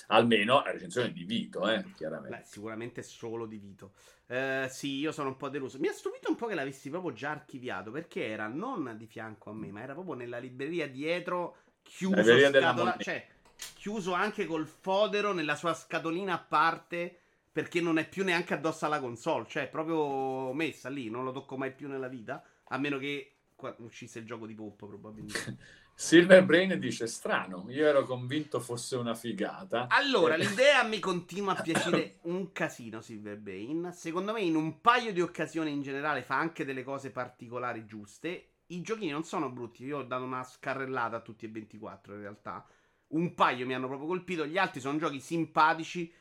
[0.08, 2.38] Almeno la recensione di Vito, eh, chiaramente.
[2.38, 3.94] Beh, sicuramente solo di Vito.
[4.28, 5.80] Eh, sì, io sono un po' deluso.
[5.80, 9.50] Mi ha stupito un po' che l'avessi proprio già archiviato perché era non di fianco
[9.50, 13.28] a me, ma era proprio nella libreria dietro, chiuso, scatola- cioè
[13.76, 17.20] chiuso anche col fodero nella sua scatolina a parte
[17.54, 21.32] perché non è più neanche addosso alla console, cioè è proprio messa lì, non lo
[21.32, 23.36] tocco mai più nella vita, a meno che
[23.78, 25.58] uscisse il gioco di Poppo probabilmente.
[25.96, 29.86] Silver Brain dice strano, io ero convinto fosse una figata.
[29.88, 33.92] Allora, Eh, l'idea mi continua a piacere un casino Silverbane.
[33.94, 38.48] Secondo me in un paio di occasioni in generale fa anche delle cose particolari giuste.
[38.68, 42.20] I giochini non sono brutti, io ho dato una scarrellata a tutti e 24 in
[42.22, 42.66] realtà.
[43.10, 46.12] Un paio mi hanno proprio colpito, gli altri sono giochi simpatici,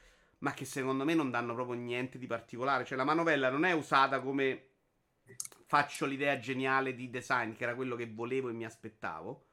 [0.42, 2.84] ma che secondo me non danno proprio niente di particolare.
[2.84, 4.68] Cioè la manovella non è usata come
[5.66, 9.46] faccio l'idea geniale di design, che era quello che volevo e mi aspettavo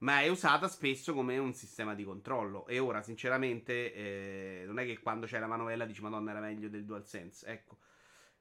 [0.00, 2.66] ma è usata spesso come un sistema di controllo.
[2.66, 6.68] E ora, sinceramente, eh, non è che quando c'è la manovella dici Madonna era meglio
[6.68, 7.46] del DualSense.
[7.46, 7.78] Ecco.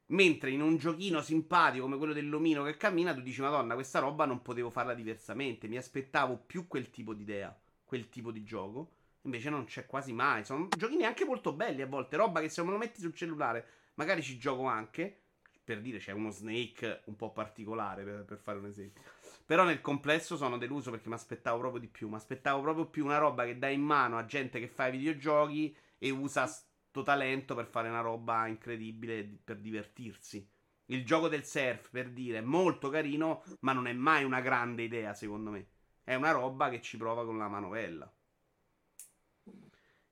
[0.07, 4.25] Mentre in un giochino simpatico come quello dell'omino che cammina, tu dici Madonna, questa roba
[4.25, 5.67] non potevo farla diversamente.
[5.67, 8.95] Mi aspettavo più quel tipo di idea, quel tipo di gioco.
[9.23, 10.45] Invece non c'è quasi mai.
[10.45, 12.15] Sono giochini anche molto belli a volte.
[12.17, 13.65] Roba che se me lo metti sul cellulare,
[13.95, 15.23] magari ci gioco anche.
[15.63, 19.03] Per dire c'è uno Snake un po' particolare, per, per fare un esempio.
[19.45, 22.07] Però nel complesso sono deluso perché mi aspettavo proprio di più.
[22.09, 24.91] Mi aspettavo proprio più una roba che dà in mano a gente che fa i
[24.91, 30.47] videogiochi e usa sto talento per fare una roba incredibile di- per divertirsi.
[30.85, 34.83] Il gioco del surf, per dire, è molto carino, ma non è mai una grande
[34.83, 35.67] idea, secondo me.
[36.03, 38.11] È una roba che ci prova con la manovella.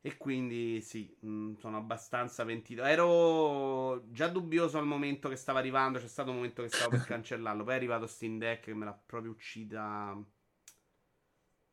[0.02, 2.84] E quindi sì, mh, sono abbastanza pentito.
[2.84, 6.00] Ero già dubbioso al momento che stava arrivando.
[6.00, 7.64] C'è stato un momento che stavo per cancellarlo.
[7.64, 10.14] Poi è arrivato Steam Deck che me l'ha proprio uccisa.
[10.14, 10.26] Mi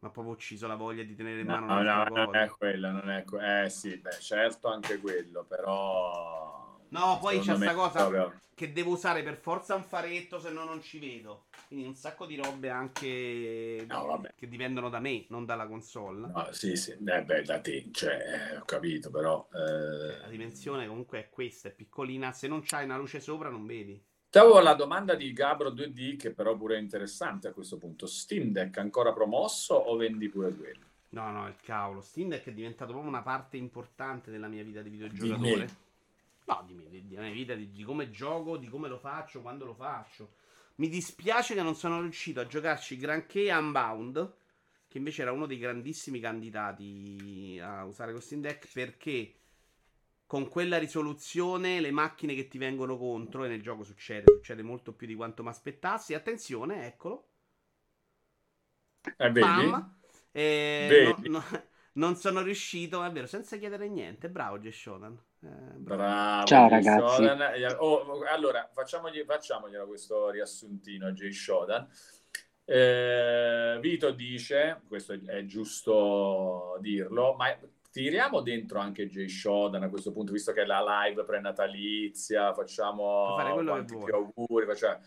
[0.08, 2.34] ha proprio ucciso la voglia di tenere in No, mano no, non cosa.
[2.34, 6.63] è quello, non è que- Eh sì, beh, certo anche quello, però...
[6.98, 10.38] No, poi c'è secondo sta me cosa proprio- che devo usare per forza un faretto,
[10.38, 11.46] se no non ci vedo.
[11.66, 16.28] Quindi un sacco di robe anche No, che dipendono da me, non dalla console.
[16.28, 19.48] No, sì, sì, eh, beh, da te, cioè, eh, ho capito, però...
[19.52, 22.32] eh, La dimensione comunque è questa, è piccolina.
[22.32, 24.00] Se non c'hai una luce sopra non vedi.
[24.30, 28.06] Ti avevo la domanda di Gabro 2D, che però pure è interessante a questo punto.
[28.06, 30.84] Steam Deck ancora promosso o vendi pure quello?
[31.10, 32.00] No, no, il cavolo.
[32.00, 35.56] Steam Deck è diventato proprio una parte importante della mia vita di Di videogiocatore.
[35.56, 35.66] me.
[36.46, 39.64] No, di me, di- mia vita, di, di come gioco, di come lo faccio, quando
[39.64, 40.34] lo faccio.
[40.76, 44.34] Mi dispiace che non sono riuscito a giocarci granché Unbound,
[44.88, 49.34] che invece era uno dei grandissimi candidati a usare con Steam Deck, perché
[50.26, 54.92] con quella risoluzione le macchine che ti vengono contro, e nel gioco succede, succede molto
[54.92, 56.14] più di quanto mi aspettassi.
[56.14, 57.28] Attenzione, eccolo.
[59.18, 59.38] Eh?
[59.38, 59.96] Pam.
[60.32, 61.42] Eh, no- no-
[61.94, 64.28] non sono riuscito, è vero, senza chiedere niente.
[64.28, 65.18] Bravo, Geshodan.
[65.44, 66.46] Eh, bravo.
[66.46, 67.14] Ciao, ragazzi.
[67.14, 67.76] Shodan.
[67.78, 71.86] Oh, allora, facciamogli, facciamoglielo questo riassuntino a Jay Shodan.
[72.64, 77.54] Eh, Vito dice, questo è, è, giusto dirlo, ma
[77.90, 83.36] tiriamo dentro anche Jay Shodan a questo punto, visto che è la live prenatalizia, facciamo
[83.36, 85.00] tanti più auguri, facciamo...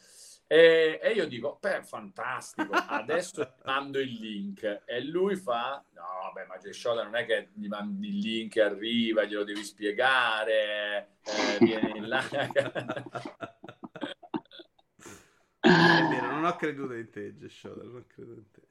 [0.50, 6.46] E, e, io dico, beh, fantastico, adesso mando il link e lui fa, no, vabbè,
[6.46, 11.58] ma Shodan non è che gli mandi il link e arriva, glielo devi spiegare, eh,
[11.60, 12.24] vieni là.
[15.60, 18.67] È vero, non ho creduto in te, Geshoda, non ho creduto in te.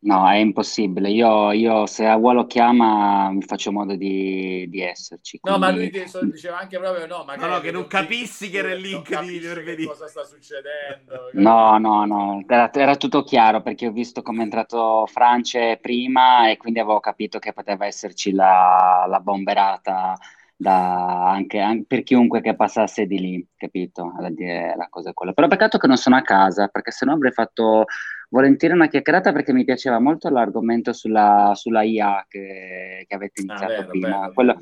[0.00, 1.10] No, è impossibile.
[1.10, 5.40] Io, io se Agua lo chiama mi faccio modo di, di esserci.
[5.42, 8.80] No, ma lui diceva anche proprio no, no, no che non capissi che era il
[8.80, 9.86] link di.
[9.86, 11.30] Cosa sta succedendo?
[11.38, 16.48] No, no, no, era, era, tutto chiaro perché ho visto come è entrato France prima
[16.48, 20.16] e quindi avevo capito che poteva esserci la, la bomberata
[20.56, 24.12] da, anche, anche, per chiunque che passasse di lì, capito?
[24.18, 24.30] La,
[24.76, 25.32] la cosa è quella.
[25.32, 27.84] Però peccato che non sono a casa, perché sennò avrei fatto
[28.28, 33.44] volentieri una chiacchierata perché mi piaceva molto l'argomento sulla, sulla IA che, che avete ah,
[33.44, 34.18] iniziato ah, vero, prima.
[34.20, 34.58] Bello, Quello,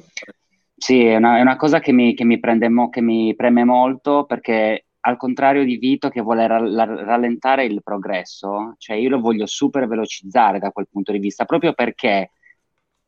[0.76, 3.64] sì, è una, è una, cosa che mi, che, mi prende mo, che mi preme
[3.64, 9.20] molto perché al contrario di Vito che vuole ra- rallentare il progresso, cioè io lo
[9.20, 12.30] voglio super velocizzare da quel punto di vista, proprio perché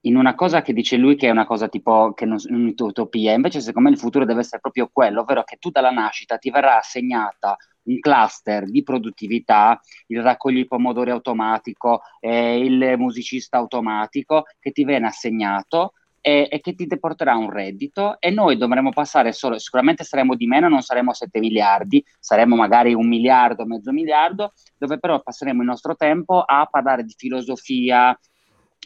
[0.02, 3.60] in una cosa che dice lui che è una cosa tipo che non, un'utopia, invece
[3.60, 6.78] secondo me il futuro deve essere proprio quello, ovvero che tu dalla nascita ti verrà
[6.78, 7.56] assegnata
[7.98, 15.92] cluster di produttività, il raccogli pomodori automatico, eh, il musicista automatico che ti viene assegnato
[16.20, 20.46] e, e, che ti deporterà un reddito e noi dovremo passare solo, sicuramente saremo di
[20.46, 25.68] meno, non saremo 7 miliardi, saremo magari un miliardo, mezzo miliardo, dove però passeremo il
[25.68, 28.18] nostro tempo a parlare di filosofia,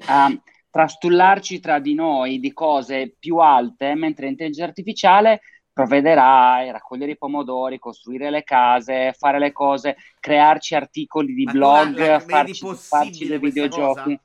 [0.07, 5.41] a trastullarci tra di noi di cose più alte, mentre l'intelligenza artificiale
[5.73, 11.53] provvederà a raccogliere i pomodori, costruire le case, fare le cose, crearci articoli di Ma
[11.53, 14.17] blog, la, la, farci, farci dei videogiochi.
[14.17, 14.21] Cosa?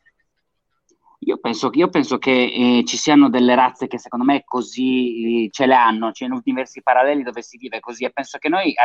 [1.21, 5.49] Io penso, io penso che eh, ci siano delle razze che secondo me così eh,
[5.49, 8.75] ce le hanno, c'è in universi paralleli dove si vive così e penso che noi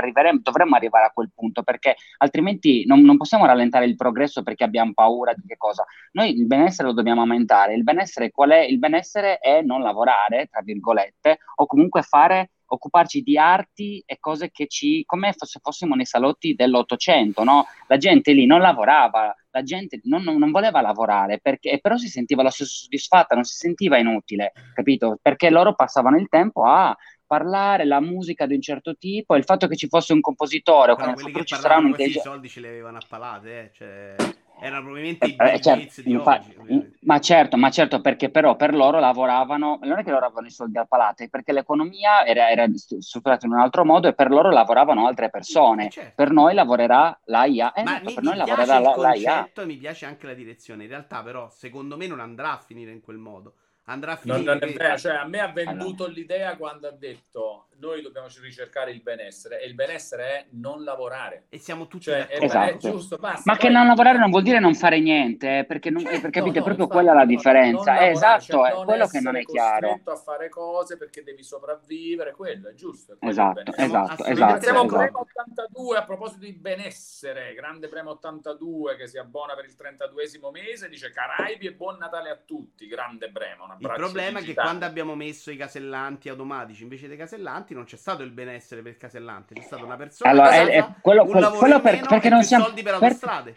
[0.40, 4.92] dovremmo arrivare a quel punto perché altrimenti non, non, possiamo rallentare il progresso perché abbiamo
[4.94, 5.84] paura di che cosa.
[6.12, 8.60] Noi il benessere lo dobbiamo aumentare, il benessere qual è?
[8.60, 14.50] Il benessere è non lavorare, tra virgolette, o comunque fare occuparci di arti e cose
[14.50, 17.66] che ci, come se fossimo nei salotti dell'Ottocento, no?
[17.86, 22.08] La gente lì non lavorava, la gente non, non, non voleva lavorare, perché, però si
[22.08, 25.18] sentiva stesso soddisfatta, non si sentiva inutile, capito?
[25.20, 26.96] Perché loro passavano il tempo a
[27.26, 30.96] parlare la musica di un certo tipo il fatto che ci fosse un compositore o
[30.96, 31.54] che ci
[31.88, 32.28] intelligenza...
[32.28, 33.70] I soldi ce li avevano a palate, eh?
[33.72, 34.14] cioè
[34.62, 36.96] erano probabilmente i eh, certo, di infa- oggi.
[37.00, 40.50] Ma certo, ma certo, perché però per loro lavoravano, non è che loro avevano i
[40.50, 44.50] soldi al palate, perché l'economia era, era strutturata in un altro modo e per loro
[44.50, 45.86] lavoravano altre persone.
[45.86, 46.12] Eh, certo.
[46.14, 47.72] Per noi lavorerà l'AIA.
[47.72, 49.50] Eh, ma mi, per noi lavorerà il l'AIA.
[49.64, 53.00] mi piace anche la direzione, in realtà però secondo me non andrà a finire in
[53.00, 53.54] quel modo
[53.84, 54.42] andrà a finire.
[54.42, 56.18] Non, non è vero, cioè, a me ha venduto allora.
[56.18, 61.46] l'idea quando ha detto noi dobbiamo ricercare il benessere e il benessere è non lavorare.
[61.48, 62.70] E siamo tutti cioè, è, esatto.
[62.70, 63.42] è giusto, basta.
[63.44, 66.20] Ma Poi, che non lavorare non vuol dire non fare niente, eh, perché, non, certo,
[66.20, 67.98] perché capite, no, proprio quella la differenza.
[67.98, 70.00] È esatto, cioè, è quello che non è chiaro.
[70.04, 73.16] a fare cose perché devi sopravvivere, quello è giusto.
[73.18, 74.62] È esatto, esatto, esatto.
[74.62, 74.96] Siamo esatto.
[74.96, 80.50] Premo 82 a proposito di benessere, grande Premo 82 che si abbona per il 32esimo
[80.52, 83.66] mese, dice Caraibi e buon Natale a tutti, grande Bremo.
[83.82, 87.96] Il problema è che quando abbiamo messo i casellanti automatici invece dei casellanti non c'è
[87.96, 91.50] stato il benessere per il casellante, c'è stata una persona allora, è, è, quello, quello,
[91.50, 93.56] quello per, perché non siamo soldi per autostrade.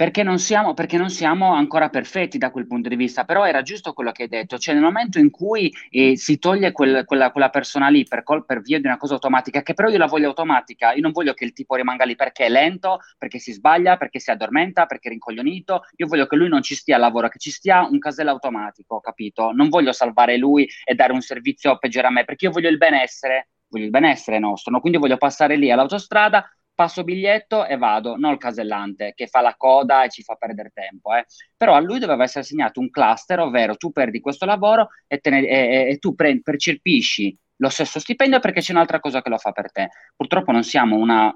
[0.00, 3.46] Per perché non, siamo, perché non, siamo, ancora perfetti da quel punto di vista, però
[3.46, 7.04] era giusto quello che hai detto, cioè nel momento in cui eh, si toglie quel,
[7.04, 9.98] quella, quella, persona lì per, col, per, via di una cosa automatica, che però io
[9.98, 13.38] la voglio automatica, io non voglio che il tipo rimanga lì perché è lento, perché
[13.38, 16.96] si sbaglia, perché si addormenta, perché è rincoglionito, io voglio che lui non ci stia
[16.96, 19.52] al lavoro, che ci stia un casello automatico, capito?
[19.52, 22.78] Non voglio salvare lui e dare un servizio peggiore a me, perché io voglio il
[22.78, 24.80] benessere, voglio il benessere nostro, no?
[24.80, 26.50] quindi voglio passare lì all'autostrada
[26.80, 30.70] passo biglietto e vado, non il casellante che fa la coda e ci fa perdere
[30.72, 31.14] tempo.
[31.14, 31.26] Eh.
[31.54, 35.46] Però a lui doveva essere assegnato un cluster, ovvero tu perdi questo lavoro e, ne,
[35.46, 39.52] e, e tu pre- percepisci lo stesso stipendio perché c'è un'altra cosa che lo fa
[39.52, 39.90] per te.
[40.16, 41.30] Purtroppo non siamo una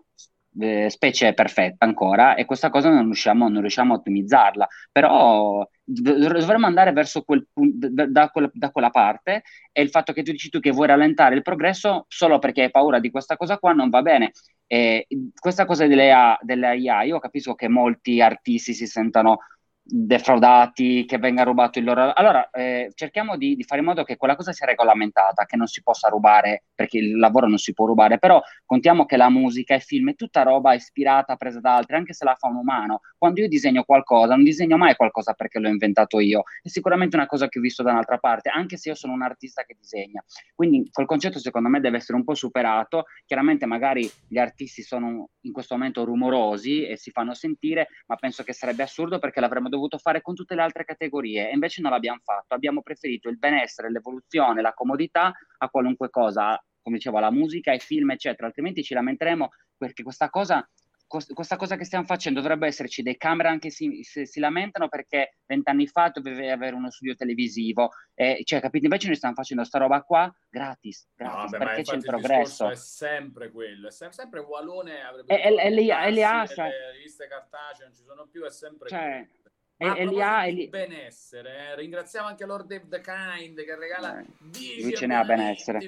[0.61, 6.67] eh, specie perfetta ancora e questa cosa non riusciamo, non riusciamo a ottimizzarla, però dovremmo
[6.67, 10.49] andare verso quel punto, da, quella, da, quella, parte e il fatto che tu dici
[10.49, 13.91] tu che vuoi rallentare il progresso solo perché hai paura di questa cosa qua non
[13.91, 14.33] va bene.
[14.67, 15.07] E
[15.39, 19.39] questa cosa delle, delle IA, io capisco che molti artisti si sentano
[19.87, 22.13] defraudati, che venga rubato il loro...
[22.15, 25.67] Allora, eh, cerchiamo di, di, fare in modo che quella cosa sia regolamentata, che non
[25.67, 29.75] si possa rubare, perché il lavoro non si può rubare, però contiamo che la musica,
[29.75, 33.01] i film è tutta roba ispirata, presa da altri, anche se la fa un umano.
[33.19, 37.27] Quando io disegno qualcosa, non disegno mai qualcosa perché l'ho inventato io, è sicuramente una
[37.27, 40.25] cosa che ho visto da un'altra parte, anche se io sono un artista che disegna.
[40.55, 45.29] Quindi quel concetto secondo me deve essere un po' superato, chiaramente magari gli artisti sono
[45.43, 49.69] in questo momento rumorosi e si fanno sentire, ma penso che sarebbe assurdo perché l'avremmo
[49.75, 52.55] dovuto fare con tutte le altre categorie e invece non l'abbiamo fatto.
[52.55, 57.81] Abbiamo preferito il benessere, l'evoluzione, la comodità a qualunque cosa, come dicevo, la musica, i
[57.81, 58.47] film, eccetera.
[58.47, 60.67] Altrimenti ci lamenteremo perché questa cosa
[61.07, 65.37] questa cosa che stiamo facendo dovrebbe esserci dei camere anche si, se si lamentano perché
[65.47, 69.79] vent'anni fa dovevi avere uno studio televisivo eh, cioè capite invece noi stiamo facendo sta
[69.79, 74.41] roba qua gratis, gratis no, vabbè, perché c'è il progresso è sempre quello è sempre,
[74.41, 78.43] Walone avrebbe e, e, e, le, e le le riviste cartacee non ci sono più
[78.45, 79.44] è sempre cioè, quello
[79.77, 81.75] ma e, li ha, e benessere, eh.
[81.77, 85.79] ringraziamo anche Lord Dave the Kind che regala eh, 10 lui ce ne ha benessere.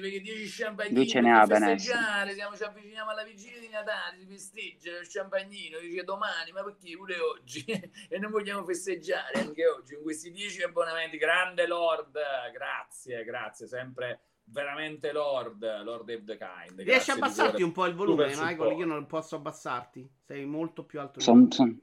[0.89, 2.33] Lui ce ne ha benessere.
[2.33, 6.95] Siamo, ci avviciniamo alla vigilia di Natale, si festeggia il champagnino, dice domani, ma perché
[6.97, 7.63] pure oggi?
[8.09, 11.17] e non vogliamo festeggiare anche oggi con questi 10 abbonamenti.
[11.17, 12.19] Grande Lord,
[12.51, 14.19] grazie, grazie, sempre
[14.49, 16.81] veramente Lord, Lord Dave the Kind.
[16.81, 18.77] Riesci a abbassarti un po' il volume, Michael?
[18.77, 20.09] Io non posso abbassarti.
[20.25, 21.19] Sei molto più alto.
[21.19, 21.79] Son, son,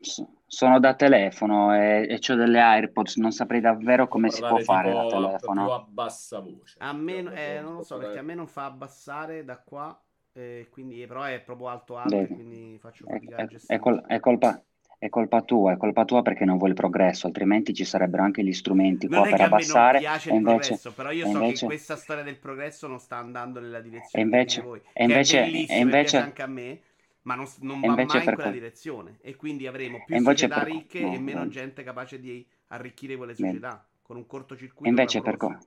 [0.47, 3.16] sono da telefono e, e ho delle AirPods.
[3.16, 5.65] Non saprei davvero come si può fare da telefono.
[5.65, 6.77] Più a bassa voce.
[6.78, 9.99] A me, eh, non lo so, perché a me non fa abbassare da qua.
[10.36, 12.16] Eh, quindi, però è proprio alto alto.
[12.16, 13.78] Beh, quindi faccio fatica è, a gestire.
[13.78, 14.61] È, col, è colpa
[14.98, 18.42] è colpa tua, è colpa tua perché non vuoi il progresso, altrimenti ci sarebbero anche
[18.42, 19.92] gli strumenti non qua per abbassare.
[19.92, 22.98] Non piace il invece, progresso, però io so invece, che questa storia del progresso non
[22.98, 24.80] sta andando nella direzione e invece, voi.
[24.92, 26.80] E invece, e invece anche a me,
[27.22, 28.52] ma non, non va mai in quella quel...
[28.52, 29.18] direzione.
[29.20, 30.72] E quindi avremo più società per...
[30.72, 31.48] ricche no, e meno no.
[31.48, 33.82] gente capace di arricchire quelle società no.
[34.02, 34.88] con un cortocircuito.
[34.88, 35.58] Invece per, co-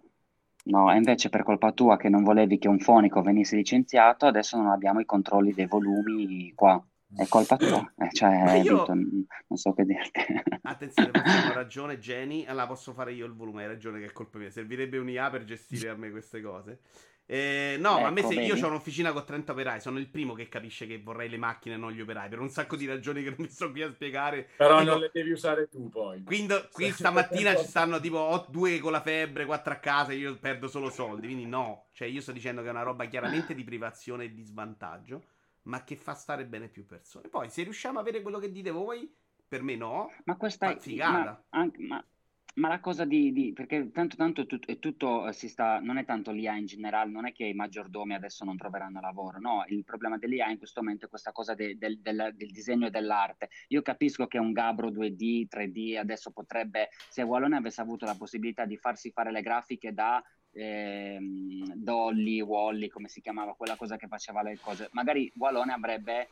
[0.64, 4.68] no, invece per colpa tua che non volevi che un fonico venisse licenziato, adesso non
[4.68, 6.84] abbiamo i controlli dei volumi qua.
[7.16, 8.80] È colpa tua, eh, cioè, io...
[8.80, 10.20] Vito, non so che dirti.
[10.64, 11.12] Attenzione,
[11.50, 12.46] ho ragione, Jenny.
[12.46, 14.50] Allora posso fare io il volume, hai ragione che è colpa mia.
[14.50, 16.80] Servirebbe un'IA per gestire a me queste cose.
[17.30, 18.48] Eh, no, ecco, ma a me ecco, se vedi.
[18.48, 21.76] io ho un'officina con 30 operai, sono il primo che capisce che vorrei le macchine
[21.76, 23.92] e non gli operai, per un sacco di ragioni che non mi sto qui a
[23.92, 24.48] spiegare.
[24.56, 26.24] Però tipo, non le devi usare tu poi.
[26.24, 30.68] Quindi qui stamattina ci stanno tipo due con la febbre, quattro a casa, io perdo
[30.68, 31.88] solo soldi, quindi no.
[31.92, 35.24] Cioè io sto dicendo che è una roba chiaramente di privazione e di svantaggio
[35.68, 37.30] ma che fa stare bene più persone.
[37.30, 39.14] Poi, se riusciamo a avere quello che dite voi,
[39.48, 40.12] per me no.
[40.26, 41.46] Ma questa è figata.
[41.50, 42.06] Ma, anche, ma,
[42.56, 45.98] ma, la cosa di, di, perché tanto tanto è tutto, è tutto, si sta, non
[45.98, 49.64] è tanto l'IA in generale, non è che i maggiordomi adesso non troveranno lavoro, no,
[49.68, 52.90] il problema dell'IA in questo momento è questa cosa de, del, del, del, disegno e
[52.90, 53.50] dell'arte.
[53.68, 58.66] Io capisco che un Gabro 2D, 3D adesso potrebbe, se Wallone avesse avuto la possibilità
[58.66, 60.24] di farsi fare le grafiche da
[60.58, 64.90] ehm, Dolly, Wally, come si chiamava, quella cosa che faceva le cose.
[64.92, 66.30] Magari Wallone avrebbe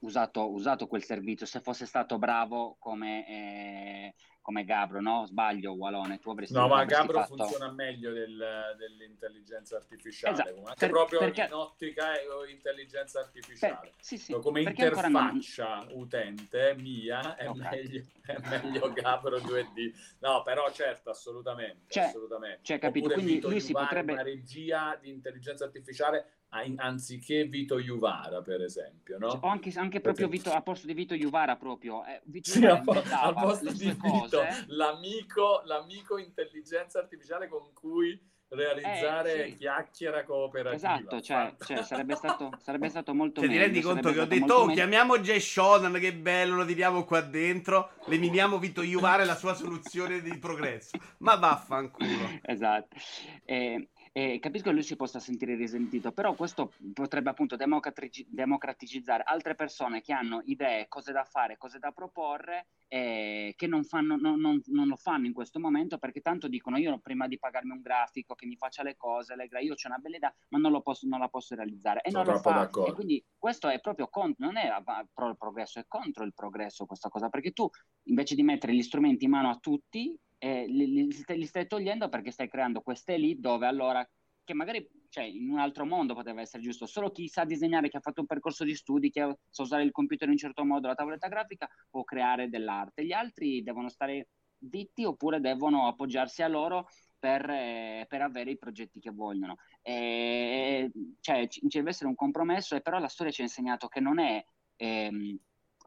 [0.00, 4.14] usato, usato quel servizio se fosse stato bravo come, eh,
[4.46, 5.26] come Gabro, no?
[5.26, 7.34] Sbaglio, Walone, tu avresti No, ma Gabro fatto...
[7.34, 10.58] funziona meglio del, dell'intelligenza artificiale, esatto.
[10.58, 11.46] anche per, proprio perché...
[11.46, 12.12] in ottica
[12.48, 13.76] intelligenza artificiale.
[13.80, 13.92] Per...
[13.98, 14.32] Sì, sì.
[14.34, 15.88] Come interfaccia non...
[15.94, 17.82] utente mia è, okay.
[17.82, 19.92] meglio, è meglio Gabro 2D.
[20.20, 22.60] No, però certo, assolutamente, cioè, assolutamente.
[22.62, 28.40] Cioè, capito, Oppure quindi lui si potrebbe una regia di intelligenza artificiale anziché Vito Juvara,
[28.42, 29.38] per esempio, no?
[29.42, 32.04] O anche, anche proprio Vito, a posto di Vito Juvara, proprio.
[32.04, 38.18] Eh, Vito sì, Juvara al posto di Vito, l'amico, l'amico intelligenza artificiale con cui
[38.48, 39.56] realizzare eh, sì.
[39.56, 40.74] chiacchiera cooperativa.
[40.74, 43.60] Esatto, cioè, cioè sarebbe, stato, sarebbe, stato, molto cioè, meglio.
[43.60, 47.20] Ti rendi conto che ho detto, oh, chiamiamo Jay Shonan, che bello, lo tiriamo qua
[47.20, 50.96] dentro, eliminiamo Vito Juvara e la sua soluzione di progresso.
[51.18, 52.34] Ma vaffanculo.
[52.46, 52.96] Esatto.
[53.44, 59.22] Eh, eh, capisco che lui si possa sentire risentito, però questo potrebbe appunto democratici- democraticizzare
[59.26, 64.16] altre persone che hanno idee, cose da fare, cose da proporre, eh, che non, fanno,
[64.16, 67.72] non, non, non, lo fanno in questo momento perché tanto dicono io prima di pagarmi
[67.72, 70.56] un grafico che mi faccia le cose, le gra- io ho una bella idea, ma
[70.56, 72.00] non, posso, non la posso realizzare.
[72.00, 72.52] E Sono non lo fa.
[72.52, 72.90] D'accordo.
[72.90, 74.70] E quindi questo è proprio contro, non è
[75.12, 77.68] pro il progresso, è contro il progresso questa cosa, perché tu
[78.04, 82.08] invece di mettere gli strumenti in mano a tutti, eh, li, li, li, stai togliendo
[82.08, 84.06] perché stai creando queste elite dove allora,
[84.44, 87.96] che magari cioè, in un altro mondo poteva essere giusto, solo chi sa disegnare, che
[87.96, 90.88] ha fatto un percorso di studi, che sa usare il computer in un certo modo,
[90.88, 93.04] la tavoletta grafica, può creare dell'arte.
[93.04, 94.28] Gli altri devono stare
[94.68, 96.88] zitti oppure devono appoggiarsi a loro
[97.18, 99.56] per, eh, per, avere i progetti che vogliono.
[99.82, 100.90] E,
[101.20, 104.18] cioè, ci, deve essere un compromesso, e però la storia ci ha insegnato che non
[104.18, 104.44] è
[104.76, 105.38] ehm,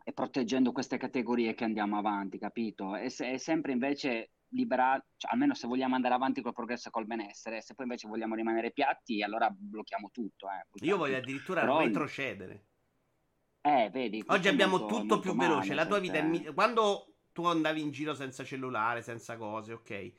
[0.03, 2.93] e proteggendo queste categorie che andiamo avanti, capito?
[3.09, 7.05] Se, è sempre invece liberare, cioè, almeno se vogliamo andare avanti col progresso e col
[7.05, 10.47] benessere, se poi invece vogliamo rimanere piatti, allora blocchiamo tutto.
[10.47, 11.79] Eh, Io voglio addirittura Però...
[11.79, 12.65] retrocedere.
[13.61, 14.23] Eh, vedi.
[14.27, 15.73] Oggi abbiamo molto, tutto molto più male, veloce.
[15.73, 16.21] La tua vita è.
[16.21, 16.43] Mi...
[16.53, 20.11] Quando tu andavi in giro senza cellulare, senza cose, ok.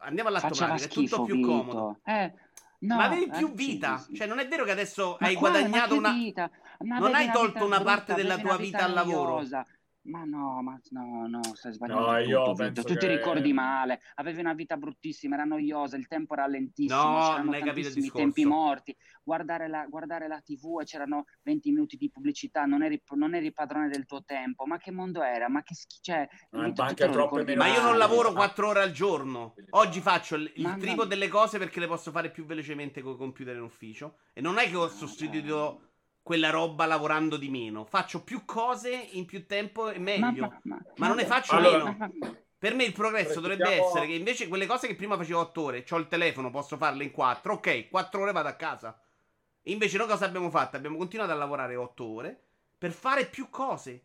[0.00, 1.48] Andiamo all'atto pratico, è tutto più Vito.
[1.48, 2.00] comodo.
[2.04, 2.32] Eh,
[2.80, 3.98] no, ma avevi più vita.
[3.98, 4.14] Sì, sì.
[4.16, 6.12] Cioè, non è vero che adesso ma hai guadagnato una.
[6.12, 6.50] Vita?
[6.80, 9.42] non hai tolto una parte della tua vita al lavoro.
[10.04, 12.10] Ma no, ma no, no, stai sbagliando.
[12.10, 12.98] No, io penso tu che...
[12.98, 14.00] ti ricordi male.
[14.16, 17.88] Avevi una vita bruttissima, era noiosa, il tempo era lentissimo, no, c'erano non hai capito
[17.88, 18.16] il discorso.
[18.16, 18.96] tempi morti.
[19.22, 23.52] Guardare la, guardare la TV e c'erano 20 minuti di pubblicità, non eri, non eri
[23.52, 24.66] padrone del tuo tempo.
[24.66, 25.48] Ma che mondo era?
[25.48, 26.00] Ma che schifo.
[26.02, 26.72] Cioè, ma,
[27.56, 29.54] ma io non lavoro 4 ore al giorno.
[29.70, 33.18] Oggi faccio il, il triplo delle cose perché le posso fare più velocemente con il
[33.18, 34.16] computer in ufficio.
[34.32, 35.91] E non è che ho sostituito
[36.22, 37.84] quella roba lavorando di meno.
[37.84, 40.46] Faccio più cose in più tempo e meglio.
[40.46, 42.36] Ma, ma, ma, ma non ne faccio allora, meno.
[42.62, 45.84] Per me il progresso dovrebbe essere che invece quelle cose che prima facevo 8 ore,
[45.90, 47.54] ho il telefono, posso farle in 4.
[47.54, 48.96] Ok, 4 ore vado a casa.
[49.62, 50.76] Invece noi cosa abbiamo fatto?
[50.76, 52.40] Abbiamo continuato a lavorare 8 ore
[52.78, 54.04] per fare più cose.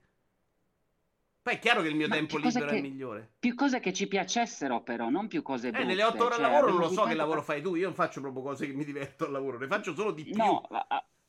[1.42, 3.32] Poi è chiaro che il mio tempo libero che, è migliore.
[3.40, 5.84] Più cose che ci piacessero, però, non più cose brutte.
[5.84, 7.76] Eh, nelle 8 ore cioè, al lavoro non lo so che lavoro fai tu.
[7.76, 10.36] Io non faccio proprio cose che mi diverto al lavoro, ne faccio solo di più.
[10.36, 10.68] No,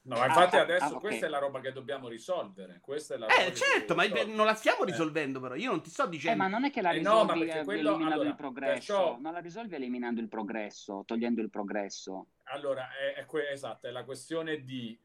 [0.08, 1.00] No, ma infatti ah, adesso ah, okay.
[1.00, 2.78] questa è la roba che dobbiamo risolvere.
[2.80, 4.32] Questa è la eh, certo, ma risolvere.
[4.32, 4.86] non la stiamo eh.
[4.86, 5.54] risolvendo, però.
[5.54, 6.34] Io non ti sto dicendo.
[6.34, 8.72] Eh, ma non è che la risolvi eh, no, quello, eliminando allora, il progresso.
[8.72, 9.18] Perciò...
[9.20, 12.26] Non la risolvi eliminando il progresso, togliendo il progresso.
[12.50, 14.98] Allora, è, è que- esatto, è la questione di,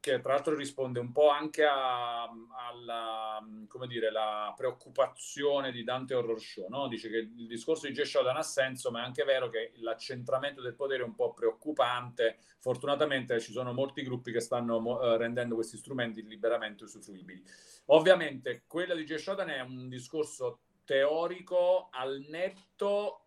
[0.00, 3.38] che tra l'altro risponde un po' anche a, alla,
[3.68, 6.88] come dire, la preoccupazione di Dante Horror Show, no?
[6.88, 10.62] Dice che il discorso di Jay Shodan ha senso, ma è anche vero che l'accentramento
[10.62, 12.38] del potere è un po' preoccupante.
[12.58, 17.42] Fortunatamente ci sono molti gruppi che stanno uh, rendendo questi strumenti liberamente usufruibili.
[17.86, 23.23] Ovviamente, quella di Jay Shodan è un discorso teorico al netto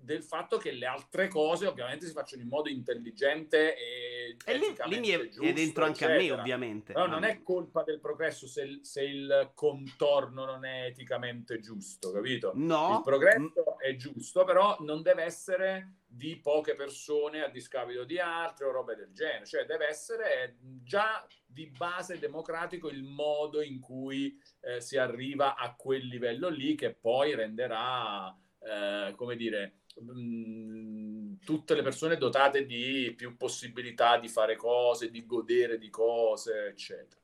[0.00, 4.66] del fatto che le altre cose ovviamente si facciano in modo intelligente e, e lì,
[4.86, 6.14] lì mi è, giusto, è dentro anche eccetera.
[6.14, 10.84] a me ovviamente però non è colpa del progresso se, se, il contorno non è
[10.84, 12.52] eticamente giusto capito?
[12.54, 13.80] no il progresso mm.
[13.80, 18.94] è giusto però non deve essere di poche persone a discapito di altre o robe
[18.94, 24.96] del genere cioè deve essere già di base democratico il modo in cui eh, si
[24.96, 32.16] arriva a quel livello lì che poi renderà eh, come dire Mm, tutte le persone
[32.16, 37.20] dotate di più possibilità di fare cose, di godere di cose, eccetera.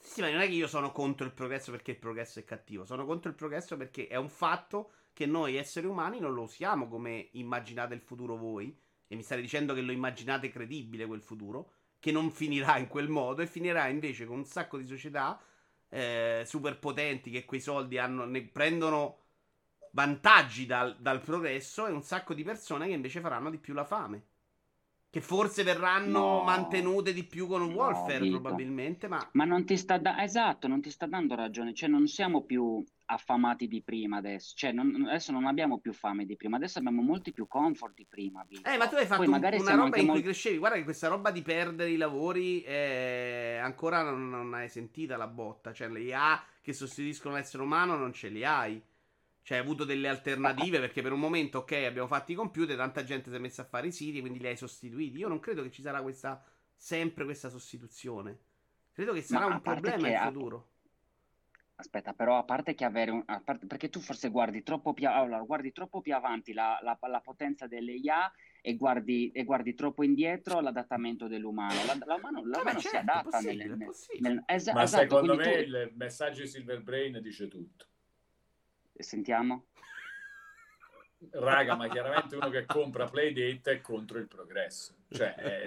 [0.00, 2.84] Sì, ma non è che io sono contro il progresso perché il progresso è cattivo,
[2.84, 6.88] sono contro il progresso perché è un fatto che noi esseri umani non lo usiamo
[6.88, 8.76] come immaginate il futuro voi,
[9.08, 13.08] e mi state dicendo che lo immaginate credibile quel futuro, che non finirà in quel
[13.08, 15.40] modo e finirà invece con un sacco di società
[15.88, 19.25] eh, super potenti che quei soldi hanno, ne prendono
[19.96, 23.84] vantaggi dal, dal, progresso e un sacco di persone che invece faranno di più la
[23.84, 24.24] fame.
[25.08, 28.38] Che forse verranno no, mantenute di più con un no, welfare, Vito.
[28.38, 29.26] probabilmente, ma...
[29.32, 30.20] Ma non ti sta dando...
[30.20, 31.72] Esatto, non ti sta dando ragione.
[31.72, 34.52] Cioè, non siamo più affamati di prima adesso.
[34.54, 36.58] Cioè, non, adesso non abbiamo più fame di prima.
[36.58, 38.68] Adesso abbiamo molti più comfort di prima, Vito.
[38.68, 40.22] Eh, ma tu hai fatto un, una roba in cui molti...
[40.24, 40.58] crescevi.
[40.58, 45.28] Guarda che questa roba di perdere i lavori eh, ancora non, non hai sentita la
[45.28, 45.72] botta.
[45.72, 48.82] Cioè, le IA che sostituiscono l'essere umano non ce li hai.
[49.46, 53.04] Cioè, hai avuto delle alternative perché per un momento, ok, abbiamo fatto i computer, tanta
[53.04, 55.18] gente si è messa a fare i siti, quindi li hai sostituiti.
[55.18, 56.44] Io non credo che ci sarà questa,
[56.74, 58.40] sempre questa sostituzione.
[58.92, 60.70] Credo che sarà un problema in futuro.
[61.76, 63.24] Aspetta, però a parte che avere un...
[63.24, 67.20] Parte, perché tu forse guardi troppo più, allora, guardi troppo più avanti la, la, la
[67.20, 71.84] potenza delle IA e guardi, e guardi, troppo indietro l'adattamento dell'umano.
[71.84, 73.78] La, l'umano, l'umano certo, si adatta nel, nel,
[74.18, 75.50] nel, es- Ma esatto, secondo me tu...
[75.50, 77.86] il messaggio di Silver Brain dice tutto.
[79.02, 79.66] Sentiamo.
[81.30, 84.94] Raga, ma chiaramente uno che compra Playdate è contro il progresso.
[85.08, 85.62] Cioè, è,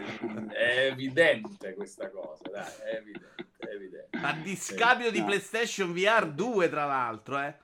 [0.49, 4.17] è evidente questa cosa, dai, è evidente, è evidente.
[4.17, 7.55] A discapito di PlayStation VR 2, tra l'altro, eh.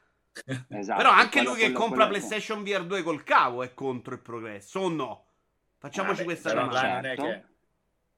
[0.67, 3.73] Esatto, Però anche quello, lui che quello, compra quello, PlayStation VR 2 col cavo è
[3.73, 5.25] contro il progresso, o no?
[5.77, 7.01] Facciamoci Vabbè, questa domanda.
[7.01, 7.43] Certo, che...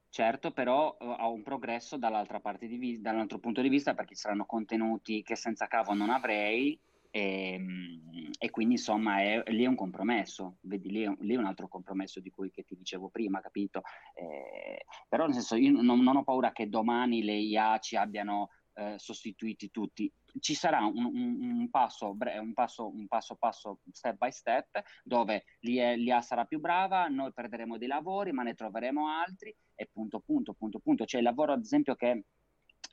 [0.08, 4.14] certo, però uh, ha un progresso dall'altra parte di vi- dall'altro punto di vista perché
[4.14, 6.78] saranno contenuti che senza cavo non avrei
[7.10, 11.38] e, ehm, e, quindi insomma è, lì è un compromesso, vedi lì è, lì è
[11.38, 13.82] un altro compromesso di cui ti dicevo prima, capito?
[14.14, 18.50] Eh, però nel senso io non, non, ho paura che domani le IA ci abbiano
[18.74, 24.16] eh, sostituiti tutti, ci sarà un, un, un, passo, un, passo, un passo passo step
[24.16, 29.54] by step dove l'IA sarà più brava, noi perderemo dei lavori ma ne troveremo altri
[29.74, 32.24] e punto punto punto punto, cioè il lavoro ad esempio che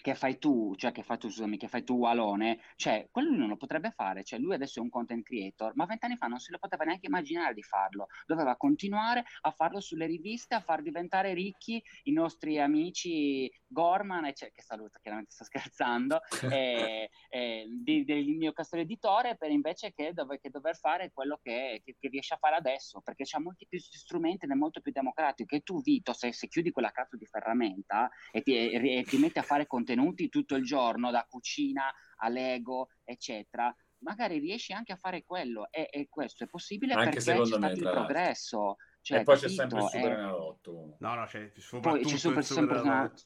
[0.06, 3.40] che fai tu, cioè che fai tu, scusami, che fai tu Alone, cioè quello lui
[3.40, 6.38] non lo potrebbe fare, cioè lui adesso è un content creator, ma vent'anni fa non
[6.38, 10.84] se lo poteva neanche immaginare di farlo, doveva continuare a farlo sulle riviste, a far
[10.84, 16.20] diventare ricchi i nostri amici Gorman, cioè, che saluto, chiaramente sto scherzando,
[16.52, 21.40] e, e, di, del mio castro editore, per invece che, dove, che dover fare quello
[21.42, 24.82] che, che, che, riesce a fare adesso, perché c'ha molti più strumenti ed è molto
[24.82, 29.00] più democratico, e tu Vito, se, se chiudi quella cazzo di ferramenta e ti, e,
[29.00, 33.74] e ti metti a fare contenuti contenuti tutto il giorno, da cucina a Lego, eccetera,
[34.00, 37.74] magari riesci anche a fare quello e, e questo è possibile anche perché c'è stato
[37.74, 38.76] il progresso.
[39.02, 39.54] Cioè, e poi capito?
[39.54, 40.96] c'è sempre il Super Enalotto.
[41.00, 43.24] No, no, c'è poi c'è super, il Super Enalotto.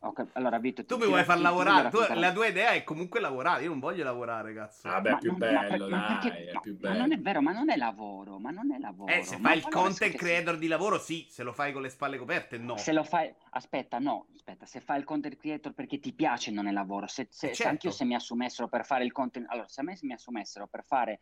[0.00, 0.26] Okay.
[0.32, 1.90] Allora, Vito, tu mi vuoi far lavorare?
[1.90, 3.64] Tu, la tua idea è comunque lavorare.
[3.64, 4.88] Io non voglio lavorare, cazzo.
[4.88, 6.94] Ah, beh, è più bello, ma, dai, perché, è più bello.
[6.94, 8.38] Ma non è vero, ma non è lavoro.
[8.38, 9.12] Ma non è lavoro.
[9.12, 10.60] Eh, se fai il content creator si...
[10.60, 11.26] di lavoro, sì.
[11.28, 12.76] Se lo fai con le spalle coperte, no.
[12.76, 14.66] Se lo fai, aspetta, no, aspetta.
[14.66, 17.06] Se fai il content creator perché ti piace, non è lavoro.
[17.06, 17.62] Se, se, certo.
[17.62, 20.66] se anch'io se mi assumessero per fare il content, allora, se a me mi assumessero
[20.68, 21.18] per fare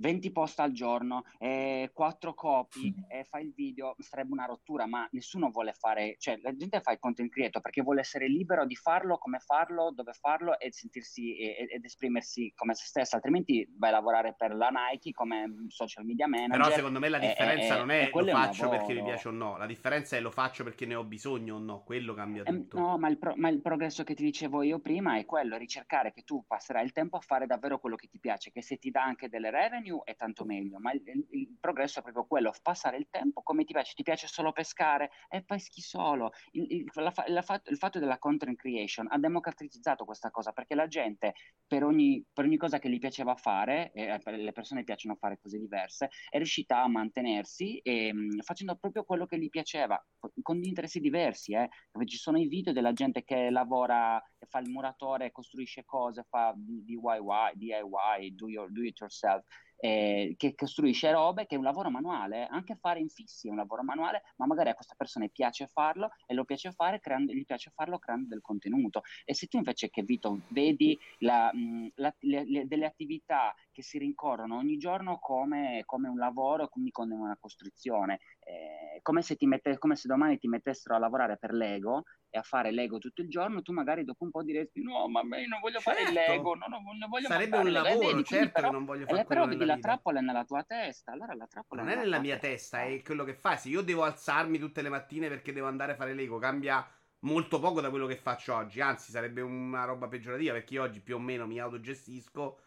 [0.00, 5.06] 20 post al giorno, eh, 4 copy, eh, fai il video, sarebbe una rottura, ma
[5.12, 8.76] nessuno vuole fare, cioè la gente fa il content creator perché vuole essere libero di
[8.76, 13.90] farlo, come farlo, dove farlo e sentirsi e, ed esprimersi come se stessa, altrimenti vai
[13.90, 16.58] a lavorare per la Nike come social media manager.
[16.58, 19.56] Però secondo me la differenza e, non è lo faccio perché mi piace o no,
[19.58, 22.76] la differenza è lo faccio perché ne ho bisogno o no, quello cambia ehm, tutto.
[22.76, 25.58] Eh, no, ma il, pro- ma il progresso che ti dicevo io prima è quello,
[25.58, 28.78] ricercare che tu passerai il tempo a fare davvero quello che ti piace, che se
[28.78, 32.02] ti dà anche delle revenue revenue è tanto meglio, ma il, il, il, progresso è
[32.02, 36.32] proprio quello, passare il tempo come ti piace, ti piace solo pescare e peschi solo.
[36.52, 41.34] Il, la, la, il fatto della content creation ha democratizzato questa cosa perché la gente
[41.66, 45.58] per ogni, per ogni cosa che gli piaceva fare, e le persone piacciono fare cose
[45.58, 50.02] diverse, è riuscita a mantenersi e, mh, facendo proprio quello che gli piaceva,
[50.42, 51.68] con interessi diversi, eh,
[52.04, 56.54] ci sono i video della gente che lavora e fa il muratore, costruisce cose, fa
[56.56, 59.44] DIY, DIY, do, your, do it yourself
[59.80, 63.82] eh, che costruisce robe, che è un lavoro manuale, anche fare infissi è un lavoro
[63.82, 67.72] manuale, ma magari a questa persona piace farlo e lo piace fare creando, gli piace
[67.74, 69.02] farlo creando del contenuto.
[69.24, 73.82] E se tu invece che Vito vedi la, mh, la, le, le, delle attività che
[73.82, 78.20] si rincorrono ogni giorno come, come un lavoro, quindi come una costruzione,
[78.50, 82.42] eh, come, se mette, come se domani ti mettessero a lavorare per Lego e a
[82.42, 85.60] fare Lego tutto il giorno, tu magari dopo un po' diresti no, ma io non
[85.60, 86.00] voglio certo.
[86.00, 86.12] fare.
[86.12, 89.24] Lego, no, non, non voglio Sarebbe un lavoro, vedi, certo però, che non voglio fare
[89.24, 92.38] Però vedi la trappola è nella tua testa, allora la trappola non è nella mia
[92.38, 93.56] testa, testa, è quello che fai.
[93.56, 96.86] Se io devo alzarmi tutte le mattine perché devo andare a fare Lego, cambia
[97.20, 101.00] molto poco da quello che faccio oggi, anzi sarebbe una roba peggiorativa perché io oggi
[101.00, 102.60] più o meno mi autogestisco.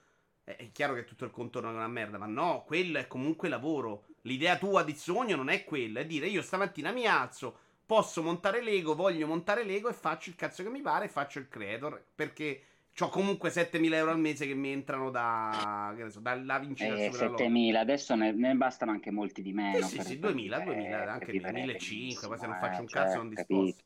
[0.44, 4.06] È chiaro che tutto il contorno è una merda, ma no, quello è comunque lavoro.
[4.24, 8.62] L'idea tua di sogno non è quella, è dire io stamattina mi alzo, posso montare
[8.62, 12.04] Lego, voglio montare Lego e faccio il cazzo che mi pare e faccio il creator.
[12.14, 12.64] Perché
[13.00, 17.10] ho comunque 7.000 euro al mese che mi entrano da, che so, dalla vincita eh,
[17.10, 19.78] 7.000, adesso ne, ne, bastano anche molti di meno.
[19.78, 23.30] Eh sì, sì, 2.000, 2.000, anche 2.500, poi se non faccio un cazzo certo, non
[23.30, 23.84] disposto.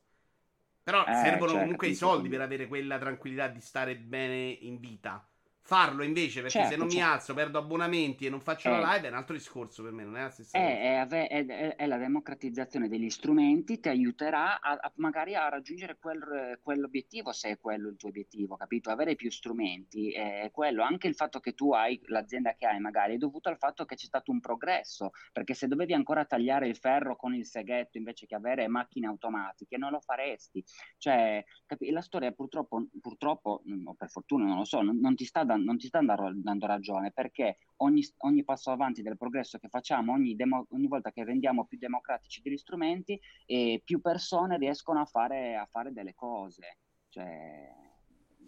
[0.84, 2.05] Però eh, servono cioè, comunque capito.
[2.05, 5.25] i soldi per avere quella tranquillità di stare bene in vita.
[5.68, 7.06] Farlo invece, perché certo, se non certo.
[7.06, 9.91] mi alzo, perdo abbonamenti e non faccio eh, la live, è un altro discorso per
[9.91, 11.18] me, non è la stessa è, cosa.
[11.18, 16.57] È, è, è la democratizzazione degli strumenti, ti aiuterà a, a magari a raggiungere quel,
[16.64, 18.91] quell'obiettivo, se è quello il tuo obiettivo, capito?
[18.91, 20.84] Avere più strumenti è quello.
[20.84, 23.95] Anche il fatto che tu hai, l'azienda che hai magari, è dovuto al fatto che
[23.95, 28.26] c'è stato un progresso, perché se dovevi ancora tagliare il ferro con il seghetto invece
[28.26, 30.64] che avere macchine automatiche, non lo faresti.
[30.98, 35.26] Cioè, capi- la storia purtroppo, purtroppo, o per fortuna non lo so, non, non ti
[35.26, 39.69] sta dando non ti sta dando ragione perché ogni, ogni, passo avanti del progresso che
[39.69, 45.01] facciamo, ogni, demo, ogni volta che rendiamo più democratici degli strumenti, eh, più persone riescono
[45.01, 46.77] a fare, a fare delle cose.
[47.09, 47.69] Cioè,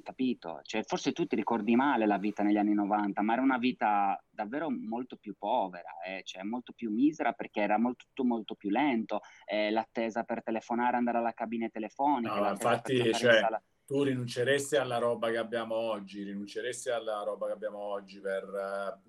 [0.02, 0.61] capito?
[0.64, 4.22] Cioè, forse tu ti ricordi male la vita negli anni 90, ma era una vita
[4.30, 6.22] davvero molto più povera, eh?
[6.23, 10.98] cioè molto più misera perché era molto, tutto molto più lento, eh, l'attesa per telefonare,
[10.98, 12.40] andare alla cabina telefonica.
[12.40, 17.53] No, infatti, cioè, sala tu rinunceresti alla roba che abbiamo oggi, rinunceresti alla roba che
[17.53, 19.02] abbiamo oggi per...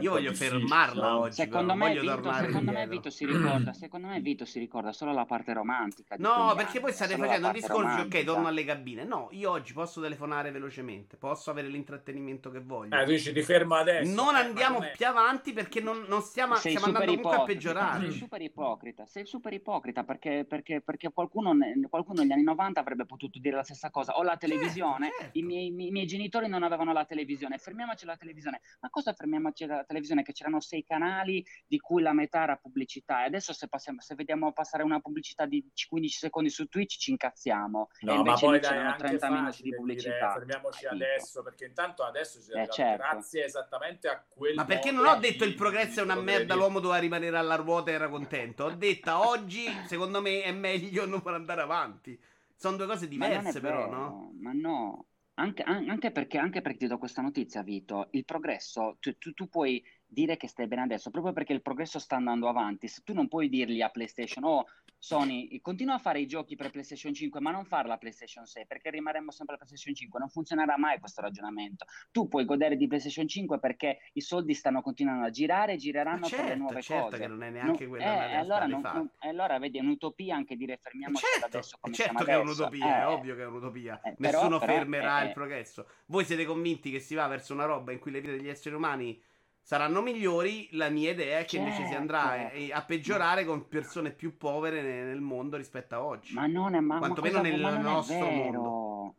[0.00, 1.18] Io voglio fermarla no?
[1.20, 1.34] oggi.
[1.34, 5.24] Secondo, me Vito, secondo me, Vito, si ricorda, secondo me Vito si ricorda solo la
[5.24, 6.16] parte romantica.
[6.18, 9.04] No, perché poi state facendo un discorso, ok, torno alle cabine.
[9.04, 12.96] No, io oggi posso telefonare velocemente, posso avere l'intrattenimento che voglio.
[12.96, 14.12] Eh, tu dici ti fermo adesso.
[14.12, 18.10] Non eh, andiamo più avanti perché non, non stiamo, sei stiamo andando comunque a peggiorare.
[18.10, 21.54] Sei super ipocrita, sei super ipocrita perché, perché, perché qualcuno,
[21.88, 24.16] qualcuno, negli anni 90 avrebbe potuto dire la stessa cosa.
[24.18, 25.38] Ho la televisione, certo, certo.
[25.38, 28.60] I, miei, i, miei, genitori non avevano la televisione, fermiamoci la televisione.
[28.80, 29.85] Ma cosa fermiamoci la televisione
[30.22, 34.14] che c'erano sei canali di cui la metà era pubblicità e adesso se, passiamo, se
[34.14, 37.88] vediamo passare una pubblicità di 15 secondi su Twitch ci incazziamo.
[38.00, 40.16] No, ma poi dai, c'erano 30 minuti di pubblicità.
[40.16, 41.04] Dire, fermiamoci Capito.
[41.04, 43.02] adesso perché intanto adesso si eh, certo.
[43.02, 46.80] grazie esattamente a quel Ma perché non ho detto il progresso è una merda, l'uomo
[46.80, 48.64] doveva rimanere alla ruota e era contento.
[48.64, 52.18] Ho detto oggi secondo me è meglio non andare avanti.
[52.56, 54.32] Sono due cose diverse però, no?
[54.40, 55.06] Ma no.
[55.38, 59.48] Anche, anche, perché, anche, perché, ti do questa notizia, Vito, il progresso, tu, tu, tu,
[59.50, 62.88] puoi dire che stai bene adesso, proprio perché il progresso sta andando avanti.
[62.88, 64.64] Se tu non puoi dirgli a PlayStation, oh
[65.06, 68.90] Sony, continua a fare i giochi per PlayStation 5, ma non farla PlayStation 6, perché
[68.90, 70.18] rimarremo sempre a PlayStation 5.
[70.18, 71.84] Non funzionerà mai questo ragionamento.
[72.10, 76.26] Tu puoi godere di PlayStation 5 perché i soldi stanno continuando a girare e gireranno
[76.26, 77.18] certo, per le nuove certo cose.
[77.18, 80.56] che non è neanche non, quella eh, allora, non, non, allora, vedi, è un'utopia anche
[80.56, 84.00] dire fermiamoci certo, adesso come certo che è un'utopia, eh, è ovvio che è un'utopia.
[84.02, 85.86] Eh, Nessuno però, fermerà però, il progresso.
[86.06, 88.74] Voi siete convinti che si va verso una roba in cui le vite degli esseri
[88.74, 89.22] umani
[89.66, 91.66] saranno migliori, la mia idea è che certo.
[91.66, 92.72] invece si andrà certo.
[92.72, 96.34] a peggiorare con persone più povere nel mondo rispetto a oggi.
[96.34, 99.14] Ma non è ma, quantomeno ma nel ma nostro mondo.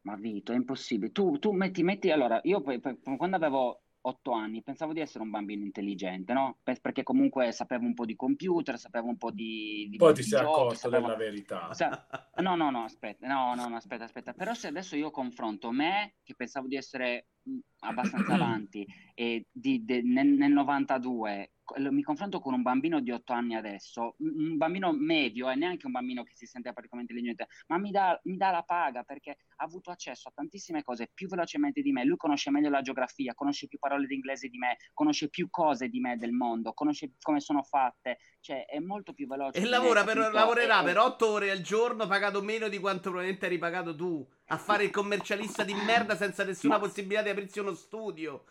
[0.00, 1.12] Ma Vito, è impossibile.
[1.12, 5.24] Tu, tu metti, metti, allora, io poi, poi, quando avevo otto anni pensavo di essere
[5.24, 6.58] un bambino intelligente, no?
[6.62, 9.86] Perché comunque sapevo un po' di computer, sapevo un po' di...
[9.90, 11.06] di poi ti sei accorto sapevo...
[11.06, 11.70] della verità.
[12.36, 14.32] No, no, no, aspetta, no, no, no, aspetta, aspetta.
[14.32, 17.28] Però se adesso io confronto me, che pensavo di essere
[17.80, 23.32] abbastanza avanti, e di, de, nel, nel 92 mi confronto con un bambino di 8
[23.32, 27.48] anni adesso, un bambino medio e eh, neanche un bambino che si sente praticamente intelligente,
[27.68, 31.28] ma mi dà, mi dà, la paga perché ha avuto accesso a tantissime cose più
[31.28, 32.04] velocemente di me.
[32.04, 36.00] Lui conosce meglio la geografia, conosce più parole d'inglese di me, conosce più cose di
[36.00, 39.58] me del mondo, conosce come sono fatte, cioè è molto più veloce.
[39.58, 43.46] E lavora per, lavorerà e, per 8 ore al giorno pagato meno di quanto probabilmente
[43.46, 46.80] hai ripagato tu a fare il commercialista di merda senza nessuna ma...
[46.80, 48.44] possibilità di aprirsi uno studio.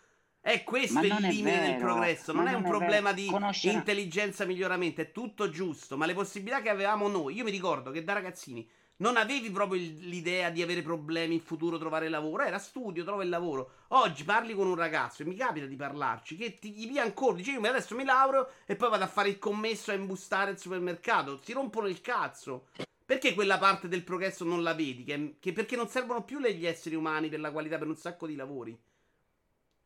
[0.44, 3.76] È questo il limite del progresso, non, è un problema di Conoscere...
[3.76, 8.02] intelligenza miglioramento, è tutto giusto, ma le possibilità che avevamo noi, io mi ricordo che
[8.02, 13.04] da ragazzini non avevi proprio l'idea di avere problemi in futuro, trovare lavoro, era studio,
[13.04, 13.70] trova il lavoro.
[13.88, 17.36] Oggi parli con un ragazzo e mi capita di parlarci che ti gli via ancora,
[17.36, 20.58] dice io adesso mi lauro e poi vado a fare il commesso a imbustare il
[20.58, 22.66] supermercato, ti rompono il cazzo.
[23.06, 25.04] Perché quella parte del progresso non la vedi?
[25.04, 28.26] Che, che perché non servono più gli esseri umani per la qualità per un sacco
[28.26, 28.76] di lavori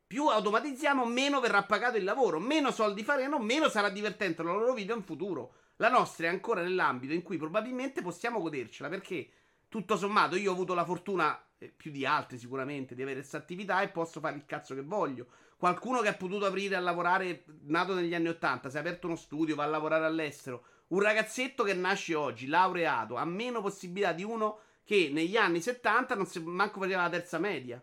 [0.07, 4.73] più automatizziamo, meno verrà pagato il lavoro, meno soldi faremo, meno sarà divertente la loro
[4.73, 5.55] vita in futuro.
[5.77, 9.29] La nostra è ancora nell'ambito in cui probabilmente possiamo godercela, perché
[9.69, 13.39] tutto sommato io ho avuto la fortuna, eh, più di altri sicuramente, di avere questa
[13.39, 15.27] attività e posso fare il cazzo che voglio.
[15.57, 19.17] Qualcuno che ha potuto aprire a lavorare, nato negli anni 80, si è aperto uno
[19.17, 20.65] studio, va a lavorare all'estero.
[20.89, 26.15] Un ragazzetto che nasce oggi, laureato, ha meno possibilità di uno che negli anni 70
[26.15, 27.83] non si manco faceva la terza media.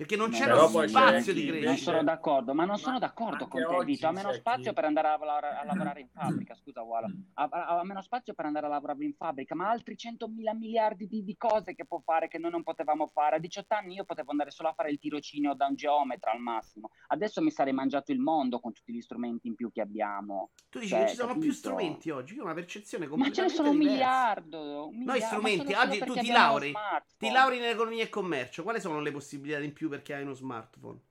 [0.00, 1.68] Perché non c'era spazio di crescita.
[1.68, 4.06] Non sono d'accordo, ma non ma sono d'accordo con te, Vito.
[4.06, 4.72] Ha meno spazio chi...
[4.72, 7.06] per andare a, lavorare, a lavorare in fabbrica, scusa, Wala.
[7.34, 11.06] Ha, ha, meno spazio per andare a lavorare in fabbrica, ma altri 100 mila miliardi
[11.06, 13.36] di, di, cose che può fare che noi non potevamo fare.
[13.36, 16.40] A 18 anni io potevo andare solo a fare il tirocinio da un geometra al
[16.40, 16.88] massimo.
[17.08, 20.52] Adesso mi sarei mangiato il mondo con tutti gli strumenti in più che abbiamo.
[20.70, 21.44] Tu dici cioè, che ci sono capito?
[21.44, 22.34] più strumenti oggi?
[22.36, 25.12] Io ho una percezione completamente Ma ce ne sono un miliardo, un miliardo.
[25.12, 26.72] Noi strumenti, oggi tu ti lauri,
[27.18, 28.62] ti lauri in economia e commercio.
[28.62, 30.76] Quali sono le possibilità in più perché hai uno smart?
[30.76, 31.08] smartphone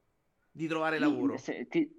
[0.52, 1.38] di trovare lavoro.
[1.38, 1.90] Se, ti,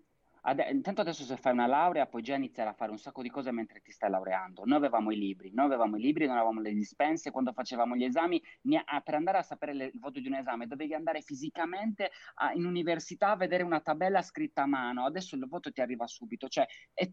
[0.43, 3.31] ad, intanto adesso se fai una laurea puoi già iniziare a fare un sacco di
[3.31, 4.65] cose mentre ti stai laureando.
[4.65, 8.05] Noi avevamo i libri, noi avevamo i libri, non avevamo le dispense, quando facevamo gli
[8.05, 8.43] esami,
[8.85, 12.53] ah, per andare a sapere le, il voto di un esame dovevi andare fisicamente a,
[12.53, 16.49] in università a vedere una tabella scritta a mano, adesso il voto ti arriva subito,
[16.49, 17.11] cioè è,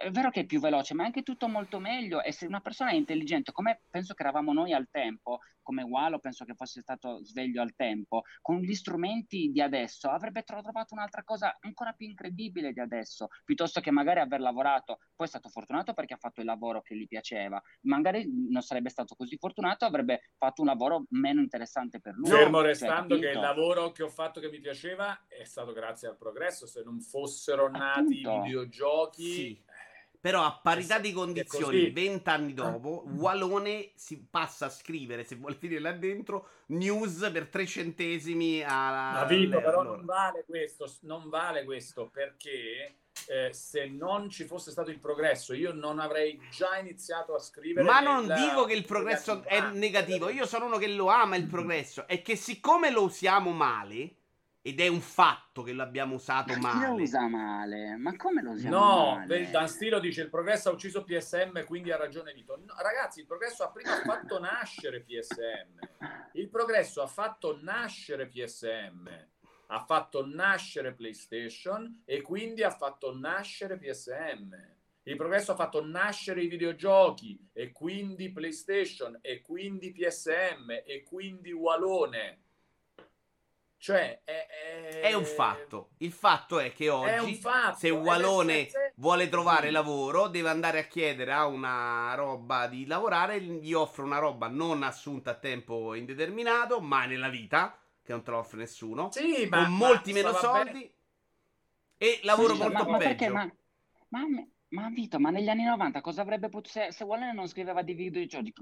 [0.00, 2.22] è vero che è più veloce, ma è anche tutto molto meglio.
[2.22, 6.18] E se una persona è intelligente, come penso che eravamo noi al tempo, come Walo
[6.18, 11.22] penso che fosse stato sveglio al tempo, con gli strumenti di adesso avrebbe trovato un'altra
[11.22, 15.00] cosa ancora più incredibile di adesso, piuttosto che magari aver lavorato.
[15.14, 18.88] Poi è stato fortunato perché ha fatto il lavoro che gli piaceva, magari non sarebbe
[18.88, 22.30] stato così fortunato, avrebbe fatto un lavoro meno interessante per lui.
[22.30, 25.74] Fermo cioè, restando cioè, che il lavoro che ho fatto che mi piaceva è stato
[25.74, 26.66] grazie al progresso.
[26.66, 29.30] Se non fossero nati i videogiochi.
[29.30, 29.68] Sì
[30.20, 35.80] però a parità di condizioni, vent'anni dopo, Walone si passa a scrivere, se vuole finire
[35.80, 39.12] là dentro, news per tre centesimi a...
[39.12, 42.96] Ma Vito, però non vale questo, non vale questo, perché
[43.28, 47.86] eh, se non ci fosse stato il progresso, io non avrei già iniziato a scrivere.
[47.86, 48.38] Ma non nel...
[48.38, 52.20] dico che il progresso è negativo, io sono uno che lo ama il progresso, è
[52.20, 54.16] che siccome lo usiamo male
[54.62, 56.78] ed è un fatto che l'abbiamo usato ma male.
[56.78, 57.96] Chi lo usa male?
[57.96, 59.44] Ma come lo usiamo no, male?
[59.44, 62.56] No, Dan Stilo dice il progresso ha ucciso PSM, quindi ha ragione Vito.
[62.56, 65.78] No, ragazzi, il progresso ha prima fatto nascere PSM.
[66.32, 69.08] Il progresso ha fatto nascere PSM.
[69.72, 74.54] ha fatto nascere PlayStation e quindi ha fatto nascere PSM.
[75.04, 81.52] Il progresso ha fatto nascere i videogiochi e quindi PlayStation e quindi PSM e quindi
[81.52, 82.49] Walone.
[83.80, 85.00] Cioè, è, è...
[85.00, 85.92] è un fatto.
[85.98, 87.78] Il fatto è che oggi, fatto.
[87.78, 89.72] se un Walone vuole trovare sì.
[89.72, 94.82] lavoro, deve andare a chiedere a una roba di lavorare, gli offre una roba non
[94.82, 99.64] assunta a tempo indeterminato, mai nella vita, che non te lo offre nessuno, sì, ma,
[99.64, 100.92] con molti meno soldi bene.
[101.96, 103.08] e lavoro sì, molto ma, ma peggio.
[103.08, 103.50] Perché, ma,
[104.08, 106.70] ma, ma Vito, ma negli anni 90 cosa avrebbe potuto...
[106.70, 108.52] Se, se Wallen non scriveva di videogiochi,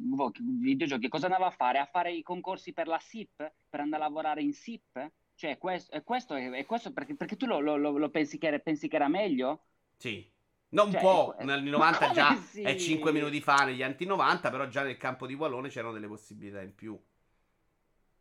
[0.61, 1.79] videogiochi, cosa andava a fare?
[1.79, 3.53] A fare i concorsi per la SIP?
[3.69, 5.11] Per andare a lavorare in SIP?
[5.35, 8.59] Cioè, questo, è questo, è questo perché, perché tu lo, lo, lo pensi, che era,
[8.59, 9.67] pensi che era meglio?
[9.97, 10.29] Sì.
[10.71, 12.63] Non cioè, può, negli anni 90 già sì?
[12.63, 16.09] è 5 minuti fa negli anni 90, però già nel campo di Wallone c'erano delle
[16.09, 16.99] possibilità in più.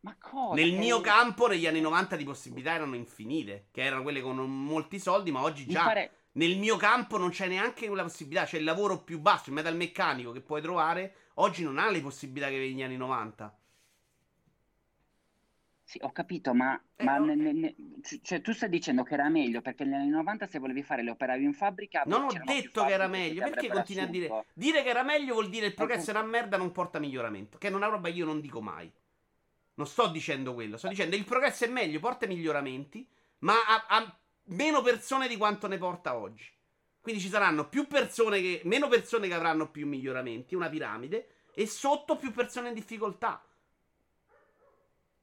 [0.00, 0.54] Ma cosa?
[0.54, 4.98] Nel mio campo negli anni 90 di possibilità erano infinite, che erano quelle con molti
[4.98, 6.12] soldi, ma oggi già pare...
[6.38, 8.44] Nel mio campo non c'è neanche quella possibilità.
[8.44, 11.14] C'è il lavoro più basso, il metalmeccanico che puoi trovare.
[11.34, 13.58] Oggi non ha le possibilità che negli anni 90.
[15.82, 17.74] Sì, ho capito, ma, eh, ma ne, ne,
[18.22, 21.10] cioè, tu stai dicendo che era meglio perché negli anni 90 se volevi fare le
[21.10, 22.02] operaio in fabbrica...
[22.06, 24.44] Non ho detto che era meglio, perché continui a dire...
[24.52, 27.58] Dire che era meglio vuol dire il progresso è una merda, non porta miglioramento.
[27.58, 28.92] Che è una roba che io non dico mai.
[29.74, 33.08] Non sto dicendo quello, sto dicendo il progresso è meglio, porta miglioramenti,
[33.38, 34.18] ma ha, ha
[34.48, 36.46] meno persone di quanto ne porta oggi.
[37.00, 41.66] Quindi ci saranno più persone che, meno persone che avranno più miglioramenti, una piramide, e
[41.66, 43.42] sotto più persone in difficoltà.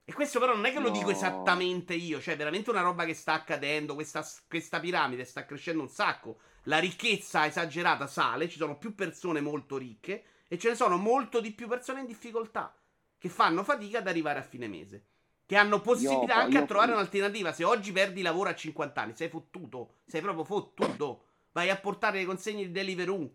[0.03, 3.05] E questo però non è che lo dico esattamente io, cioè è veramente una roba
[3.05, 8.57] che sta accadendo, questa, questa piramide sta crescendo un sacco, la ricchezza esagerata sale, ci
[8.57, 12.75] sono più persone molto ricche e ce ne sono molto di più persone in difficoltà
[13.17, 15.05] che fanno fatica ad arrivare a fine mese.
[15.45, 16.97] Che hanno possibilità io, anche io, a trovare io...
[16.97, 17.51] un'alternativa.
[17.53, 19.97] Se oggi perdi lavoro a 50 anni, sei fottuto.
[20.05, 21.25] Sei proprio fottuto.
[21.51, 23.29] Vai a portare le consegne di Deliveroo.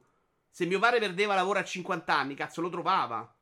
[0.51, 3.33] Se mio padre perdeva lavoro a 50 anni, cazzo, lo trovava.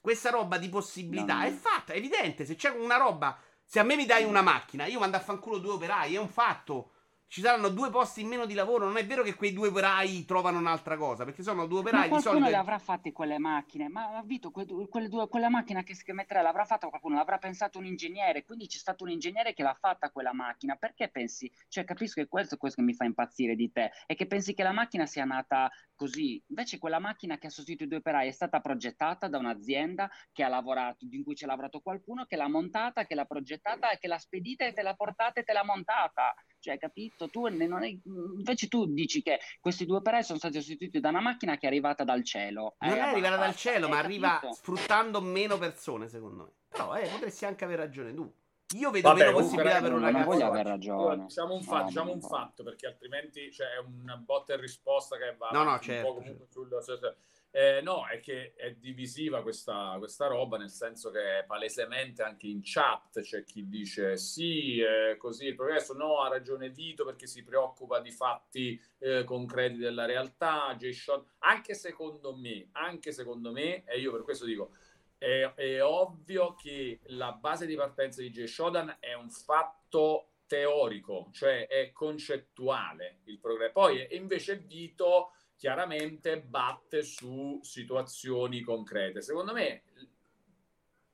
[0.00, 1.46] Questa roba di possibilità no, no.
[1.46, 2.44] è fatta, è evidente.
[2.44, 5.58] Se c'è una roba, se a me mi dai una macchina, io mando a fanculo
[5.58, 6.92] due operai, è un fatto
[7.30, 8.86] ci saranno due posti in meno di lavoro.
[8.86, 12.16] Non è vero che quei due operai trovano un'altra cosa, perché sono due operai ma
[12.16, 12.30] di solito.
[12.30, 13.88] Qualcuno le avrà fatte quelle macchine.
[13.88, 17.78] Ma Vito, que- quelle due, quella macchina che si metterà l'avrà fatta qualcuno, l'avrà pensato
[17.78, 18.42] un ingegnere.
[18.42, 20.74] Quindi c'è stato un ingegnere che l'ha fatta quella macchina.
[20.74, 21.48] Perché pensi?
[21.68, 23.92] Cioè, capisco che questo è questo che mi fa impazzire di te.
[24.06, 26.42] È che pensi che la macchina sia nata così.
[26.48, 30.42] Invece quella macchina che ha sostituito i due operai è stata progettata da un'azienda che
[30.42, 34.08] ha lavorato, in cui ci ha lavorato qualcuno, che l'ha montata, che l'ha progettata, che
[34.08, 36.34] l'ha spedita e te l'ha portata e te l'ha montata.
[36.60, 37.28] Cioè, capito?
[37.28, 37.88] Tu non è...
[37.88, 41.68] Invece tu dici che questi due operai sono stati sostituiti da una macchina che è
[41.68, 42.76] arrivata dal cielo.
[42.80, 44.52] Non è arrivata dal cielo, ma arriva capito?
[44.52, 46.50] sfruttando meno persone, secondo me.
[46.68, 48.30] Però eh, potresti anche aver ragione tu.
[48.76, 50.18] Io vedo Vabbè, meno possibilità per un ragazzo.
[50.18, 51.24] Non voglio aver ragione.
[51.24, 55.16] Diciamo un, fatto, no, diciamo un fatto, perché altrimenti c'è cioè, una botta e risposta
[55.16, 56.46] che va no, no, certo, certo.
[56.50, 56.68] sul
[57.52, 62.60] eh, no, è che è divisiva questa, questa, roba, nel senso che palesemente anche in
[62.62, 67.42] chat c'è chi dice sì, eh, così il progresso, no, ha ragione Vito perché si
[67.42, 73.98] preoccupa di fatti eh, concreti della realtà, J-Shot, anche secondo me, anche secondo me, e
[73.98, 74.70] io per questo dico,
[75.18, 78.44] è, è ovvio che la base di partenza di J.
[78.44, 83.72] Shodan è un fatto teorico, cioè è concettuale il progresso.
[83.72, 89.20] Poi invece Vito chiaramente batte su situazioni concrete.
[89.20, 89.82] Secondo me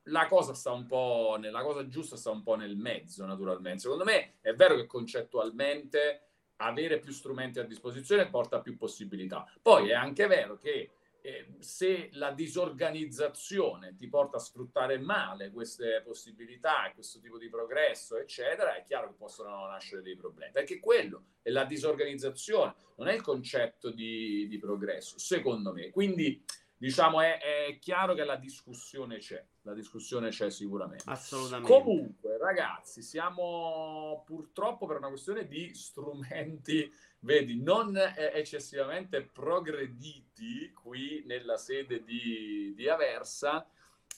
[0.05, 3.81] la cosa sta un po' nella cosa giusta sta un po' nel mezzo, naturalmente.
[3.81, 6.29] Secondo me è vero che concettualmente
[6.59, 9.53] avere più strumenti a disposizione porta più possibilità.
[9.61, 10.93] Poi è anche vero che
[11.27, 18.17] eh, se la disorganizzazione ti porta a sfruttare male queste possibilità, questo tipo di progresso,
[18.17, 23.15] eccetera, è chiaro che possono nascere dei problemi, perché quello è la disorganizzazione, non è
[23.15, 25.91] il concetto di, di progresso, secondo me.
[25.91, 26.41] Quindi,
[26.77, 31.05] diciamo, è, è, chiaro che la discussione c'è, la discussione c'è sicuramente.
[31.07, 31.73] Assolutamente.
[31.73, 36.91] Comunque, ragazzi, siamo purtroppo per una questione di strumenti
[37.21, 43.67] vedi, non eccessivamente progrediti qui nella sede di, di Aversa,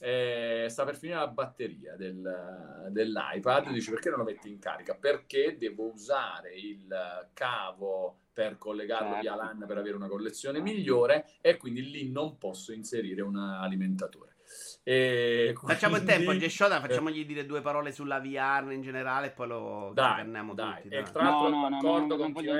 [0.01, 3.71] eh, sta per finire la batteria del, dell'iPad.
[3.71, 4.95] Dici perché non lo metti in carica?
[4.95, 9.21] Perché devo usare il cavo per collegarlo certo.
[9.21, 14.37] via LAN per avere una collezione migliore e quindi lì non posso inserire un alimentatore.
[14.81, 19.47] E facciamo il tempo, Geshoda, facciamogli dire due parole sulla VR in generale e poi
[19.49, 20.83] lo dai.
[20.83, 20.95] tutti.
[20.95, 22.53] E tra l'altro no, no, no, no, non voglio,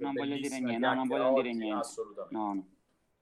[0.00, 1.80] non voglio dire niente, no, non voglio dire niente.
[1.80, 2.36] Assolutamente.
[2.36, 2.66] No, no.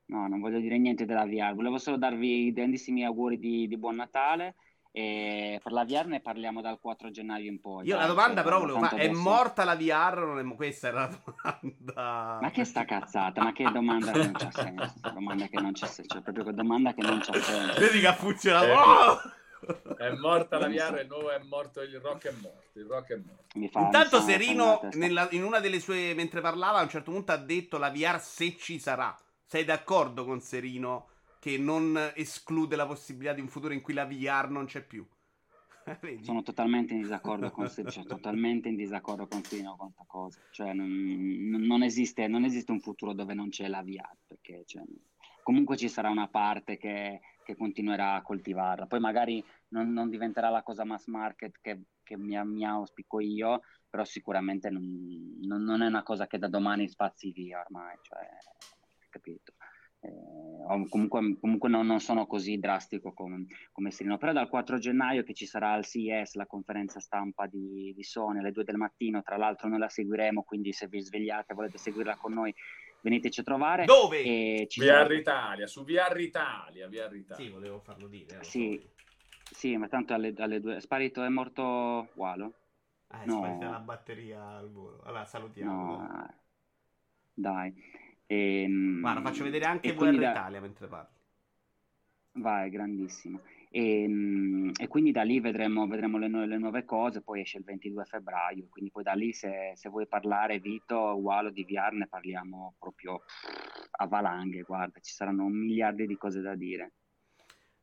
[0.07, 1.55] No, non voglio dire niente della VR.
[1.55, 4.57] Volevo solo darvi i grandissimi auguri di, di buon Natale
[4.93, 7.87] E per la VR ne parliamo dal 4 gennaio in poi.
[7.87, 10.19] Io la domanda però volevo fare, è adesso- morta la VR?
[10.27, 10.55] Non è...
[10.57, 12.39] Questa era la domanda.
[12.41, 13.41] Ma che sta cazzata?
[13.43, 14.95] Ma che domanda che non c'ha senso?
[15.15, 17.79] Domanda che non c'ha senso, cioè proprio che domanda che non c'ha senso.
[17.81, 18.67] Vedi che ha funzionato.
[18.67, 19.95] Eh, Oh!
[19.95, 23.17] È morta la VR, il nuovo è morto, il rock è morto, il rock è
[23.17, 23.45] morto.
[23.59, 27.11] Mi fa- mi Intanto Serino, nella- in una delle sue, mentre parlava, a un certo
[27.11, 29.15] punto ha detto la VR se ci sarà.
[29.45, 31.09] Sei d'accordo con Serino
[31.41, 35.05] che non esclude la possibilità di un futuro in cui la VR non c'è più?
[36.21, 40.41] Sono totalmente in disaccordo con Serino, cioè, totalmente in disaccordo con Serino con questa cosa.
[40.51, 40.87] Cioè, non,
[41.67, 44.83] non- esiste, non esiste un futuro dove non c'è la VR, perché cioè,
[45.43, 48.87] comunque ci sarà una parte che, che continuerà a coltivarla.
[48.87, 53.62] Poi magari non, non diventerà la cosa mass market che, che mi, mi auspico io,
[53.89, 58.29] però sicuramente non, non- è una cosa che da domani spazi via ormai, cioè,
[59.09, 59.55] capito?
[60.02, 65.22] Eh, comunque comunque non, non sono così drastico come, come Serino, però dal 4 gennaio
[65.22, 69.22] che ci sarà al CES la conferenza stampa di, di Sony alle 2 del mattino,
[69.22, 72.55] tra l'altro noi la seguiremo, quindi se vi svegliate e volete seguirla con noi
[73.02, 73.85] veniteci a trovare.
[73.85, 74.22] Dove?
[74.22, 77.35] E ci VR sarà- Italia, su VR Italia, VR Italia.
[77.35, 78.43] Sì, volevo farlo dire.
[78.44, 78.81] Sì.
[79.52, 80.77] Sì, ma tanto alle, alle due...
[80.77, 82.55] È sparito, è morto Walo?
[83.09, 83.39] Ah, è No.
[83.39, 85.01] sparita la batteria al volo.
[85.02, 85.72] Allora, salutiamo.
[85.97, 86.35] No,
[87.35, 87.74] dai.
[88.32, 91.19] Ehm, Guarda, faccio vedere anche e VR da- Italia mentre parli.
[92.35, 93.40] Vai, grandissimo.
[93.73, 97.59] E, mm, e quindi da lì vedremo, vedremo le, nu- le nuove cose, poi esce
[97.59, 101.93] il 22 febbraio, quindi poi da lì se, se vuoi parlare Vito, Walo di VR
[101.94, 103.23] ne parliamo proprio
[103.98, 106.93] a valanghe, guarda, ci saranno un miliardo di cose da dire.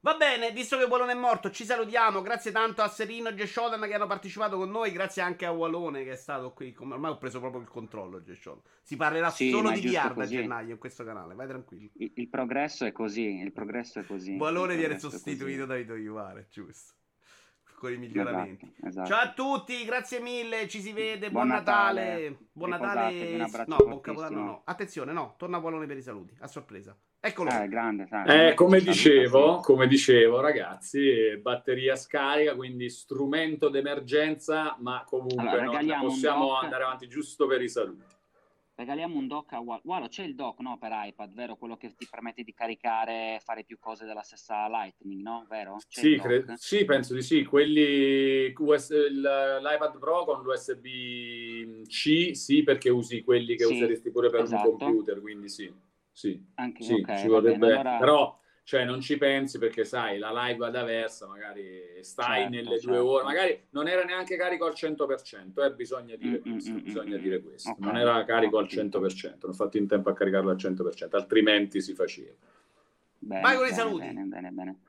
[0.07, 2.21] Va bene, visto che Wallone è morto, ci salutiamo.
[2.21, 4.93] Grazie tanto a Serino e Geshodan che hanno partecipato con noi.
[4.93, 6.73] Grazie anche a Wallone che è stato qui.
[6.79, 8.23] Ormai ho preso proprio il controllo.
[8.23, 8.61] Geshodan.
[8.81, 10.35] Si parlerà Sì, solo di giusto VR da così.
[10.35, 11.35] gennaio in questo canale.
[11.35, 11.89] Vai tranquillo.
[11.95, 14.37] Il, il progresso è così, il progresso è così.
[14.37, 16.93] Wallone viene sostituito da Vito Iuvare, giusto.
[17.75, 18.63] Con i miglioramenti.
[18.63, 19.07] Esatto, esatto.
[19.09, 22.29] Ciao a tutti, grazie mille, ci si vede, buon, Buon Natale.
[22.29, 22.37] Natale.
[22.53, 23.37] Buon Natale.
[23.65, 23.99] No, buon.
[23.99, 24.61] Capodanno no.
[24.63, 26.97] Attenzione, no, torna Wallone per i saluti, a sorpresa.
[27.27, 27.49] Eccolo.
[27.51, 35.59] Eh, grande, Eh, come dicevo, come dicevo, ragazzi, batteria scarica, quindi strumento d'emergenza, ma comunque
[35.59, 38.15] Allora, un possiamo andare avanti giusto per i saluti.
[38.75, 39.81] Regaliamo un dock a Walo.
[39.83, 41.57] Walo, c'è il dock, no, per iPad, vero?
[41.57, 45.45] Quello che ti permette di caricare e fare più cose della stessa Lightning, no?
[45.49, 45.77] Vero?
[45.89, 47.43] C'è Sì, cre- sì, penso di sì.
[47.43, 54.29] Quelli US il- l'iPad Pro con l'USB-C, sì, perché usi quelli che Sì, useresti pure
[54.29, 54.69] per esatto.
[54.69, 55.73] un computer, quindi sì,
[56.17, 57.57] sì, Anche, sì, ok, ci vorrebbe.
[57.59, 62.41] bene, allora- Però, cioè, non ci pensi perché sai, la live ad aversa, magari stai
[62.41, 62.87] Certo, nelle certo.
[62.87, 66.71] due ore, magari non era neanche carico al 100%, eh, bisogna dire Mm, mm, questo,
[66.73, 67.43] mm, bisogna mm, dire mm.
[67.43, 67.69] questo.
[67.69, 68.99] Ok, Non era carico al capito.
[68.99, 72.33] 100%, non ho fatto in tempo a caricarlo al 100%, altrimenti si faceva.
[73.19, 74.05] Bene, Vai con i saluti.
[74.07, 74.79] Bene, bene, bene.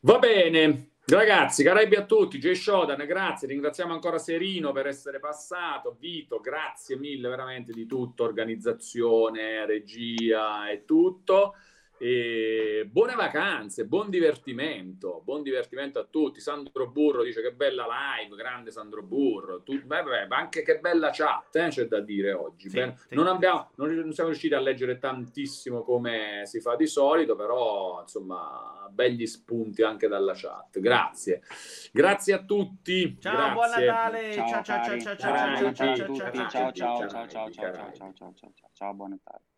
[0.00, 5.96] Va bene, ragazzi, Caraibi a tutti, Jay Shodan, grazie, ringraziamo ancora Serino per essere passato,
[5.98, 11.54] Vito, grazie mille veramente di tutto, organizzazione, regia e tutto.
[12.02, 16.40] E buone vacanze, buon divertimento, buon divertimento a tutti.
[16.40, 19.62] Sandro Burro dice che bella live, grande Sandro Burro.
[19.62, 22.70] Tu, beh, beh, ma anche che bella chat, eh, c'è da dire oggi.
[22.70, 23.14] Sì, Ben- sì.
[23.14, 28.00] non, abbiamo, non, non siamo riusciti a leggere tantissimo come si fa di solito, però
[28.00, 30.80] insomma, begli spunti anche dalla chat.
[30.80, 31.42] Grazie,
[31.92, 33.18] grazie a tutti.
[33.20, 33.52] Ciao, grazie.
[33.52, 34.32] buon Natale.
[34.32, 36.18] Ciao, Ciao ciao ciao ciao ciao ciao a ciao tutti.
[36.18, 39.49] ciao Ciao, ciao, ciao ciao, ciao, ciao, ciao, ciao, ciao, ciao, ciao, buon Natale.